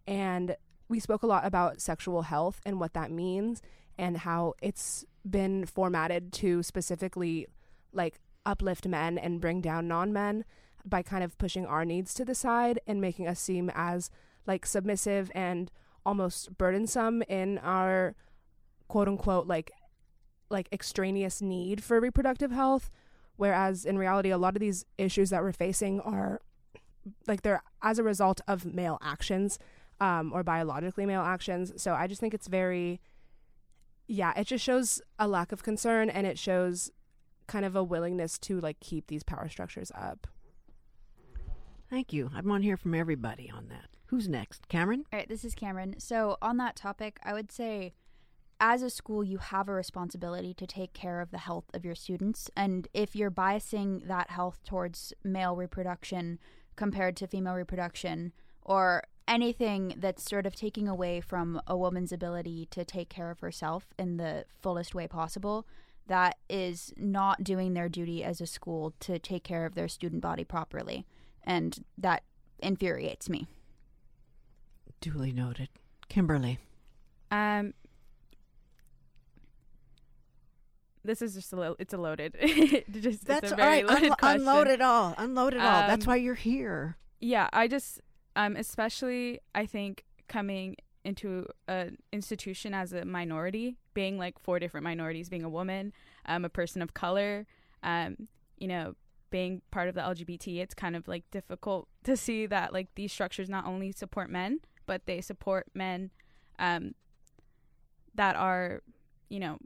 and 0.06 0.56
we 0.88 1.00
spoke 1.00 1.22
a 1.22 1.26
lot 1.26 1.46
about 1.46 1.80
sexual 1.80 2.22
health 2.22 2.60
and 2.66 2.78
what 2.78 2.92
that 2.92 3.10
means 3.10 3.62
and 3.96 4.18
how 4.18 4.52
it's 4.60 5.06
been 5.28 5.64
formatted 5.64 6.32
to 6.32 6.62
specifically 6.62 7.46
like 7.93 8.20
uplift 8.45 8.86
men 8.86 9.18
and 9.18 9.40
bring 9.40 9.61
down 9.61 9.86
non-men 9.86 10.45
by 10.84 11.03
kind 11.03 11.22
of 11.22 11.38
pushing 11.38 11.64
our 11.66 11.84
needs 11.84 12.12
to 12.14 12.24
the 12.24 12.34
side 12.34 12.80
and 12.86 13.01
making 13.01 13.28
us 13.28 13.40
seem 13.40 13.70
as 13.74 14.11
like 14.47 14.66
submissive 14.66 15.30
and 15.34 15.70
almost 16.05 16.57
burdensome 16.59 17.22
in 17.28 17.59
our 17.59 18.16
quote 18.88 19.07
unquote 19.09 19.47
like 19.47 19.70
like 20.51 20.68
extraneous 20.72 21.40
need 21.40 21.82
for 21.82 22.01
reproductive 22.01 22.51
health. 22.51 22.90
Whereas 23.36 23.84
in 23.84 23.97
reality 23.97 24.30
a 24.30 24.38
lot 24.38 24.57
of 24.57 24.61
these 24.61 24.84
issues 24.99 25.30
that 25.30 25.43
we're 25.43 25.53
facing 25.53 26.01
are 26.01 26.40
like 27.26 27.43
they're 27.43 27.62
as 27.82 27.99
a 27.99 28.03
result 28.03 28.40
of 28.47 28.64
male 28.66 28.99
actions 29.03 29.59
um, 30.01 30.32
or 30.32 30.43
biologically 30.43 31.07
male 31.07 31.22
actions. 31.22 31.72
So 31.80 31.95
i 31.95 32.07
just 32.07 32.20
think 32.20 32.34
it's 32.34 32.49
very 32.49 33.01
yeah, 34.09 34.32
it 34.36 34.47
just 34.47 34.64
shows 34.64 35.01
a 35.18 35.26
lack 35.26 35.53
of 35.53 35.62
concern 35.62 36.11
and 36.11 36.26
it 36.26 36.38
shows 36.38 36.90
kind 37.47 37.64
of 37.64 37.76
a 37.76 37.84
willingness 37.84 38.38
to 38.38 38.61
like 38.61 38.80
keep 38.80 39.07
these 39.07 39.22
power 39.22 39.49
structures 39.49 39.93
up. 39.95 40.26
Thank 41.90 42.12
you. 42.12 42.30
I 42.34 42.40
want 42.40 42.62
to 42.62 42.66
hear 42.66 42.76
from 42.76 42.95
everybody 42.95 43.51
on 43.51 43.68
that. 43.68 43.88
Who's 44.07 44.28
next? 44.28 44.68
Camryn? 44.68 45.05
All 45.12 45.18
right, 45.18 45.28
this 45.28 45.45
is 45.45 45.55
Camryn. 45.55 46.01
So, 46.01 46.36
on 46.40 46.57
that 46.59 46.76
topic, 46.76 47.18
I 47.22 47.32
would 47.32 47.53
say 47.53 47.93
as 48.61 48.82
a 48.82 48.90
school, 48.90 49.24
you 49.24 49.38
have 49.38 49.68
a 49.68 49.72
responsibility 49.72 50.55
to 50.55 50.66
take 50.66 50.93
care 50.93 51.20
of 51.20 51.30
the 51.30 51.38
health 51.38 51.64
of 51.74 51.84
your 51.84 51.95
students. 51.95 52.51
And 52.57 52.88
if 52.95 53.16
you're 53.16 53.30
biasing 53.30 54.07
that 54.07 54.30
health 54.30 54.61
towards 54.64 55.12
male 55.24 55.57
reproduction 55.57 56.38
compared 56.76 57.16
to 57.16 57.26
female 57.26 57.55
reproduction, 57.55 58.32
or 58.62 59.03
anything 59.28 59.95
that's 59.97 60.28
sort 60.28 60.47
of 60.47 60.55
taking 60.55 60.88
away 60.88 61.20
from 61.20 61.61
a 61.66 61.76
woman's 61.76 62.12
ability 62.12 62.66
to 62.70 62.84
take 62.84 63.09
care 63.09 63.30
of 63.30 63.40
herself 63.40 63.88
in 63.99 64.16
the 64.16 64.45
fullest 64.61 64.95
way 64.95 65.07
possible, 65.07 65.66
that 66.07 66.36
is 66.48 66.92
not 66.96 67.44
doing 67.44 67.74
their 67.74 67.88
duty 67.88 68.22
as 68.24 68.40
a 68.40 68.46
school 68.46 68.92
to 69.00 69.18
take 69.18 69.44
care 69.44 69.64
of 69.66 69.74
their 69.74 69.88
student 69.88 70.20
body 70.20 70.44
properly. 70.44 71.07
And 71.44 71.84
that 71.98 72.22
infuriates 72.59 73.28
me. 73.28 73.46
Duly 75.00 75.32
noted. 75.32 75.68
Kimberly. 76.09 76.59
Um, 77.30 77.74
this 81.05 81.20
is 81.22 81.34
just 81.34 81.53
a 81.53 81.57
little. 81.57 81.76
It's 81.78 81.92
a 81.92 81.98
loaded. 81.98 82.36
just, 83.00 83.24
That's 83.26 83.42
it's 83.44 83.53
a 83.53 83.57
very 83.57 83.82
right. 83.82 83.86
loaded 83.86 84.12
Unlo- 84.12 84.16
question. 84.18 84.40
unload 84.42 84.66
it 84.68 84.80
all. 84.80 85.14
Unload 85.18 85.55
it 85.55 85.61
all. 85.61 85.86
That's 85.88 86.07
Um, 86.07 86.11
why 86.11 86.16
you're 86.16 86.34
here. 86.34 86.96
Yeah, 87.20 87.48
I 87.53 87.68
just 87.68 88.00
um 88.36 88.57
especially 88.57 89.40
I 89.55 89.66
think 89.66 90.05
coming 90.28 90.76
into 91.05 91.46
an 91.68 91.98
institution 92.12 92.74
as 92.74 92.92
a 92.92 93.05
minority, 93.05 93.76
being 93.94 94.18
like 94.18 94.38
four 94.38 94.59
different 94.59 94.84
minorities, 94.84 95.28
being 95.28 95.44
a 95.44 95.48
woman, 95.48 95.92
um, 96.26 96.44
a 96.44 96.48
person 96.48 96.82
of 96.82 96.94
color, 96.94 97.46
um, 97.82 98.28
you 98.59 98.68
know, 98.68 98.94
being 99.30 99.62
part 99.70 99.88
of 99.88 99.94
the 99.94 100.00
LGBT, 100.00 100.61
it's 100.61 100.74
kind 100.74 100.94
of 100.94 101.09
like 101.09 101.24
difficult 101.30 101.88
to 102.05 102.16
see 102.16 102.46
that 102.46 102.72
like 102.72 102.88
these 102.94 103.12
structures 103.12 103.48
not 103.48 103.66
only 103.66 103.92
support 103.92 104.30
men, 104.30 104.61
but 104.86 105.07
they 105.07 105.20
support 105.20 105.66
men 105.74 106.11
um 106.59 106.94
that 108.14 108.36
are, 108.36 108.82
you 109.30 109.40
know, 109.40 109.59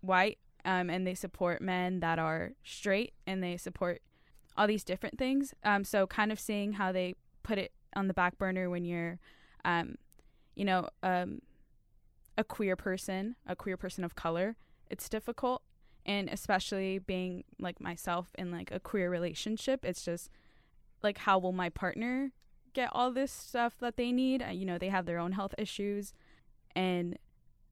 white, 0.00 0.38
um, 0.64 0.90
and 0.90 1.06
they 1.06 1.14
support 1.14 1.60
men 1.60 2.00
that 2.00 2.18
are 2.18 2.52
straight 2.64 3.12
and 3.26 3.42
they 3.42 3.56
support 3.56 4.00
all 4.56 4.66
these 4.66 4.84
different 4.84 5.18
things. 5.18 5.54
Um, 5.64 5.84
so 5.84 6.06
kind 6.06 6.32
of 6.32 6.40
seeing 6.40 6.72
how 6.72 6.92
they 6.92 7.14
put 7.42 7.58
it 7.58 7.72
on 7.94 8.08
the 8.08 8.14
back 8.14 8.38
burner 8.38 8.70
when 8.70 8.84
you're, 8.84 9.18
um, 9.64 9.96
you 10.60 10.66
know, 10.66 10.90
um, 11.02 11.40
a 12.36 12.44
queer 12.44 12.76
person, 12.76 13.34
a 13.46 13.56
queer 13.56 13.78
person 13.78 14.04
of 14.04 14.14
color, 14.14 14.56
it's 14.90 15.08
difficult. 15.08 15.62
And 16.04 16.28
especially 16.28 16.98
being 16.98 17.44
like 17.58 17.80
myself 17.80 18.28
in 18.36 18.50
like 18.50 18.70
a 18.70 18.78
queer 18.78 19.08
relationship, 19.08 19.86
it's 19.86 20.04
just 20.04 20.28
like 21.02 21.16
how 21.16 21.38
will 21.38 21.52
my 21.52 21.70
partner 21.70 22.32
get 22.74 22.90
all 22.92 23.10
this 23.10 23.32
stuff 23.32 23.78
that 23.80 23.96
they 23.96 24.12
need? 24.12 24.42
Uh, 24.42 24.50
you 24.50 24.66
know, 24.66 24.76
they 24.76 24.90
have 24.90 25.06
their 25.06 25.18
own 25.18 25.32
health 25.32 25.54
issues, 25.56 26.12
and 26.76 27.18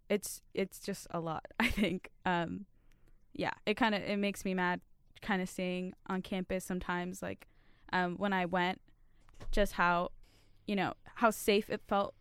it's 0.09 0.41
it's 0.55 0.79
just 0.79 1.07
a 1.11 1.21
lot. 1.21 1.45
I 1.61 1.69
think. 1.69 2.09
Um, 2.25 2.65
yeah, 3.35 3.53
it 3.67 3.77
kind 3.77 3.95
of 3.95 4.03
it 4.03 4.17
makes 4.17 4.47
me 4.47 4.55
mad 4.55 4.81
kind 5.21 5.43
of 5.43 5.49
seeing 5.51 5.93
on 6.07 6.23
campus 6.23 6.65
sometimes 6.65 7.21
like 7.21 7.49
um, 7.93 8.17
when 8.17 8.33
I 8.33 8.47
went 8.47 8.81
just 9.51 9.75
how 9.75 10.13
you 10.67 10.75
know 10.75 10.95
how 11.17 11.31
safe 11.31 11.69
it 11.69 11.83
felt 11.87 12.15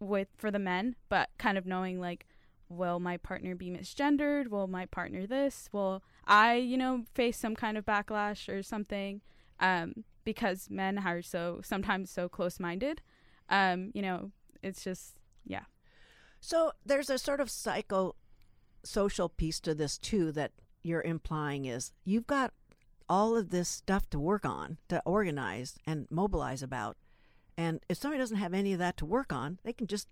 with 0.00 0.28
for 0.36 0.50
the 0.50 0.58
men 0.58 0.94
but 1.08 1.30
kind 1.38 1.58
of 1.58 1.66
knowing 1.66 2.00
like 2.00 2.26
will 2.70 3.00
my 3.00 3.16
partner 3.16 3.54
be 3.54 3.70
misgendered? 3.70 4.48
Will 4.48 4.66
my 4.66 4.84
partner 4.84 5.26
this? 5.26 5.68
Will 5.72 6.02
I 6.26 6.54
you 6.54 6.76
know 6.76 7.04
face 7.14 7.36
some 7.36 7.56
kind 7.56 7.78
of 7.78 7.86
backlash 7.86 8.48
or 8.48 8.62
something? 8.62 9.20
Um, 9.60 10.04
because 10.24 10.68
men 10.70 10.98
are 10.98 11.22
so 11.22 11.60
sometimes 11.64 12.10
so 12.10 12.28
close 12.28 12.60
minded 12.60 13.00
um, 13.48 13.90
you 13.94 14.02
know 14.02 14.30
it's 14.62 14.82
just 14.82 15.18
yeah. 15.44 15.64
So 16.40 16.72
there's 16.84 17.10
a 17.10 17.18
sort 17.18 17.40
of 17.40 17.50
psycho 17.50 18.14
social 18.84 19.28
piece 19.28 19.60
to 19.60 19.74
this 19.74 19.98
too 19.98 20.32
that 20.32 20.52
you're 20.82 21.02
implying 21.02 21.64
is 21.64 21.92
you've 22.04 22.26
got 22.26 22.52
all 23.08 23.36
of 23.36 23.50
this 23.50 23.68
stuff 23.68 24.08
to 24.10 24.18
work 24.18 24.44
on, 24.44 24.78
to 24.88 25.02
organize 25.04 25.76
and 25.86 26.06
mobilize 26.10 26.62
about. 26.62 26.96
And 27.58 27.80
if 27.88 27.98
somebody 27.98 28.20
doesn't 28.20 28.36
have 28.36 28.54
any 28.54 28.72
of 28.72 28.78
that 28.78 28.96
to 28.98 29.04
work 29.04 29.32
on, 29.32 29.58
they 29.64 29.72
can 29.72 29.88
just 29.88 30.06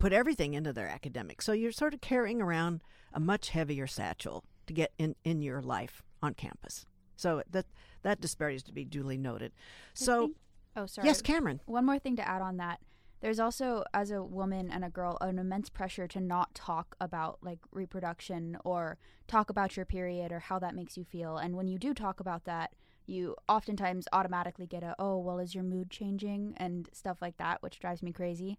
put 0.00 0.12
everything 0.12 0.54
into 0.54 0.72
their 0.72 0.88
academics. 0.88 1.44
So 1.44 1.52
you're 1.52 1.70
sort 1.70 1.94
of 1.94 2.00
carrying 2.00 2.42
around 2.42 2.82
a 3.14 3.20
much 3.20 3.50
heavier 3.50 3.86
satchel 3.86 4.42
to 4.66 4.72
get 4.72 4.92
in, 4.98 5.14
in 5.24 5.40
your 5.40 5.62
life 5.62 6.02
on 6.22 6.34
campus. 6.34 6.84
So 7.16 7.42
that 7.50 7.66
that 8.02 8.20
disparity 8.20 8.56
is 8.56 8.62
to 8.64 8.72
be 8.72 8.84
duly 8.84 9.16
noted. 9.16 9.52
So 9.94 10.26
think- 10.26 10.36
oh, 10.76 10.86
sorry. 10.86 11.06
yes, 11.06 11.22
Camryn. 11.22 11.60
One 11.66 11.86
more 11.86 11.98
thing 12.00 12.16
to 12.16 12.28
add 12.28 12.42
on 12.42 12.56
that. 12.58 12.80
There's 13.20 13.40
also, 13.40 13.82
as 13.92 14.12
a 14.12 14.22
woman 14.22 14.70
and 14.70 14.84
a 14.84 14.90
girl, 14.90 15.18
an 15.20 15.38
immense 15.38 15.68
pressure 15.68 16.06
to 16.08 16.20
not 16.20 16.54
talk 16.54 16.94
about 17.00 17.38
like 17.42 17.58
reproduction 17.72 18.56
or 18.64 18.98
talk 19.26 19.50
about 19.50 19.76
your 19.76 19.86
period 19.86 20.30
or 20.30 20.38
how 20.38 20.60
that 20.60 20.74
makes 20.76 20.96
you 20.96 21.04
feel. 21.04 21.36
And 21.36 21.56
when 21.56 21.66
you 21.66 21.78
do 21.78 21.94
talk 21.94 22.20
about 22.20 22.44
that, 22.44 22.74
you 23.08 23.36
oftentimes 23.48 24.06
automatically 24.12 24.66
get 24.66 24.82
a, 24.82 24.94
oh, 24.98 25.18
well, 25.18 25.38
is 25.38 25.54
your 25.54 25.64
mood 25.64 25.90
changing 25.90 26.54
and 26.56 26.88
stuff 26.92 27.18
like 27.20 27.36
that, 27.38 27.62
which 27.62 27.78
drives 27.80 28.02
me 28.02 28.12
crazy. 28.12 28.58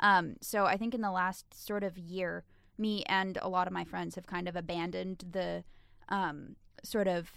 Um, 0.00 0.36
so 0.40 0.64
I 0.64 0.76
think 0.76 0.94
in 0.94 1.02
the 1.02 1.10
last 1.10 1.46
sort 1.52 1.84
of 1.84 1.98
year, 1.98 2.44
me 2.78 3.02
and 3.06 3.38
a 3.42 3.48
lot 3.48 3.66
of 3.66 3.72
my 3.72 3.84
friends 3.84 4.14
have 4.14 4.26
kind 4.26 4.48
of 4.48 4.56
abandoned 4.56 5.24
the 5.30 5.64
um, 6.08 6.56
sort 6.82 7.06
of 7.06 7.30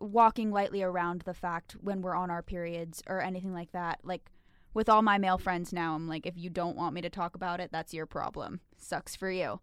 walking 0.00 0.50
lightly 0.50 0.82
around 0.82 1.22
the 1.22 1.34
fact 1.34 1.76
when 1.80 2.00
we're 2.00 2.14
on 2.14 2.30
our 2.30 2.42
periods 2.42 3.02
or 3.06 3.20
anything 3.20 3.52
like 3.52 3.72
that. 3.72 3.98
Like 4.04 4.30
with 4.72 4.88
all 4.88 5.02
my 5.02 5.18
male 5.18 5.38
friends 5.38 5.72
now, 5.72 5.94
I'm 5.94 6.08
like, 6.08 6.24
if 6.24 6.38
you 6.38 6.48
don't 6.48 6.76
want 6.76 6.94
me 6.94 7.00
to 7.00 7.10
talk 7.10 7.34
about 7.34 7.60
it, 7.60 7.70
that's 7.72 7.92
your 7.92 8.06
problem. 8.06 8.60
Sucks 8.78 9.16
for 9.16 9.30
you. 9.30 9.60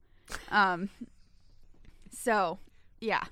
Um, 0.51 0.89
so 2.11 2.59
yeah, 2.99 3.23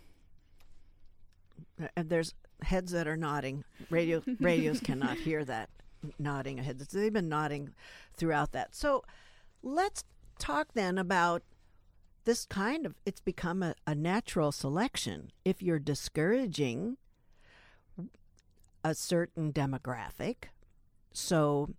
And 1.95 2.09
there's 2.09 2.33
heads 2.63 2.91
that 2.91 3.07
are 3.07 3.17
nodding. 3.17 3.63
Radio 3.89 4.23
radios 4.39 4.79
cannot 4.79 5.17
hear 5.17 5.43
that 5.45 5.69
nodding 6.19 6.57
heads. 6.57 6.87
They've 6.87 7.11
been 7.11 7.29
nodding 7.29 7.73
throughout 8.15 8.51
that. 8.53 8.75
So 8.75 9.03
let's 9.63 10.03
talk 10.39 10.73
then 10.73 10.97
about 10.97 11.43
this 12.25 12.45
kind 12.45 12.85
of 12.85 12.95
it's 13.05 13.21
become 13.21 13.63
a, 13.63 13.75
a 13.85 13.95
natural 13.95 14.51
selection. 14.51 15.31
If 15.43 15.61
you're 15.61 15.79
discouraging 15.79 16.97
a 18.83 18.93
certain 18.93 19.51
demographic, 19.53 20.49
so 21.13 21.69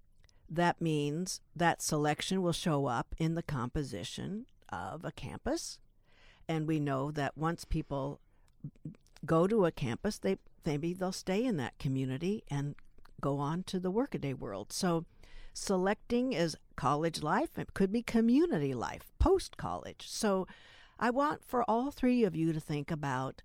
that 0.49 0.81
means 0.81 1.41
that 1.55 1.83
selection 1.83 2.43
will 2.43 2.53
show 2.53 2.87
up 2.87 3.14
in 3.18 3.35
the 3.35 3.43
composition 3.43 4.47
of 4.68 5.05
a 5.05 5.12
campus. 5.12 5.79
And 6.49 6.68
we 6.68 6.79
know 6.79 7.11
that 7.11 7.37
once 7.37 7.64
people 7.64 8.20
go 9.24 9.47
to 9.49 9.66
a 9.66 9.72
campus, 9.72 10.18
they 10.18 10.39
maybe 10.66 10.92
they'll 10.92 11.12
stay 11.12 11.44
in 11.44 11.56
that 11.56 11.78
community 11.78 12.44
and 12.50 12.74
go 13.20 13.38
on 13.38 13.62
to 13.64 13.80
the 13.80 13.90
workaday 13.90 14.34
world. 14.34 14.72
So 14.72 15.04
selecting 15.54 16.32
is 16.32 16.56
college 16.76 17.22
life, 17.22 17.58
it 17.58 17.72
could 17.72 17.92
be 17.92 18.02
community 18.02 18.74
life, 18.74 19.12
post 19.18 19.56
college. 19.56 20.06
So 20.08 20.46
I 20.98 21.10
want 21.10 21.44
for 21.44 21.62
all 21.68 21.90
three 21.90 22.24
of 22.24 22.36
you 22.36 22.52
to 22.52 22.60
think 22.60 22.90
about 22.90 23.42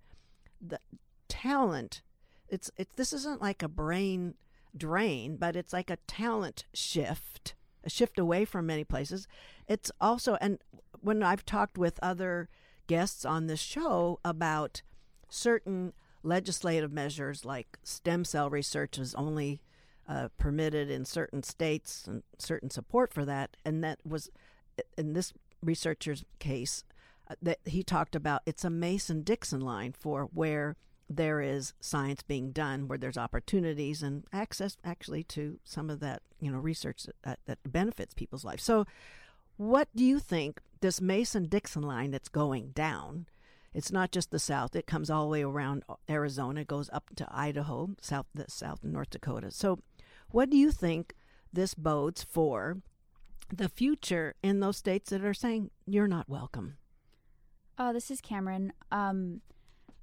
the 0.59 0.79
talent. 1.27 2.01
It's 2.49 2.69
it's 2.75 2.95
this 2.95 3.13
isn't 3.13 3.41
like 3.41 3.63
a 3.63 3.69
brain 3.69 4.35
drain, 4.75 5.37
but 5.37 5.55
it's 5.55 5.73
like 5.73 5.89
a 5.89 5.97
talent 6.07 6.65
shift, 6.73 7.55
a 7.83 7.89
shift 7.89 8.19
away 8.19 8.45
from 8.45 8.65
many 8.65 8.83
places. 8.83 9.27
It's 9.67 9.91
also 10.01 10.37
and 10.41 10.59
when 11.01 11.23
I've 11.23 11.45
talked 11.45 11.77
with 11.77 11.99
other 12.01 12.49
guests 12.87 13.25
on 13.25 13.47
this 13.47 13.59
show 13.59 14.19
about 14.25 14.81
certain 15.29 15.93
legislative 16.23 16.91
measures 16.91 17.45
like 17.45 17.79
stem 17.83 18.23
cell 18.23 18.49
research 18.49 18.97
is 18.97 19.15
only 19.15 19.61
uh, 20.07 20.27
permitted 20.37 20.89
in 20.89 21.05
certain 21.05 21.43
states 21.43 22.05
and 22.07 22.23
certain 22.37 22.69
support 22.69 23.13
for 23.13 23.25
that. 23.25 23.55
And 23.63 23.83
that 23.83 23.99
was 24.05 24.29
in 24.97 25.13
this 25.13 25.33
researcher's 25.63 26.25
case 26.39 26.83
uh, 27.29 27.35
that 27.41 27.59
he 27.65 27.83
talked 27.83 28.15
about 28.15 28.41
it's 28.45 28.65
a 28.65 28.69
mason-dixon 28.69 29.61
line 29.61 29.93
for 29.97 30.23
where 30.33 30.75
there 31.09 31.41
is 31.41 31.73
science 31.79 32.23
being 32.23 32.51
done 32.51 32.87
where 32.87 32.97
there's 32.97 33.17
opportunities 33.17 34.01
and 34.01 34.23
access 34.33 34.77
actually 34.83 35.23
to 35.23 35.59
some 35.63 35.89
of 35.89 35.99
that 35.99 36.21
you 36.39 36.51
know 36.51 36.57
research 36.57 37.05
that, 37.23 37.39
that 37.45 37.59
benefits 37.65 38.13
people's 38.13 38.45
lives 38.45 38.63
so 38.63 38.85
what 39.57 39.87
do 39.95 40.03
you 40.03 40.17
think 40.17 40.61
this 40.79 40.99
mason-dixon 40.99 41.83
line 41.83 42.09
that's 42.09 42.29
going 42.29 42.69
down 42.69 43.27
it's 43.73 43.91
not 43.91 44.11
just 44.11 44.31
the 44.31 44.39
South. 44.39 44.75
It 44.75 44.87
comes 44.87 45.09
all 45.09 45.23
the 45.23 45.29
way 45.29 45.43
around 45.43 45.83
Arizona, 46.09 46.65
goes 46.65 46.89
up 46.91 47.09
to 47.15 47.27
Idaho, 47.29 47.91
South, 48.01 48.25
the 48.33 48.45
South 48.49 48.83
North 48.83 49.09
Dakota. 49.09 49.51
So, 49.51 49.79
what 50.29 50.49
do 50.49 50.57
you 50.57 50.71
think 50.71 51.15
this 51.53 51.73
bodes 51.73 52.23
for 52.23 52.77
the 53.53 53.69
future 53.69 54.35
in 54.41 54.59
those 54.59 54.77
states 54.77 55.09
that 55.09 55.23
are 55.23 55.33
saying 55.33 55.71
you're 55.85 56.07
not 56.07 56.29
welcome? 56.29 56.77
Uh, 57.77 57.93
this 57.93 58.11
is 58.11 58.21
Camryn. 58.21 58.71
Um, 58.91 59.41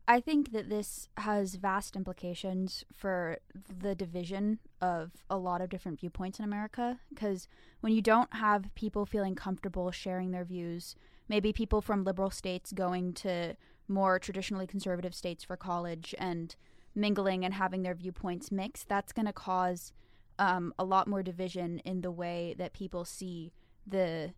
I 0.07 0.21
think 0.21 0.53
that 0.53 0.71
this 0.71 1.11
has 1.19 1.57
vast 1.57 1.95
implications 1.95 2.85
for 2.95 3.39
the 3.55 3.95
division 3.95 4.59
of 4.81 5.13
a 5.29 5.37
lot 5.37 5.61
of 5.61 5.69
different 5.69 6.01
viewpoints 6.01 6.39
in 6.39 6.47
America. 6.47 6.99
Because 7.11 7.47
when 7.81 7.93
you 7.93 8.01
don't 8.01 8.33
have 8.35 8.75
people 8.75 9.05
feeling 9.05 9.35
comfortable 9.35 9.91
sharing 9.91 10.31
their 10.31 10.47
views, 10.47 10.97
maybe 11.29 11.53
people 11.53 11.81
from 11.81 12.05
liberal 12.05 12.31
states 12.31 12.73
going 12.73 13.13
to 13.13 13.57
more 13.87 14.19
traditionally 14.19 14.67
conservative 14.67 15.15
states 15.15 15.45
for 15.45 15.57
college 15.57 16.15
and 16.19 16.57
mingling 16.95 17.45
and 17.45 17.55
having 17.55 17.83
their 17.83 17.95
viewpoints 17.95 18.51
mix, 18.51 18.85
that's 18.85 19.13
going 19.13 19.27
to 19.27 19.33
cause 19.33 19.93
um, 20.39 20.73
a 20.79 20.85
lot 20.85 21.09
more 21.09 21.23
division 21.23 21.79
in 21.81 22.01
the 22.01 22.11
way 22.11 22.55
that 22.59 22.73
people 22.73 23.05
see 23.05 23.53
the 23.87 24.33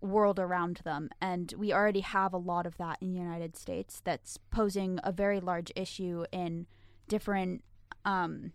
world 0.00 0.38
around 0.38 0.80
them. 0.84 1.08
And 1.20 1.54
we 1.56 1.72
already 1.72 2.00
have 2.00 2.32
a 2.32 2.38
lot 2.38 2.66
of 2.66 2.76
that 2.78 2.98
in 3.00 3.12
the 3.12 3.18
United 3.18 3.56
States 3.56 4.00
that's 4.04 4.36
posing 4.50 4.98
a 5.04 5.12
very 5.12 5.40
large 5.40 5.70
issue 5.76 6.24
in 6.32 6.66
different 7.08 7.62
um, 8.04 8.52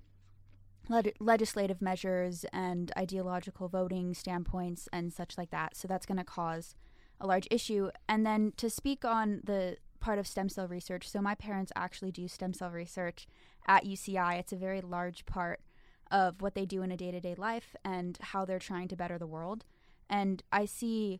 leg- 0.89 1.15
legislative 1.19 1.81
measures 1.81 2.45
and 2.51 2.91
ideological 2.97 3.69
voting 3.69 4.13
standpoints 4.13 4.89
and 4.91 5.13
such 5.13 5.37
like 5.37 5.51
that. 5.51 5.75
So 5.77 5.87
that's 5.87 6.05
going 6.05 6.17
to 6.17 6.23
cause 6.23 6.75
a 7.19 7.27
large 7.27 7.47
issue. 7.51 7.89
And 8.07 8.25
then 8.25 8.53
to 8.57 8.69
speak 8.69 9.05
on 9.05 9.41
the 9.43 9.77
part 9.99 10.19
of 10.19 10.27
stem 10.27 10.49
cell 10.49 10.67
research, 10.67 11.09
so 11.09 11.21
my 11.21 11.35
parents 11.35 11.71
actually 11.75 12.11
do 12.11 12.27
stem 12.27 12.53
cell 12.53 12.69
research 12.69 13.27
at 13.67 13.85
UCI. 13.85 14.39
It's 14.39 14.53
a 14.53 14.57
very 14.57 14.81
large 14.81 15.25
part 15.25 15.61
of 16.09 16.41
what 16.41 16.55
they 16.55 16.65
do 16.65 16.81
in 16.81 16.91
a 16.91 16.97
day 16.97 17.11
to 17.11 17.19
day 17.19 17.35
life 17.35 17.75
and 17.83 18.17
how 18.21 18.45
they're 18.45 18.59
trying 18.59 18.87
to 18.89 18.95
better 18.95 19.17
the 19.17 19.27
world. 19.27 19.65
And 20.09 20.41
I 20.51 20.65
see 20.65 21.19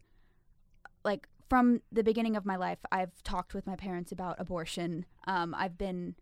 like 1.04 1.28
from 1.50 1.82
the 1.91 2.04
beginning 2.04 2.36
of 2.36 2.45
my 2.45 2.56
life, 2.56 2.80
I've 2.91 3.24
talked 3.24 3.54
with 3.54 3.66
my 3.66 3.76
parents 3.76 4.12
about 4.12 4.39
abortion. 4.39 5.06
Um, 5.26 5.56
I've 5.58 5.78
been 5.78 6.16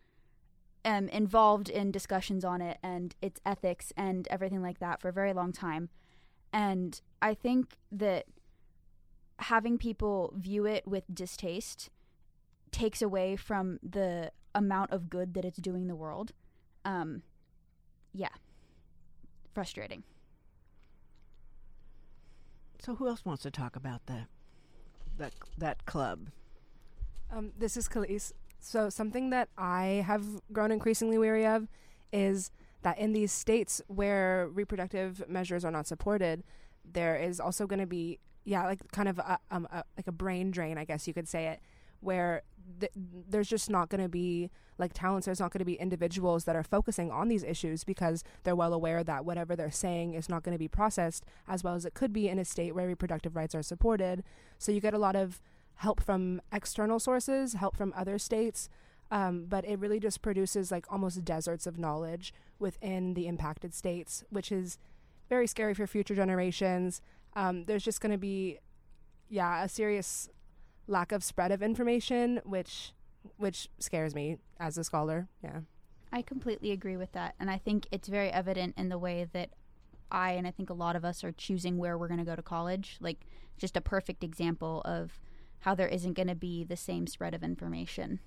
um, 0.83 1.09
involved 1.09 1.69
in 1.69 1.91
discussions 1.91 2.45
on 2.45 2.61
it 2.61 2.77
and 2.83 3.15
its 3.21 3.41
ethics 3.45 3.91
and 3.97 4.27
everything 4.27 4.61
like 4.61 4.79
that 4.79 5.01
for 5.01 5.09
a 5.09 5.13
very 5.13 5.33
long 5.33 5.51
time. 5.51 5.89
And 6.53 7.01
I 7.21 7.33
think 7.33 7.77
that 7.91 8.25
having 9.39 9.77
people 9.77 10.33
view 10.35 10.65
it 10.65 10.87
with 10.87 11.03
distaste 11.13 11.89
takes 12.71 13.01
away 13.01 13.35
from 13.35 13.79
the 13.83 14.31
amount 14.53 14.91
of 14.91 15.09
good 15.09 15.33
that 15.33 15.45
it's 15.45 15.57
doing 15.57 15.87
the 15.87 15.95
world. 15.95 16.31
Um, 16.83 17.23
yeah, 18.13 18.29
frustrating. 19.53 20.03
So 22.79 22.95
who 22.95 23.07
else 23.07 23.25
wants 23.25 23.43
to 23.43 23.51
talk 23.51 23.75
about 23.75 24.05
that? 24.05 24.27
That 25.17 25.33
that 25.57 25.85
club. 25.85 26.29
Um, 27.31 27.51
this 27.57 27.75
is 27.77 27.87
Kalisse. 27.87 28.31
So 28.59 28.89
something 28.89 29.29
that 29.31 29.49
I 29.57 30.03
have 30.05 30.23
grown 30.51 30.71
increasingly 30.71 31.17
weary 31.17 31.45
of 31.45 31.67
is 32.11 32.51
that 32.83 32.97
in 32.99 33.13
these 33.13 33.31
states 33.31 33.81
where 33.87 34.47
reproductive 34.47 35.23
measures 35.27 35.65
are 35.65 35.71
not 35.71 35.87
supported, 35.87 36.43
there 36.83 37.15
is 37.15 37.39
also 37.39 37.65
going 37.65 37.79
to 37.79 37.87
be 37.87 38.19
yeah 38.45 38.65
like 38.65 38.79
kind 38.91 39.09
of 39.09 39.19
a, 39.19 39.39
um, 39.51 39.67
a, 39.71 39.83
like 39.97 40.07
a 40.07 40.11
brain 40.11 40.51
drain, 40.51 40.77
I 40.77 40.85
guess 40.85 41.07
you 41.07 41.13
could 41.13 41.27
say 41.27 41.47
it, 41.47 41.59
where 41.99 42.43
th- 42.79 42.91
there's 42.95 43.49
just 43.49 43.69
not 43.69 43.89
going 43.89 44.01
to 44.01 44.09
be 44.09 44.49
like 44.77 44.91
talents 44.93 45.25
there's 45.25 45.39
not 45.39 45.51
going 45.51 45.59
to 45.59 45.65
be 45.65 45.75
individuals 45.75 46.43
that 46.43 46.55
are 46.55 46.63
focusing 46.63 47.09
on 47.09 47.29
these 47.29 47.43
issues 47.43 47.83
because 47.83 48.23
they're 48.43 48.55
well 48.55 48.73
aware 48.73 49.03
that 49.03 49.23
whatever 49.23 49.55
they're 49.55 49.71
saying 49.71 50.13
is 50.13 50.27
not 50.27 50.43
going 50.43 50.53
to 50.53 50.59
be 50.59 50.67
processed 50.67 51.25
as 51.47 51.63
well 51.63 51.75
as 51.75 51.85
it 51.85 51.93
could 51.93 52.11
be 52.11 52.27
in 52.27 52.39
a 52.39 52.45
state 52.45 52.75
where 52.75 52.87
reproductive 52.87 53.35
rights 53.35 53.55
are 53.55 53.63
supported. 53.63 54.23
So 54.57 54.71
you 54.71 54.81
get 54.81 54.93
a 54.93 54.97
lot 54.99 55.15
of 55.15 55.41
help 55.75 56.01
from 56.01 56.41
external 56.51 56.99
sources 56.99 57.53
help 57.53 57.75
from 57.75 57.93
other 57.95 58.17
states 58.17 58.69
um, 59.11 59.45
but 59.47 59.65
it 59.65 59.79
really 59.79 59.99
just 59.99 60.21
produces 60.21 60.71
like 60.71 60.85
almost 60.91 61.23
deserts 61.23 61.67
of 61.67 61.77
knowledge 61.77 62.33
within 62.59 63.13
the 63.13 63.27
impacted 63.27 63.73
states 63.73 64.23
which 64.29 64.51
is 64.51 64.77
very 65.29 65.47
scary 65.47 65.73
for 65.73 65.85
future 65.87 66.15
generations 66.15 67.01
um, 67.35 67.65
there's 67.65 67.83
just 67.83 68.01
going 68.01 68.11
to 68.11 68.17
be 68.17 68.59
yeah 69.29 69.63
a 69.63 69.69
serious 69.69 70.29
lack 70.87 71.11
of 71.11 71.23
spread 71.23 71.51
of 71.51 71.61
information, 71.61 72.41
which 72.43 72.93
which 73.37 73.69
scares 73.79 74.13
me 74.13 74.37
as 74.59 74.77
a 74.77 74.83
scholar. 74.83 75.27
Yeah. 75.43 75.61
I 76.11 76.21
completely 76.21 76.71
agree 76.71 76.95
with 76.95 77.11
that. 77.13 77.35
And 77.39 77.49
I 77.49 77.57
think 77.57 77.87
it's 77.91 78.07
very 78.07 78.29
evident 78.29 78.75
in 78.77 78.89
the 78.89 78.97
way 78.97 79.27
that 79.33 79.49
I 80.11 80.31
and 80.31 80.47
I 80.47 80.51
think 80.51 80.69
a 80.69 80.73
lot 80.73 80.95
of 80.95 81.03
us 81.03 81.23
are 81.23 81.31
choosing 81.31 81.77
where 81.77 81.97
we're 81.97 82.07
going 82.07 82.19
to 82.19 82.25
go 82.25 82.35
to 82.35 82.41
college. 82.41 82.97
Like, 83.01 83.25
just 83.57 83.75
a 83.75 83.81
perfect 83.81 84.23
example 84.23 84.81
of 84.85 85.19
how 85.59 85.75
there 85.75 85.87
isn't 85.87 86.13
going 86.13 86.27
to 86.27 86.35
be 86.35 86.63
the 86.63 86.77
same 86.77 87.07
spread 87.07 87.33
of 87.33 87.43
information. 87.43 88.19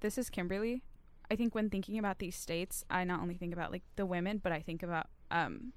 This 0.00 0.18
is 0.18 0.28
Kimberly. 0.28 0.82
I 1.30 1.36
think 1.36 1.54
when 1.54 1.70
thinking 1.70 1.98
about 1.98 2.18
these 2.18 2.36
states, 2.36 2.84
I 2.90 3.04
not 3.04 3.20
only 3.20 3.34
think 3.36 3.52
about 3.52 3.72
like 3.72 3.84
the 3.96 4.04
women, 4.04 4.38
but 4.42 4.52
I 4.52 4.60
think 4.60 4.82
about 4.82 5.06
um 5.30 5.72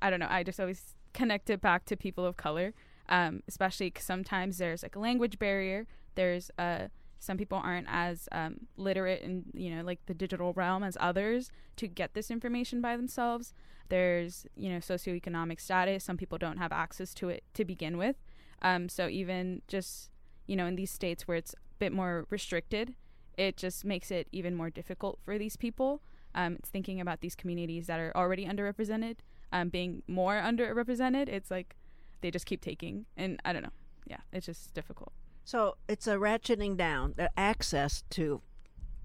I 0.00 0.10
don't 0.10 0.20
know, 0.20 0.28
I 0.28 0.42
just 0.42 0.60
always 0.60 0.94
connect 1.12 1.48
it 1.50 1.60
back 1.60 1.84
to 1.86 1.96
people 1.96 2.24
of 2.24 2.36
color 2.36 2.74
um, 3.08 3.42
especially 3.48 3.92
sometimes 3.98 4.58
there's 4.58 4.82
like 4.82 4.96
a 4.96 5.00
language 5.00 5.38
barrier. 5.38 5.86
There's 6.14 6.50
uh, 6.58 6.88
some 7.18 7.36
people 7.36 7.60
aren't 7.62 7.86
as 7.90 8.28
um, 8.32 8.66
literate 8.76 9.22
in 9.22 9.44
you 9.52 9.74
know 9.74 9.82
like 9.82 10.00
the 10.06 10.14
digital 10.14 10.52
realm 10.54 10.82
as 10.82 10.96
others 11.00 11.50
to 11.76 11.86
get 11.86 12.14
this 12.14 12.30
information 12.30 12.80
by 12.80 12.96
themselves. 12.96 13.52
There's 13.88 14.46
you 14.56 14.70
know 14.70 14.78
socioeconomic 14.78 15.60
status. 15.60 16.04
Some 16.04 16.16
people 16.16 16.38
don't 16.38 16.58
have 16.58 16.72
access 16.72 17.12
to 17.14 17.28
it 17.28 17.44
to 17.54 17.64
begin 17.64 17.98
with. 17.98 18.16
Um, 18.62 18.88
so 18.88 19.08
even 19.08 19.62
just 19.68 20.10
you 20.46 20.56
know 20.56 20.66
in 20.66 20.76
these 20.76 20.90
states 20.90 21.28
where 21.28 21.36
it's 21.36 21.52
a 21.52 21.56
bit 21.78 21.92
more 21.92 22.26
restricted, 22.30 22.94
it 23.36 23.56
just 23.56 23.84
makes 23.84 24.10
it 24.10 24.28
even 24.32 24.54
more 24.54 24.70
difficult 24.70 25.18
for 25.22 25.38
these 25.38 25.56
people. 25.56 26.00
Um, 26.34 26.54
it's 26.54 26.70
thinking 26.70 27.00
about 27.00 27.20
these 27.20 27.36
communities 27.36 27.86
that 27.86 28.00
are 28.00 28.12
already 28.16 28.44
underrepresented, 28.44 29.18
um, 29.52 29.68
being 29.68 30.02
more 30.06 30.34
underrepresented. 30.40 31.28
It's 31.28 31.50
like 31.50 31.76
they 32.20 32.30
just 32.30 32.46
keep 32.46 32.60
taking, 32.60 33.06
and 33.16 33.40
I 33.44 33.52
don't 33.52 33.62
know. 33.62 33.72
Yeah, 34.06 34.18
it's 34.32 34.46
just 34.46 34.74
difficult. 34.74 35.12
So 35.44 35.76
it's 35.88 36.06
a 36.06 36.14
ratcheting 36.16 36.76
down 36.76 37.14
the 37.16 37.30
access 37.36 38.02
to 38.10 38.40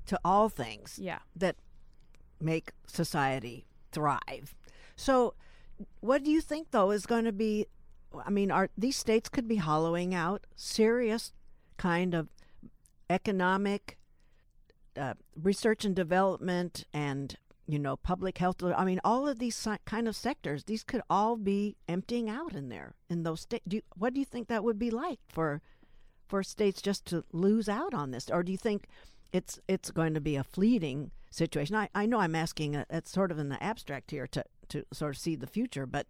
to 0.08 0.20
all 0.26 0.50
things 0.50 0.98
Yeah. 1.02 1.20
that 1.36 1.56
make 2.40 2.72
society 2.88 3.66
thrive. 3.92 4.56
So 4.96 5.36
what 6.00 6.24
do 6.24 6.32
you 6.32 6.42
think 6.42 6.72
though 6.72 6.92
is 6.92 7.06
going 7.06 7.26
to 7.26 7.32
be 7.32 7.68
I 8.26 8.30
mean 8.30 8.50
are 8.52 8.70
these 8.78 8.98
states 8.98 9.30
could 9.30 9.48
be 9.48 9.58
hollowing 9.58 10.16
out 10.16 10.48
serious 10.56 11.32
kind 11.78 12.14
of 12.16 12.30
economic 13.10 13.98
uh, 14.98 15.14
research 15.36 15.86
and 15.86 15.96
development 15.96 16.86
and 16.94 17.38
you 17.70 17.78
know 17.78 17.96
public 17.96 18.40
health 18.40 18.64
i 18.64 18.84
mean 18.84 19.00
all 19.04 19.28
of 19.28 19.38
these 19.38 19.68
kind 19.86 20.08
of 20.08 20.16
sectors 20.16 20.64
these 20.64 20.84
could 20.84 21.02
all 21.08 21.36
be 21.36 21.76
emptying 21.88 22.28
out 22.28 22.54
in 22.54 22.70
there 22.70 22.96
in 23.10 23.22
those 23.24 23.42
states 23.42 23.64
do 23.68 23.76
you, 23.76 23.82
what 23.96 24.14
do 24.14 24.20
you 24.20 24.26
think 24.26 24.48
that 24.48 24.64
would 24.64 24.80
be 24.80 24.90
like 24.90 25.20
for 25.30 25.62
for 26.30 26.44
states 26.44 26.82
just 26.82 27.06
to 27.06 27.26
lose 27.34 27.68
out 27.68 27.94
on 27.94 28.12
this? 28.12 28.30
Or 28.30 28.44
do 28.44 28.52
you 28.52 28.58
think 28.58 28.88
it's 29.34 29.60
it's 29.68 29.92
going 29.92 30.14
to 30.14 30.22
be 30.22 30.36
a 30.36 30.44
fleeting 30.44 31.12
situation? 31.32 31.76
I, 31.76 31.90
I 31.94 32.06
know 32.06 32.20
i'm 32.20 32.36
asking 32.36 32.76
a, 32.76 32.86
it's 32.90 33.12
sort 33.12 33.32
of 33.32 33.40
in 33.40 33.50
the 33.50 33.62
abstract 33.62 34.12
here 34.12 34.28
to 34.28 34.46
to 34.70 34.86
sort 34.94 35.16
of 35.16 35.20
see 35.20 35.36
the 35.36 35.48
future 35.48 35.86
but 35.86 36.06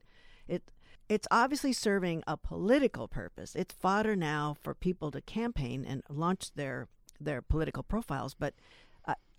it 0.47 0.69
it's 1.07 1.27
obviously 1.31 1.73
serving 1.73 2.23
a 2.27 2.37
political 2.37 3.07
purpose. 3.07 3.55
It's 3.55 3.73
fodder 3.73 4.15
now 4.15 4.55
for 4.61 4.75
people 4.75 5.09
to 5.09 5.21
campaign 5.21 5.83
and 5.87 6.03
launch 6.09 6.53
their 6.53 6.87
their 7.19 7.41
political 7.41 7.83
profiles 7.83 8.35
but 8.35 8.53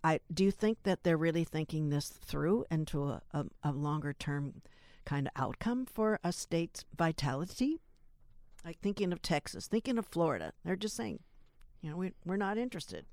I 0.03 0.21
do 0.33 0.45
you 0.45 0.51
think 0.51 0.83
that 0.85 1.05
they're 1.05 1.17
really 1.17 1.45
thinking 1.45 1.91
this 1.91 2.09
through 2.09 2.65
into 2.71 3.05
a, 3.05 3.23
a, 3.33 3.45
a 3.63 3.73
longer 3.73 4.13
term 4.13 4.63
kind 5.05 5.27
of 5.27 5.33
outcome 5.43 5.87
for 5.87 6.19
a 6.25 6.33
state's 6.33 6.85
vitality? 6.97 7.81
Like 8.65 8.79
thinking 8.81 9.13
of 9.13 9.23
Texas, 9.23 9.67
thinking 9.67 9.99
of 9.99 10.07
Florida, 10.07 10.53
they're 10.65 10.77
just 10.77 10.97
saying, 10.97 11.21
you 11.81 11.91
know, 11.91 11.97
we, 11.97 12.13
we're 12.25 12.37
not 12.37 12.59
interested. 12.59 13.07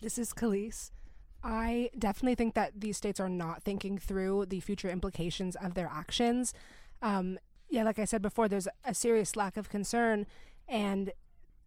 This 0.00 0.18
is 0.18 0.32
Kalisse. 0.32 0.90
I 1.42 1.90
definitely 1.98 2.34
think 2.34 2.54
that 2.54 2.80
these 2.80 2.96
states 2.96 3.20
are 3.20 3.28
not 3.28 3.62
thinking 3.62 3.98
through 3.98 4.46
the 4.46 4.60
future 4.60 4.88
implications 4.88 5.56
of 5.56 5.74
their 5.74 5.90
actions. 5.92 6.54
Um, 7.02 7.38
yeah, 7.68 7.82
like 7.82 7.98
I 7.98 8.04
said 8.04 8.22
before, 8.22 8.48
there's 8.48 8.68
a 8.84 8.94
serious 8.94 9.36
lack 9.36 9.56
of 9.56 9.68
concern, 9.68 10.26
and 10.68 11.12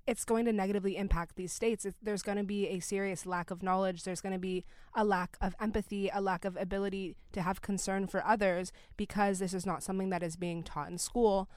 it's 0.09 0.25
going 0.25 0.43
to 0.45 0.51
negatively 0.51 0.97
impact 0.97 1.35
these 1.35 1.53
states. 1.53 1.85
There's 2.01 2.23
going 2.23 2.39
to 2.39 2.43
be 2.43 2.67
a 2.67 2.79
serious 2.79 3.27
lack 3.27 3.51
of 3.51 3.61
knowledge. 3.61 4.03
There's 4.03 4.21
going 4.21 4.33
to 4.33 4.39
be 4.39 4.65
a 4.95 5.05
lack 5.05 5.37
of 5.39 5.55
empathy, 5.61 6.09
a 6.11 6.19
lack 6.19 6.45
of 6.45 6.57
ability 6.57 7.15
to 7.33 7.43
have 7.43 7.61
concern 7.61 8.07
for 8.07 8.25
others 8.25 8.71
because 8.97 9.37
this 9.37 9.53
is 9.53 9.67
not 9.67 9.83
something 9.83 10.09
that 10.09 10.23
is 10.23 10.35
being 10.35 10.63
taught 10.63 10.89
in 10.89 10.97
school. 10.97 11.47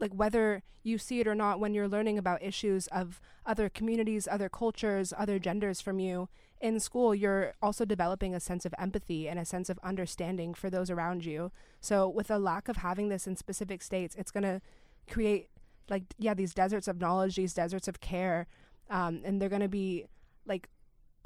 Like, 0.00 0.12
whether 0.12 0.62
you 0.82 0.96
see 0.96 1.20
it 1.20 1.28
or 1.28 1.34
not, 1.34 1.60
when 1.60 1.74
you're 1.74 1.86
learning 1.86 2.16
about 2.16 2.42
issues 2.42 2.86
of 2.86 3.20
other 3.44 3.68
communities, 3.68 4.26
other 4.26 4.48
cultures, 4.48 5.12
other 5.18 5.38
genders 5.38 5.82
from 5.82 5.98
you 5.98 6.30
in 6.62 6.80
school, 6.80 7.14
you're 7.14 7.52
also 7.60 7.84
developing 7.84 8.34
a 8.34 8.40
sense 8.40 8.64
of 8.64 8.74
empathy 8.78 9.28
and 9.28 9.38
a 9.38 9.44
sense 9.44 9.68
of 9.68 9.78
understanding 9.82 10.54
for 10.54 10.70
those 10.70 10.88
around 10.88 11.26
you. 11.26 11.52
So, 11.82 12.08
with 12.08 12.30
a 12.30 12.38
lack 12.38 12.68
of 12.68 12.78
having 12.78 13.10
this 13.10 13.26
in 13.26 13.36
specific 13.36 13.82
states, 13.82 14.16
it's 14.18 14.30
going 14.30 14.44
to 14.44 14.62
create 15.10 15.50
like 15.90 16.04
yeah 16.18 16.34
these 16.34 16.54
deserts 16.54 16.88
of 16.88 17.00
knowledge 17.00 17.36
these 17.36 17.54
deserts 17.54 17.88
of 17.88 18.00
care 18.00 18.46
um, 18.90 19.20
and 19.24 19.40
they're 19.40 19.48
going 19.48 19.62
to 19.62 19.68
be 19.68 20.04
like 20.46 20.68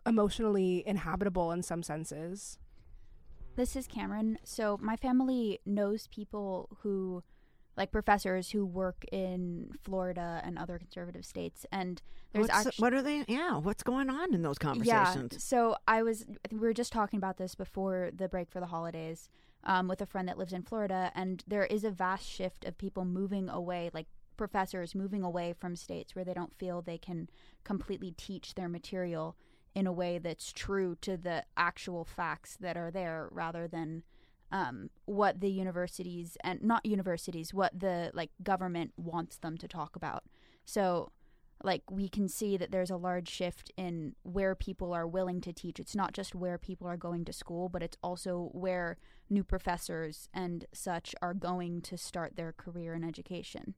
emotionally 0.07 0.83
inhabitable 0.87 1.53
in 1.53 1.63
some 1.63 1.83
senses 1.83 2.59
This 3.57 3.77
is 3.77 3.87
Camryn. 3.87 4.37
So 4.45 4.79
my 4.81 4.97
family 4.97 5.61
knows 5.67 6.07
people 6.09 6.69
who, 6.81 7.23
like 7.77 7.93
professors 7.93 8.51
who 8.51 8.65
work 8.65 9.05
in 9.13 9.71
Florida 9.85 10.41
and 10.43 10.59
other 10.59 10.79
conservative 10.79 11.25
states, 11.25 11.67
and 11.71 12.01
there's 12.33 12.49
What's- 12.49 12.67
actually 12.67 12.83
what 12.83 12.95
are 12.95 13.03
they? 13.03 13.25
Yeah, 13.29 13.59
what's 13.59 13.83
going 13.83 14.09
on 14.09 14.33
in 14.35 14.41
those 14.43 14.59
conversations? 14.59 15.33
Yeah. 15.33 15.39
So 15.39 15.77
I 15.87 16.03
was 16.03 16.25
we 16.51 16.59
were 16.59 16.73
just 16.73 16.93
talking 16.93 17.19
about 17.19 17.37
this 17.37 17.55
before 17.55 18.11
the 18.17 18.27
break 18.27 18.51
for 18.51 18.61
the 18.61 18.67
holidays 18.67 19.29
um, 19.65 19.87
with 19.87 20.01
a 20.01 20.07
friend 20.07 20.27
that 20.29 20.39
lives 20.39 20.55
in 20.55 20.63
Florida, 20.63 21.13
and 21.15 21.45
there 21.47 21.65
is 21.67 21.85
a 21.85 21.91
vast 21.91 22.27
shift 22.27 22.65
of 22.65 22.79
people 22.79 23.05
moving 23.05 23.49
away, 23.51 23.91
like 23.93 24.07
professors 24.37 24.95
moving 24.95 25.23
away 25.23 25.53
from 25.53 25.77
states 25.77 26.15
where 26.15 26.25
they 26.25 26.35
don't 26.35 26.59
feel 26.59 26.83
they 26.83 26.99
can 26.99 27.29
completely 27.65 28.13
teach 28.13 28.55
their 28.55 28.69
material 28.69 29.37
in 29.75 29.87
a 29.87 29.93
way 29.93 30.19
that's 30.19 30.53
true 30.53 30.97
to 31.01 31.17
the 31.17 31.45
actual 31.57 32.05
facts 32.05 32.57
that 32.61 32.77
are 32.77 32.91
there, 32.91 33.29
rather 33.31 33.67
than 33.67 34.03
um, 34.51 34.91
what 35.07 35.41
the 35.41 35.51
universities 35.51 36.37
and 36.45 36.63
not 36.63 36.85
universities, 36.85 37.55
what 37.55 37.79
the 37.79 38.11
like 38.13 38.31
government 38.43 38.93
wants 38.97 39.39
them 39.39 39.57
to 39.57 39.67
talk 39.67 39.97
about. 39.97 40.25
So 40.65 41.11
like 41.65 41.83
we 41.91 42.09
can 42.09 42.29
see 42.29 42.57
that 42.57 42.71
there's 42.71 42.91
a 42.91 42.97
large 42.97 43.29
shift 43.29 43.73
in 43.77 44.15
where 44.25 44.55
people 44.55 44.93
are 44.93 45.07
willing 45.07 45.41
to 45.43 45.53
teach. 45.53 45.79
It's 45.79 45.95
not 45.95 46.13
just 46.13 46.35
where 46.35 46.59
people 46.59 46.87
are 46.87 46.97
going 46.97 47.25
to 47.27 47.33
school, 47.33 47.69
but 47.69 47.83
it's 47.83 47.97
also 48.03 48.51
where 48.53 48.99
new 49.31 49.45
professors 49.45 50.29
and 50.35 50.67
such 50.73 51.15
are 51.23 51.35
going 51.35 51.81
to 51.83 51.97
start 51.97 52.37
their 52.37 52.53
career 52.53 52.95
in 52.95 53.05
education. 53.05 53.75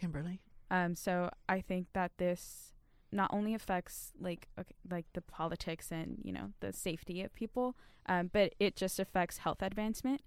Kimberly. 0.00 0.40
Um, 0.70 0.94
so 0.94 1.30
I 1.48 1.60
think 1.60 1.88
that 1.92 2.12
this 2.16 2.72
not 3.12 3.30
only 3.32 3.54
affects 3.54 4.12
like 4.20 4.48
okay, 4.58 4.74
like 4.88 5.06
the 5.14 5.20
politics 5.20 5.90
and 5.90 6.18
you 6.22 6.32
know 6.32 6.52
the 6.60 6.72
safety 6.72 7.22
of 7.22 7.34
people, 7.34 7.76
um, 8.06 8.30
but 8.32 8.54
it 8.58 8.76
just 8.76 8.98
affects 8.98 9.38
health 9.38 9.62
advancement, 9.62 10.22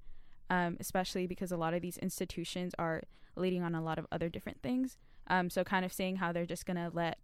um, 0.49 0.77
especially 0.79 1.25
because 1.25 1.51
a 1.51 1.57
lot 1.57 1.73
of 1.73 1.81
these 1.81 1.97
institutions 1.97 2.73
are 2.77 3.03
leading 3.35 3.63
on 3.63 3.73
a 3.73 3.81
lot 3.81 3.97
of 3.97 4.05
other 4.11 4.29
different 4.29 4.61
things. 4.61 4.97
Um, 5.27 5.49
so 5.49 5.63
kind 5.63 5.85
of 5.85 5.93
seeing 5.93 6.17
how 6.17 6.31
they're 6.31 6.45
just 6.45 6.65
gonna 6.65 6.91
let 6.93 7.17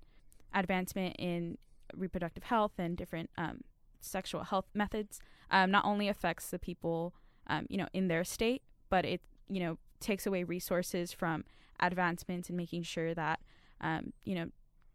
advancement 0.54 1.16
in 1.20 1.58
reproductive 1.94 2.44
health 2.44 2.74
and 2.78 2.98
different 2.98 3.30
um, 3.38 3.62
sexual 4.00 4.44
health 4.44 4.66
methods 4.74 5.20
um, 5.52 5.72
not 5.72 5.84
only 5.86 6.08
affects 6.08 6.50
the 6.50 6.60
people 6.60 7.14
um, 7.48 7.66
you 7.70 7.78
know 7.78 7.88
in 7.94 8.08
their 8.08 8.24
state, 8.24 8.64
but 8.90 9.06
it 9.06 9.22
you 9.50 9.60
know 9.60 9.78
takes 10.00 10.26
away 10.26 10.44
resources 10.46 11.12
from 11.12 11.44
advancements 11.80 12.50
and 12.50 12.58
making 12.58 12.84
sure 12.84 13.14
that 13.14 13.40
um, 13.82 14.14
you 14.24 14.36
know 14.36 14.48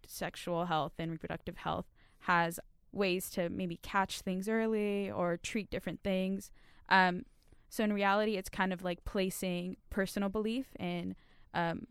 sexual 0.06 0.66
health 0.66 0.92
and 0.98 1.10
reproductive 1.10 1.56
health 1.56 1.86
has 2.20 2.60
ways 2.92 3.28
to 3.30 3.48
maybe 3.48 3.76
catch 3.76 4.20
things 4.20 4.48
early 4.48 5.10
or 5.10 5.36
treat 5.36 5.70
different 5.70 6.00
things. 6.02 6.50
Um, 6.88 7.24
so 7.68 7.82
in 7.82 7.92
reality, 7.92 8.36
it's 8.36 8.48
kind 8.48 8.72
of 8.72 8.84
like 8.84 9.04
placing 9.04 9.76
personal 9.90 10.28
belief 10.28 10.66
in. 10.78 11.16
Um, 11.54 11.86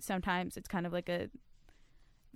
sometimes 0.00 0.56
it's 0.56 0.68
kind 0.68 0.86
of 0.86 0.92
like 0.92 1.08
a 1.08 1.28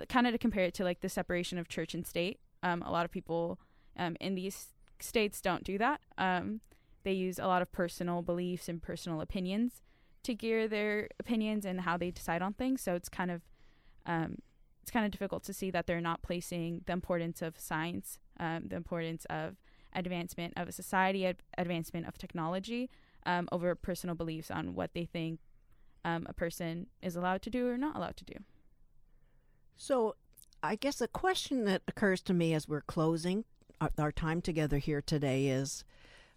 kind 0.08 0.26
of 0.26 0.32
to 0.32 0.38
compare 0.38 0.64
it 0.64 0.74
to 0.74 0.84
like 0.84 1.00
the 1.00 1.08
separation 1.08 1.58
of 1.58 1.68
church 1.68 1.94
and 1.94 2.06
state. 2.06 2.38
Um, 2.62 2.82
a 2.82 2.90
lot 2.90 3.04
of 3.04 3.10
people 3.10 3.58
um, 3.96 4.16
in 4.20 4.34
these 4.34 4.68
states 5.00 5.40
don't 5.40 5.64
do 5.64 5.78
that. 5.78 6.00
Um, 6.18 6.60
they 7.04 7.12
use 7.12 7.38
a 7.38 7.46
lot 7.46 7.62
of 7.62 7.70
personal 7.72 8.22
beliefs 8.22 8.68
and 8.68 8.82
personal 8.82 9.20
opinions 9.20 9.82
to 10.24 10.34
gear 10.34 10.68
their 10.68 11.08
opinions 11.18 11.64
and 11.64 11.82
how 11.82 11.96
they 11.96 12.10
decide 12.10 12.42
on 12.42 12.54
things. 12.54 12.82
So 12.82 12.94
it's 12.94 13.08
kind 13.08 13.30
of 13.30 13.42
um, 14.06 14.38
it's 14.82 14.90
kind 14.90 15.06
of 15.06 15.12
difficult 15.12 15.44
to 15.44 15.54
see 15.54 15.70
that 15.70 15.86
they're 15.86 16.00
not 16.00 16.20
placing 16.20 16.82
the 16.86 16.92
importance 16.92 17.40
of 17.40 17.58
science, 17.58 18.18
um, 18.38 18.64
the 18.68 18.76
importance 18.76 19.24
of 19.30 19.56
advancement 19.94 20.52
of 20.56 20.68
a 20.68 20.72
society, 20.72 21.26
ad- 21.26 21.42
advancement 21.56 22.06
of 22.06 22.18
technology 22.18 22.90
um, 23.24 23.48
over 23.50 23.74
personal 23.74 24.14
beliefs 24.14 24.50
on 24.50 24.74
what 24.74 24.92
they 24.92 25.06
think 25.06 25.40
um, 26.04 26.26
a 26.28 26.34
person 26.34 26.88
is 27.00 27.16
allowed 27.16 27.40
to 27.42 27.50
do 27.50 27.68
or 27.68 27.78
not 27.78 27.96
allowed 27.96 28.16
to 28.18 28.24
do. 28.24 28.34
So, 29.76 30.16
I 30.62 30.76
guess 30.76 31.00
a 31.00 31.08
question 31.08 31.64
that 31.64 31.82
occurs 31.88 32.20
to 32.22 32.34
me 32.34 32.54
as 32.54 32.68
we're 32.68 32.80
closing 32.82 33.44
our, 33.80 33.90
our 33.98 34.12
time 34.12 34.40
together 34.40 34.78
here 34.78 35.02
today 35.02 35.46
is 35.46 35.84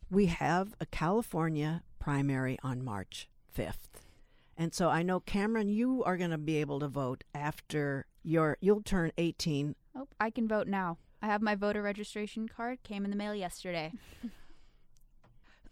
we 0.10 0.28
have 0.28 0.74
a 0.80 0.86
California 0.86 1.84
primary 2.00 2.58
on 2.64 2.84
March 2.84 3.28
5th. 3.56 4.02
And 4.58 4.74
so 4.74 4.90
I 4.90 5.04
know 5.04 5.20
Camryn 5.20 5.72
you 5.72 6.04
are 6.04 6.18
going 6.18 6.32
to 6.32 6.38
be 6.38 6.58
able 6.58 6.80
to 6.80 6.88
vote 6.88 7.24
after 7.36 8.06
your 8.24 8.58
you'll 8.60 8.82
turn 8.82 9.12
18. 9.18 9.76
Oh, 9.96 10.08
I 10.20 10.30
can 10.30 10.48
vote 10.48 10.68
now. 10.68 10.98
I 11.22 11.28
have 11.28 11.42
my 11.42 11.56
voter 11.56 11.82
registration 11.82 12.48
card. 12.48 12.84
Came 12.84 13.06
in 13.06 13.12
the 13.12 13.18
mail 13.18 13.36
yesterday. 13.36 13.94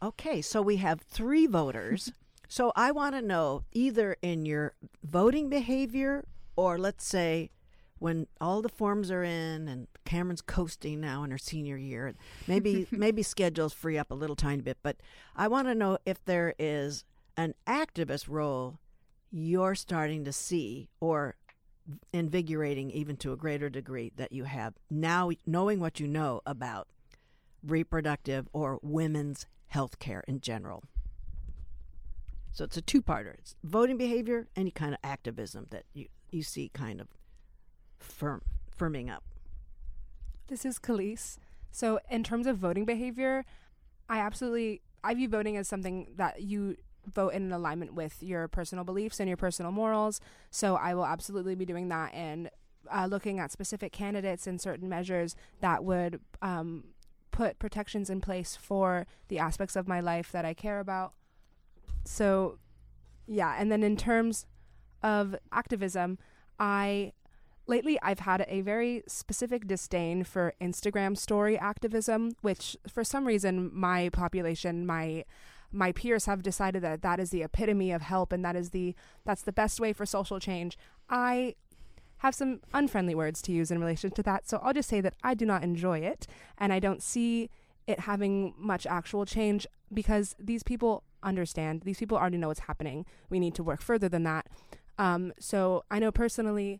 Okay, 0.03 0.41
so 0.41 0.61
we 0.61 0.75
have 0.75 1.01
3 1.01 1.47
voters. 1.47 2.11
so 2.47 2.71
I 2.75 2.91
want 2.91 3.15
to 3.15 3.21
know 3.21 3.63
either 3.71 4.17
in 4.21 4.45
your 4.45 4.75
voting 5.03 5.49
behavior 5.49 6.25
or 6.55 6.77
let's 6.77 7.05
say 7.05 7.49
when 7.97 8.27
all 8.41 8.61
the 8.61 8.69
forms 8.69 9.09
are 9.09 9.23
in 9.23 9.67
and 9.67 9.87
Camryn's 10.05 10.41
coasting 10.41 10.99
now 10.99 11.23
in 11.23 11.31
her 11.31 11.37
senior 11.37 11.77
year, 11.77 12.13
maybe 12.45 12.87
maybe 12.91 13.23
schedules 13.23 13.73
free 13.73 13.97
up 13.97 14.11
a 14.11 14.15
little 14.15 14.35
tiny 14.35 14.61
bit, 14.61 14.77
but 14.83 14.97
I 15.35 15.47
want 15.47 15.67
to 15.67 15.75
know 15.75 15.97
if 16.05 16.23
there 16.25 16.53
is 16.59 17.03
an 17.37 17.53
activist 17.67 18.25
role 18.27 18.79
you're 19.31 19.75
starting 19.75 20.23
to 20.23 20.31
see 20.31 20.87
or 20.99 21.35
invigorating 22.13 22.89
even 22.91 23.17
to 23.17 23.31
a 23.31 23.37
greater 23.37 23.69
degree 23.69 24.11
that 24.15 24.31
you 24.31 24.45
have 24.45 24.73
now 24.89 25.29
knowing 25.45 25.79
what 25.79 25.99
you 25.99 26.07
know 26.07 26.41
about 26.45 26.87
reproductive 27.63 28.47
or 28.53 28.79
women's 28.81 29.45
health 29.67 29.99
care 29.99 30.23
in 30.27 30.39
general. 30.39 30.83
So 32.51 32.63
it's 32.63 32.77
a 32.77 32.81
two-parter. 32.81 33.33
It's 33.33 33.55
voting 33.63 33.97
behavior, 33.97 34.47
any 34.55 34.71
kind 34.71 34.93
of 34.93 34.99
activism 35.03 35.67
that 35.71 35.83
you, 35.93 36.07
you 36.31 36.41
see 36.41 36.69
kind 36.69 37.01
of 37.01 37.07
firm 37.99 38.41
firming 38.77 39.13
up. 39.13 39.23
This 40.47 40.63
is 40.63 40.79
Kalisse. 40.79 41.37
So, 41.71 41.99
in 42.09 42.23
terms 42.23 42.47
of 42.47 42.57
voting 42.57 42.85
behavior, 42.85 43.43
I 44.07 44.19
absolutely 44.19 44.81
I 45.03 45.13
view 45.13 45.27
voting 45.27 45.57
as 45.57 45.67
something 45.67 46.07
that 46.15 46.41
you 46.41 46.77
vote 47.13 47.29
in 47.29 47.51
alignment 47.51 47.93
with 47.93 48.21
your 48.21 48.47
personal 48.47 48.83
beliefs 48.83 49.19
and 49.19 49.27
your 49.27 49.37
personal 49.37 49.71
morals. 49.71 50.19
So, 50.51 50.75
I 50.75 50.93
will 50.93 51.05
absolutely 51.05 51.55
be 51.55 51.65
doing 51.65 51.89
that 51.89 52.13
and 52.13 52.49
uh, 52.93 53.07
looking 53.09 53.39
at 53.39 53.51
specific 53.51 53.91
candidates 53.91 54.47
and 54.47 54.59
certain 54.61 54.89
measures 54.89 55.35
that 55.61 55.83
would 55.83 56.19
um, 56.41 56.83
put 57.31 57.59
protections 57.59 58.09
in 58.09 58.21
place 58.21 58.55
for 58.55 59.05
the 59.27 59.39
aspects 59.39 59.75
of 59.75 59.87
my 59.87 59.99
life 59.99 60.31
that 60.31 60.45
I 60.45 60.53
care 60.53 60.79
about. 60.79 61.13
So, 62.05 62.59
yeah, 63.27 63.55
and 63.57 63.71
then 63.71 63.83
in 63.83 63.97
terms 63.97 64.45
of 65.01 65.35
activism, 65.51 66.17
I 66.59 67.13
lately 67.67 67.99
I've 68.01 68.19
had 68.19 68.45
a 68.47 68.61
very 68.61 69.03
specific 69.07 69.67
disdain 69.67 70.23
for 70.23 70.53
Instagram 70.61 71.17
story 71.17 71.57
activism, 71.57 72.35
which 72.41 72.77
for 72.87 73.03
some 73.03 73.25
reason 73.25 73.71
my 73.73 74.09
population, 74.09 74.85
my 74.85 75.25
my 75.75 75.91
peers 75.91 76.25
have 76.25 76.41
decided 76.41 76.81
that 76.81 77.01
that 77.01 77.19
is 77.19 77.29
the 77.29 77.43
epitome 77.43 77.91
of 77.91 78.01
help 78.01 78.31
and 78.31 78.43
that 78.45 78.55
is 78.55 78.69
the 78.69 78.95
that's 79.25 79.41
the 79.41 79.51
best 79.51 79.79
way 79.79 79.93
for 79.93 80.05
social 80.05 80.39
change. 80.39 80.77
I 81.09 81.55
have 82.19 82.33
some 82.33 82.61
unfriendly 82.73 83.13
words 83.13 83.41
to 83.43 83.51
use 83.51 83.69
in 83.69 83.79
relation 83.79 84.09
to 84.11 84.23
that, 84.23 84.47
so 84.47 84.59
I'll 84.63 84.73
just 84.73 84.89
say 84.89 85.01
that 85.01 85.15
I 85.23 85.33
do 85.33 85.45
not 85.45 85.63
enjoy 85.63 85.99
it 85.99 86.27
and 86.57 86.71
I 86.71 86.79
don't 86.79 87.03
see 87.03 87.49
it 87.87 88.01
having 88.01 88.53
much 88.57 88.87
actual 88.87 89.25
change 89.25 89.67
because 89.93 90.35
these 90.39 90.63
people 90.63 91.03
understand. 91.21 91.81
These 91.83 91.99
people 91.99 92.17
already 92.17 92.37
know 92.37 92.47
what's 92.47 92.61
happening. 92.61 93.05
We 93.29 93.39
need 93.39 93.53
to 93.55 93.63
work 93.63 93.81
further 93.81 94.09
than 94.09 94.23
that. 94.23 94.47
Um, 94.97 95.33
so 95.39 95.83
I 95.91 95.99
know 95.99 96.11
personally 96.11 96.79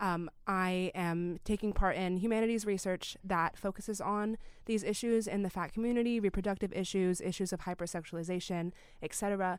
um, 0.00 0.30
I 0.46 0.92
am 0.94 1.38
taking 1.44 1.72
part 1.72 1.96
in 1.96 2.18
humanities 2.18 2.64
research 2.64 3.16
that 3.24 3.56
focuses 3.56 4.00
on 4.00 4.38
these 4.66 4.84
issues 4.84 5.26
in 5.26 5.42
the 5.42 5.50
fat 5.50 5.72
community, 5.72 6.20
reproductive 6.20 6.72
issues, 6.72 7.20
issues 7.20 7.52
of 7.52 7.60
hypersexualization, 7.60 8.72
etc. 9.02 9.58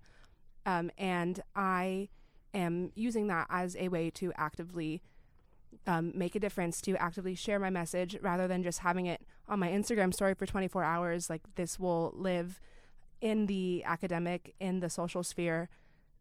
Um, 0.65 0.91
and 0.97 1.41
I 1.55 2.09
am 2.53 2.91
using 2.95 3.27
that 3.27 3.47
as 3.49 3.75
a 3.77 3.89
way 3.89 4.09
to 4.11 4.31
actively 4.37 5.01
um, 5.85 6.11
make 6.15 6.35
a 6.35 6.39
difference, 6.39 6.81
to 6.81 6.95
actively 6.97 7.35
share 7.35 7.59
my 7.59 7.69
message 7.69 8.17
rather 8.21 8.47
than 8.47 8.63
just 8.63 8.79
having 8.79 9.05
it 9.05 9.21
on 9.47 9.59
my 9.59 9.69
Instagram 9.69 10.13
story 10.13 10.33
for 10.33 10.45
24 10.45 10.83
hours. 10.83 11.29
Like 11.29 11.41
this 11.55 11.79
will 11.79 12.13
live 12.15 12.59
in 13.21 13.47
the 13.47 13.83
academic, 13.85 14.55
in 14.59 14.79
the 14.79 14.89
social 14.89 15.23
sphere. 15.23 15.69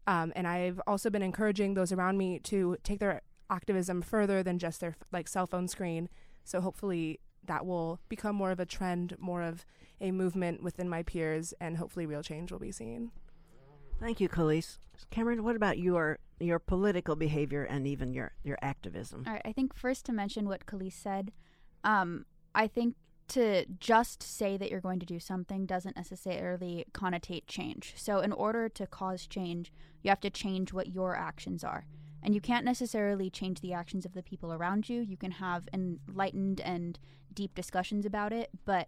Um, 0.07 0.33
and 0.35 0.47
I've 0.47 0.81
also 0.87 1.09
been 1.09 1.21
encouraging 1.21 1.75
those 1.75 1.91
around 1.91 2.17
me 2.17 2.39
to 2.39 2.77
take 2.83 2.99
their 2.99 3.21
activism 3.49 4.01
further 4.01 4.43
than 4.43 4.59
just 4.59 4.79
their 4.79 4.95
like 5.11 5.27
cell 5.27 5.47
phone 5.47 5.67
screen. 5.67 6.09
So 6.43 6.61
hopefully 6.61 7.19
that 7.45 7.65
will 7.65 7.99
become 8.09 8.35
more 8.35 8.51
of 8.51 8.59
a 8.59 8.65
trend, 8.65 9.15
more 9.19 9.41
of 9.41 9.65
a 10.01 10.11
movement 10.11 10.63
within 10.63 10.89
my 10.89 11.03
peers, 11.03 11.53
and 11.59 11.77
hopefully 11.77 12.05
real 12.05 12.23
change 12.23 12.51
will 12.51 12.59
be 12.59 12.71
seen. 12.71 13.11
Thank 13.99 14.19
you, 14.21 14.29
Kalisse. 14.29 14.77
Camryn, 15.11 15.41
what 15.41 15.55
about 15.55 15.77
your 15.77 16.19
your 16.39 16.59
political 16.59 17.15
behavior 17.15 17.63
and 17.63 17.87
even 17.87 18.13
your, 18.13 18.31
your 18.43 18.57
activism. 18.61 19.23
All 19.27 19.33
right. 19.33 19.41
I 19.45 19.51
think 19.51 19.75
first 19.75 20.05
to 20.05 20.13
mention 20.13 20.47
what 20.47 20.65
Kalisse 20.65 20.93
said, 20.93 21.31
um, 21.83 22.25
I 22.55 22.67
think 22.67 22.95
to 23.29 23.65
just 23.79 24.23
say 24.23 24.57
that 24.57 24.71
you're 24.71 24.81
going 24.81 24.99
to 24.99 25.05
do 25.05 25.19
something 25.19 25.65
doesn't 25.65 25.95
necessarily 25.95 26.85
connotate 26.93 27.43
change. 27.47 27.93
So, 27.95 28.19
in 28.21 28.31
order 28.31 28.69
to 28.69 28.87
cause 28.87 29.27
change, 29.27 29.71
you 30.01 30.09
have 30.09 30.21
to 30.21 30.31
change 30.31 30.73
what 30.73 30.87
your 30.87 31.15
actions 31.15 31.63
are. 31.63 31.85
And 32.21 32.35
you 32.35 32.41
can't 32.41 32.65
necessarily 32.65 33.29
change 33.29 33.61
the 33.61 33.73
actions 33.73 34.05
of 34.05 34.13
the 34.13 34.23
people 34.23 34.53
around 34.53 34.89
you. 34.89 35.01
You 35.01 35.17
can 35.17 35.31
have 35.31 35.69
enlightened 35.73 36.61
and 36.61 36.99
deep 37.33 37.55
discussions 37.55 38.05
about 38.05 38.33
it, 38.33 38.49
but 38.65 38.87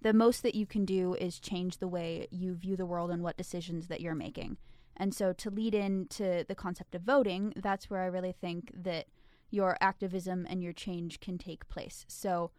the 0.00 0.12
most 0.12 0.42
that 0.42 0.54
you 0.54 0.66
can 0.66 0.84
do 0.84 1.14
is 1.14 1.38
change 1.38 1.78
the 1.78 1.88
way 1.88 2.26
you 2.30 2.54
view 2.54 2.76
the 2.76 2.86
world 2.86 3.10
and 3.10 3.22
what 3.22 3.36
decisions 3.36 3.86
that 3.86 4.00
you're 4.00 4.14
making. 4.14 4.56
And 4.96 5.14
so, 5.14 5.32
to 5.32 5.50
lead 5.50 5.74
into 5.74 6.44
the 6.46 6.54
concept 6.54 6.94
of 6.94 7.02
voting, 7.02 7.52
that's 7.56 7.88
where 7.88 8.02
I 8.02 8.06
really 8.06 8.32
think 8.32 8.70
that 8.74 9.06
your 9.50 9.76
activism 9.80 10.46
and 10.48 10.62
your 10.62 10.72
change 10.72 11.20
can 11.20 11.38
take 11.38 11.68
place. 11.68 12.04
So, 12.08 12.50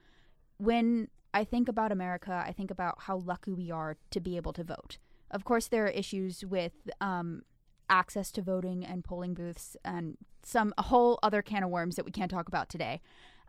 when 0.58 1.10
I 1.34 1.44
think 1.44 1.68
about 1.68 1.92
America, 1.92 2.44
I 2.46 2.52
think 2.52 2.72
about 2.72 3.02
how 3.02 3.18
lucky 3.18 3.52
we 3.52 3.72
are 3.72 3.98
to 4.12 4.20
be 4.20 4.38
able 4.38 4.54
to 4.54 4.64
vote. 4.64 4.98
Of 5.32 5.44
course, 5.44 5.68
there 5.68 5.86
are 5.86 5.90
issues 5.90 6.46
with 6.46 6.74
um, 7.02 7.44
access 7.90 8.32
to 8.32 8.42
voting 8.42 8.86
and 8.86 9.04
polling 9.04 9.34
booths 9.34 9.76
and 9.84 10.18
some 10.44 10.74
a 10.78 10.84
whole 10.84 11.20
other 11.24 11.42
can 11.42 11.64
of 11.64 11.70
worms 11.70 11.96
that 11.96 12.06
we 12.06 12.12
can't 12.12 12.32
talk 12.32 12.48
about 12.48 12.70
today. 12.70 13.02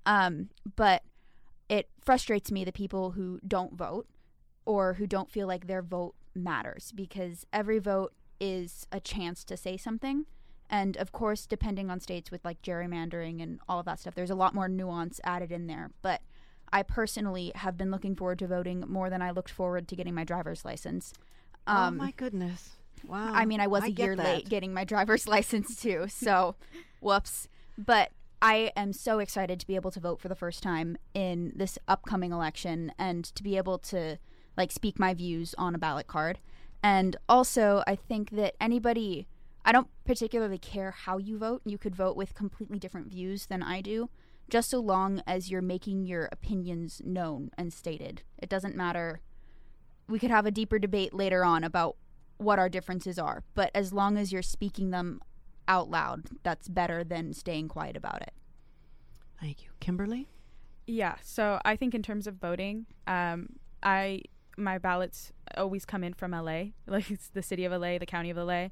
Um, 0.07 0.51
but 0.76 1.03
it 1.68 1.89
frustrates 2.05 2.53
me 2.53 2.64
the 2.64 2.72
people 2.72 3.12
who 3.12 3.41
don't 3.47 3.74
vote 3.74 4.07
or 4.64 4.95
who 4.95 5.07
don't 5.07 5.30
feel 5.30 5.47
like 5.47 5.66
their 5.66 5.82
vote 5.82 6.14
matters 6.35 6.93
because 6.95 7.47
every 7.53 7.78
vote 7.78 8.12
is 8.41 8.87
a 8.93 9.01
chance 9.01 9.45
to 9.45 9.57
say 9.57 9.76
something. 9.76 10.26
And 10.70 10.97
of 10.97 11.12
course, 11.12 11.47
depending 11.47 11.91
on 11.91 12.01
states 12.01 12.30
with 12.30 12.45
like 12.45 12.62
gerrymandering 12.62 13.43
and 13.43 13.61
all 13.68 13.78
of 13.78 13.87
that 13.87 14.01
stuff, 14.01 14.14
there's 14.14 14.30
a 14.30 14.35
lot 14.35 14.55
more 14.55 14.68
nuance 14.68 15.20
added 15.24 15.53
in 15.53 15.66
there. 15.66 15.91
But 16.03 16.22
I 16.72 16.82
personally 16.82 17.53
have 17.55 17.76
been 17.76 17.91
looking 17.91 18.16
forward 18.16 18.39
to 18.41 18.47
voting 18.47 18.85
more 18.89 19.11
than 19.11 19.22
I 19.22 19.30
looked 19.30 19.51
forward 19.51 19.89
to 19.89 19.97
getting 19.97 20.14
my 20.14 20.24
driver's 20.24 20.64
license. 20.64 21.12
Um, 21.66 21.95
oh 21.95 22.05
my 22.05 22.11
goodness. 22.11 22.76
Wow. 23.07 23.32
I 23.32 23.44
mean, 23.44 23.61
I 23.61 23.66
was 23.66 23.84
I 23.84 23.86
a 23.86 23.90
year 23.90 24.16
late 24.16 24.48
getting 24.48 24.72
my 24.72 24.84
driver's 24.84 25.26
license 25.36 25.76
too. 25.76 26.07
So, 26.09 26.57
whoops. 27.00 27.48
But 27.76 28.11
I 28.40 28.72
am 28.76 28.92
so 28.92 29.18
excited 29.18 29.59
to 29.61 29.66
be 29.66 29.74
able 29.74 29.90
to 29.90 30.00
vote 30.00 30.20
for 30.20 30.28
the 30.28 30.34
first 30.34 30.62
time 30.62 30.96
in 31.14 31.52
this 31.55 31.78
upcoming 31.88 32.32
election 32.32 32.92
and 32.98 33.24
to 33.24 33.42
be 33.42 33.57
able 33.57 33.78
to 33.78 34.18
like 34.57 34.70
speak 34.70 34.98
my 34.98 35.14
views 35.14 35.55
on 35.59 35.74
a 35.74 35.78
ballot 35.78 36.07
card. 36.07 36.38
And 36.82 37.16
also, 37.28 37.82
I 37.86 37.96
think 37.96 38.30
that 38.30 38.55
anybody 38.61 39.26
I 39.64 39.72
don't 39.72 39.88
particularly 40.05 40.59
care 40.59 40.90
how 40.90 41.16
you 41.16 41.38
vote. 41.38 41.62
You 41.64 41.78
could 41.78 41.96
vote 41.96 42.16
with 42.16 42.34
completely 42.34 42.78
different 42.78 43.09
views 43.09 43.46
than 43.46 43.62
I 43.62 43.80
do, 43.80 44.11
just 44.50 44.68
so 44.68 44.78
long 44.78 45.22
as 45.26 45.50
you're 45.50 45.62
making 45.62 46.05
your 46.05 46.28
opinions 46.30 47.00
known 47.05 47.50
and 47.57 47.72
stated. 47.72 48.22
It 48.38 48.50
doesn't 48.50 48.76
matter. 48.76 49.20
We 50.07 50.18
could 50.18 50.30
have 50.30 50.44
a 50.44 50.50
deeper 50.50 50.78
debate 50.78 51.14
later 51.14 51.44
on 51.44 51.64
about 51.64 51.96
what 52.39 52.59
our 52.59 52.68
differences 52.68 53.18
are, 53.18 53.43
but 53.55 53.70
as 53.74 53.93
long 53.93 54.16
as 54.16 54.32
you're 54.32 54.43
speaking 54.43 54.91
them 54.91 55.20
out 55.68 55.91
loud, 55.91 56.24
that's 56.43 56.68
better 56.68 57.05
than 57.05 57.32
staying 57.32 57.68
quiet 57.68 57.97
about 57.97 58.22
it. 58.22 58.32
Thank 59.41 59.62
you. 59.62 59.70
Kimberly? 59.80 60.28
Yeah, 60.87 61.16
so 61.22 61.61
I 61.64 61.76
think 61.76 61.95
in 61.95 62.03
terms 62.03 62.26
of 62.26 62.35
voting, 62.35 62.87
um, 63.07 63.57
I 63.82 64.22
my 64.57 64.78
ballots 64.78 65.32
always 65.57 65.85
come 65.85 66.05
in 66.05 66.14
from 66.14 66.30
LA, 66.30 66.64
like 66.87 67.11
it's 67.11 67.28
the 67.28 67.43
city 67.43 67.64
of 67.64 67.72
LA, 67.72 67.99
the 67.99 68.07
county 68.07 68.30
of 68.30 68.37
LA. 68.37 68.68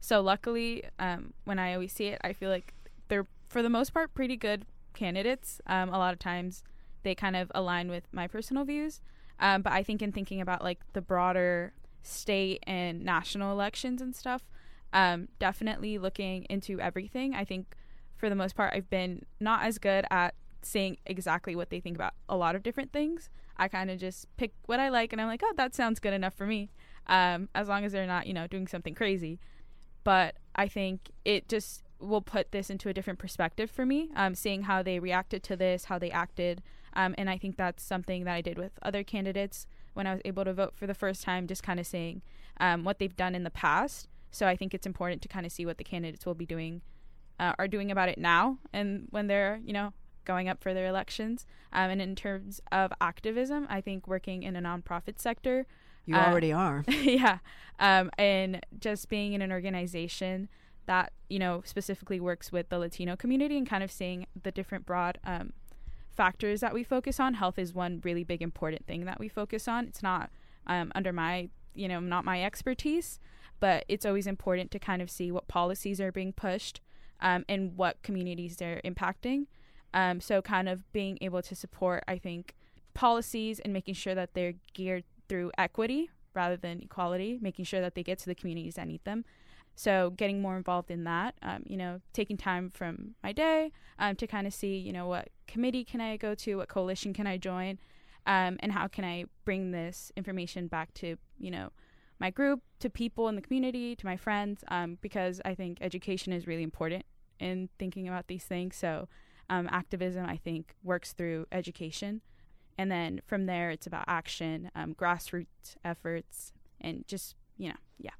So 0.00 0.20
luckily, 0.20 0.84
um, 0.98 1.32
when 1.44 1.58
I 1.58 1.74
always 1.74 1.92
see 1.92 2.06
it, 2.06 2.20
I 2.22 2.32
feel 2.32 2.50
like 2.50 2.74
they're 3.08 3.26
for 3.48 3.62
the 3.62 3.70
most 3.70 3.94
part 3.94 4.14
pretty 4.14 4.36
good 4.36 4.66
candidates. 4.92 5.60
Um, 5.66 5.88
a 5.88 5.98
lot 5.98 6.12
of 6.12 6.18
times, 6.18 6.62
they 7.02 7.14
kind 7.14 7.36
of 7.36 7.50
align 7.54 7.88
with 7.88 8.04
my 8.12 8.26
personal 8.26 8.64
views. 8.64 9.00
Um, 9.40 9.62
but 9.62 9.72
I 9.72 9.82
think 9.82 10.02
in 10.02 10.12
thinking 10.12 10.40
about 10.40 10.62
like 10.62 10.80
the 10.92 11.00
broader 11.00 11.72
state 12.04 12.62
and 12.66 13.04
national 13.04 13.52
elections 13.52 14.00
and 14.00 14.14
stuff, 14.14 14.42
um, 14.92 15.28
definitely 15.38 15.98
looking 15.98 16.44
into 16.44 16.80
everything. 16.80 17.34
I 17.34 17.44
think 17.44 17.74
for 18.16 18.28
the 18.28 18.36
most 18.36 18.54
part, 18.54 18.72
I've 18.74 18.88
been 18.90 19.24
not 19.40 19.64
as 19.64 19.78
good 19.78 20.04
at 20.10 20.34
saying 20.62 20.98
exactly 21.04 21.56
what 21.56 21.70
they 21.70 21.80
think 21.80 21.96
about 21.96 22.14
a 22.28 22.36
lot 22.36 22.54
of 22.54 22.62
different 22.62 22.92
things. 22.92 23.28
I 23.56 23.68
kind 23.68 23.90
of 23.90 23.98
just 23.98 24.26
pick 24.36 24.52
what 24.66 24.80
I 24.80 24.88
like, 24.88 25.12
and 25.12 25.20
I'm 25.20 25.28
like, 25.28 25.42
oh, 25.44 25.52
that 25.56 25.74
sounds 25.74 26.00
good 26.00 26.12
enough 26.12 26.34
for 26.34 26.46
me, 26.46 26.70
um, 27.06 27.48
as 27.54 27.68
long 27.68 27.84
as 27.84 27.92
they're 27.92 28.06
not, 28.06 28.26
you 28.26 28.34
know, 28.34 28.46
doing 28.46 28.68
something 28.68 28.94
crazy 28.94 29.40
but 30.04 30.36
I 30.54 30.68
think 30.68 31.10
it 31.24 31.48
just 31.48 31.82
will 31.98 32.20
put 32.20 32.52
this 32.52 32.70
into 32.70 32.88
a 32.88 32.92
different 32.92 33.18
perspective 33.18 33.70
for 33.70 33.84
me, 33.84 34.10
um, 34.14 34.34
seeing 34.34 34.62
how 34.62 34.82
they 34.82 34.98
reacted 34.98 35.42
to 35.44 35.56
this, 35.56 35.86
how 35.86 35.98
they 35.98 36.10
acted. 36.10 36.62
Um, 36.92 37.14
and 37.18 37.28
I 37.28 37.38
think 37.38 37.56
that's 37.56 37.82
something 37.82 38.24
that 38.24 38.34
I 38.34 38.42
did 38.42 38.58
with 38.58 38.72
other 38.82 39.02
candidates 39.02 39.66
when 39.94 40.06
I 40.06 40.12
was 40.12 40.22
able 40.24 40.44
to 40.44 40.52
vote 40.52 40.74
for 40.74 40.86
the 40.86 40.94
first 40.94 41.22
time, 41.22 41.46
just 41.46 41.62
kind 41.62 41.80
of 41.80 41.86
seeing 41.86 42.22
um, 42.60 42.84
what 42.84 42.98
they've 42.98 43.16
done 43.16 43.34
in 43.34 43.44
the 43.44 43.50
past. 43.50 44.08
So 44.30 44.46
I 44.46 44.56
think 44.56 44.74
it's 44.74 44.86
important 44.86 45.22
to 45.22 45.28
kind 45.28 45.46
of 45.46 45.52
see 45.52 45.64
what 45.64 45.78
the 45.78 45.84
candidates 45.84 46.26
will 46.26 46.34
be 46.34 46.46
doing, 46.46 46.82
uh, 47.38 47.54
are 47.58 47.68
doing 47.68 47.90
about 47.90 48.08
it 48.08 48.18
now, 48.18 48.58
and 48.72 49.06
when 49.10 49.28
they're, 49.28 49.60
you 49.64 49.72
know, 49.72 49.92
going 50.24 50.48
up 50.48 50.62
for 50.62 50.74
their 50.74 50.86
elections. 50.86 51.46
Um, 51.72 51.90
and 51.90 52.02
in 52.02 52.14
terms 52.16 52.60
of 52.72 52.92
activism, 53.00 53.66
I 53.70 53.80
think 53.80 54.06
working 54.08 54.42
in 54.42 54.56
a 54.56 54.60
nonprofit 54.62 55.18
sector 55.18 55.66
you 56.06 56.16
uh, 56.16 56.26
already 56.26 56.52
are. 56.52 56.84
yeah. 56.88 57.38
Um, 57.78 58.10
and 58.18 58.64
just 58.78 59.08
being 59.08 59.32
in 59.32 59.42
an 59.42 59.52
organization 59.52 60.48
that, 60.86 61.12
you 61.28 61.38
know, 61.38 61.62
specifically 61.64 62.20
works 62.20 62.52
with 62.52 62.68
the 62.68 62.78
Latino 62.78 63.16
community 63.16 63.56
and 63.56 63.68
kind 63.68 63.82
of 63.82 63.90
seeing 63.90 64.26
the 64.42 64.52
different 64.52 64.84
broad 64.84 65.18
um, 65.24 65.52
factors 66.14 66.60
that 66.60 66.74
we 66.74 66.84
focus 66.84 67.20
on. 67.20 67.34
Health 67.34 67.58
is 67.58 67.74
one 67.74 68.00
really 68.04 68.24
big 68.24 68.42
important 68.42 68.86
thing 68.86 69.04
that 69.04 69.20
we 69.20 69.28
focus 69.28 69.68
on. 69.68 69.86
It's 69.86 70.02
not 70.02 70.30
um, 70.66 70.92
under 70.94 71.12
my, 71.12 71.48
you 71.74 71.88
know, 71.88 72.00
not 72.00 72.24
my 72.24 72.42
expertise, 72.42 73.18
but 73.60 73.84
it's 73.88 74.06
always 74.06 74.26
important 74.26 74.70
to 74.72 74.78
kind 74.78 75.02
of 75.02 75.10
see 75.10 75.30
what 75.30 75.48
policies 75.48 76.00
are 76.00 76.12
being 76.12 76.32
pushed 76.32 76.80
um, 77.20 77.44
and 77.48 77.76
what 77.76 78.02
communities 78.02 78.56
they're 78.56 78.80
impacting. 78.84 79.46
Um, 79.92 80.20
so, 80.20 80.42
kind 80.42 80.68
of 80.68 80.90
being 80.92 81.18
able 81.20 81.40
to 81.42 81.54
support, 81.54 82.02
I 82.08 82.18
think, 82.18 82.54
policies 82.94 83.60
and 83.60 83.72
making 83.72 83.94
sure 83.94 84.14
that 84.14 84.34
they're 84.34 84.54
geared 84.72 85.04
through 85.28 85.52
equity 85.56 86.10
rather 86.34 86.56
than 86.56 86.80
equality, 86.82 87.38
making 87.40 87.64
sure 87.64 87.80
that 87.80 87.94
they 87.94 88.02
get 88.02 88.18
to 88.18 88.26
the 88.26 88.34
communities 88.34 88.74
that 88.74 88.88
need 88.88 89.04
them. 89.04 89.24
So 89.74 90.10
getting 90.10 90.40
more 90.40 90.56
involved 90.56 90.90
in 90.90 91.04
that, 91.04 91.34
um, 91.42 91.62
you 91.66 91.76
know, 91.76 92.00
taking 92.12 92.36
time 92.36 92.70
from 92.70 93.14
my 93.22 93.32
day 93.32 93.72
um, 93.98 94.16
to 94.16 94.26
kind 94.26 94.46
of 94.46 94.54
see, 94.54 94.76
you 94.76 94.92
know, 94.92 95.06
what 95.06 95.30
committee 95.46 95.84
can 95.84 96.00
I 96.00 96.16
go 96.16 96.34
to, 96.36 96.56
what 96.56 96.68
coalition 96.68 97.12
can 97.12 97.26
I 97.26 97.36
join, 97.36 97.78
um, 98.26 98.56
and 98.60 98.72
how 98.72 98.86
can 98.86 99.04
I 99.04 99.24
bring 99.44 99.72
this 99.72 100.12
information 100.16 100.68
back 100.68 100.94
to, 100.94 101.16
you 101.38 101.50
know, 101.50 101.70
my 102.20 102.30
group, 102.30 102.60
to 102.78 102.88
people 102.88 103.28
in 103.28 103.34
the 103.34 103.42
community, 103.42 103.96
to 103.96 104.06
my 104.06 104.16
friends, 104.16 104.62
um, 104.68 104.98
because 105.00 105.40
I 105.44 105.54
think 105.54 105.78
education 105.80 106.32
is 106.32 106.46
really 106.46 106.62
important 106.62 107.04
in 107.40 107.68
thinking 107.78 108.06
about 108.06 108.28
these 108.28 108.44
things. 108.44 108.76
So 108.76 109.08
um, 109.50 109.68
activism, 109.72 110.24
I 110.24 110.36
think, 110.36 110.74
works 110.84 111.12
through 111.12 111.46
education 111.50 112.22
and 112.76 112.90
then 112.90 113.20
from 113.26 113.46
there 113.46 113.70
it's 113.70 113.86
about 113.86 114.04
action 114.06 114.70
um, 114.74 114.94
grassroots 114.94 115.76
efforts 115.84 116.52
and 116.80 117.04
just 117.06 117.36
you 117.56 117.68
know 117.68 117.76
yeah 117.98 118.10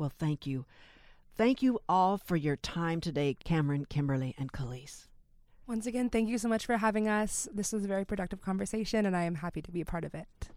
well 0.00 0.10
thank 0.18 0.46
you 0.46 0.64
thank 1.36 1.60
you 1.60 1.78
all 1.86 2.16
for 2.16 2.34
your 2.34 2.56
time 2.56 3.02
today 3.02 3.36
camryn 3.44 3.86
kimberly 3.86 4.34
and 4.38 4.50
Kalisse. 4.50 5.08
once 5.66 5.84
again 5.84 6.08
thank 6.08 6.30
you 6.30 6.38
so 6.38 6.48
much 6.48 6.64
for 6.64 6.78
having 6.78 7.06
us 7.06 7.46
this 7.52 7.70
was 7.70 7.84
a 7.84 7.88
very 7.88 8.06
productive 8.06 8.40
conversation 8.40 9.04
and 9.04 9.14
i 9.14 9.24
am 9.24 9.36
happy 9.36 9.60
to 9.60 9.70
be 9.70 9.82
a 9.82 9.84
part 9.84 10.04
of 10.04 10.14
it 10.14 10.48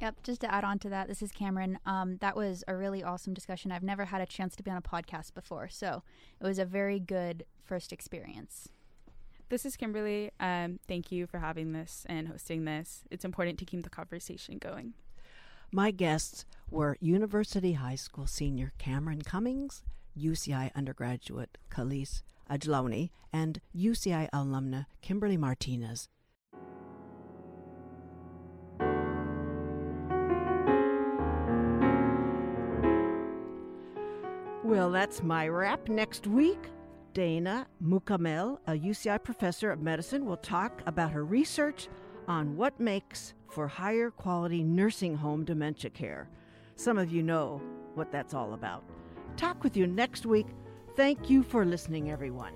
Yep, 0.00 0.22
just 0.22 0.40
to 0.42 0.54
add 0.54 0.62
on 0.62 0.78
to 0.78 0.88
that, 0.90 1.08
this 1.08 1.22
is 1.22 1.32
Camryn. 1.32 1.74
Um, 1.84 2.18
that 2.18 2.36
was 2.36 2.62
a 2.68 2.76
really 2.76 3.02
awesome 3.02 3.34
discussion. 3.34 3.72
I've 3.72 3.82
never 3.82 4.04
had 4.04 4.20
a 4.20 4.26
chance 4.26 4.54
to 4.54 4.62
be 4.62 4.70
on 4.70 4.76
a 4.76 4.80
podcast 4.80 5.34
before, 5.34 5.68
so 5.68 6.04
it 6.40 6.46
was 6.46 6.60
a 6.60 6.64
very 6.64 7.00
good 7.00 7.44
first 7.64 7.92
experience. 7.92 8.68
This 9.48 9.66
is 9.66 9.76
Kimberly. 9.76 10.30
Um, 10.38 10.78
thank 10.86 11.10
you 11.10 11.26
for 11.26 11.40
having 11.40 11.72
this 11.72 12.06
and 12.08 12.28
hosting 12.28 12.64
this. 12.64 13.02
It's 13.10 13.24
important 13.24 13.58
to 13.58 13.64
keep 13.64 13.82
the 13.82 13.90
conversation 13.90 14.58
going. 14.58 14.94
My 15.70 15.90
guests 15.90 16.46
were 16.70 16.96
University 16.98 17.74
High 17.74 17.96
School 17.96 18.26
senior 18.26 18.72
Camryn 18.78 19.22
Cummings, 19.22 19.84
UCI 20.18 20.74
undergraduate 20.74 21.58
Kalisse 21.70 22.22
Ajlouny, 22.50 23.10
and 23.34 23.60
UCI 23.76 24.30
alumna 24.32 24.86
Kimberly 25.02 25.36
Martinez. 25.36 26.08
Well, 34.64 34.90
that's 34.90 35.22
my 35.22 35.48
wrap. 35.48 35.90
Next 35.90 36.26
week, 36.26 36.70
Dana 37.12 37.66
Mukamel, 37.84 38.56
a 38.66 38.72
UCI 38.72 39.22
professor 39.22 39.70
of 39.70 39.82
medicine, 39.82 40.24
will 40.24 40.38
talk 40.38 40.80
about 40.86 41.12
her 41.12 41.26
research 41.26 41.88
on 42.26 42.56
what 42.56 42.80
makes 42.80 43.34
for 43.48 43.66
higher 43.66 44.10
quality 44.10 44.62
nursing 44.62 45.14
home 45.16 45.44
dementia 45.44 45.90
care. 45.90 46.28
Some 46.76 46.98
of 46.98 47.10
you 47.10 47.22
know 47.22 47.60
what 47.94 48.12
that's 48.12 48.34
all 48.34 48.54
about. 48.54 48.84
Talk 49.36 49.64
with 49.64 49.76
you 49.76 49.86
next 49.86 50.26
week. 50.26 50.46
Thank 50.96 51.30
you 51.30 51.42
for 51.42 51.64
listening, 51.64 52.10
everyone. 52.10 52.52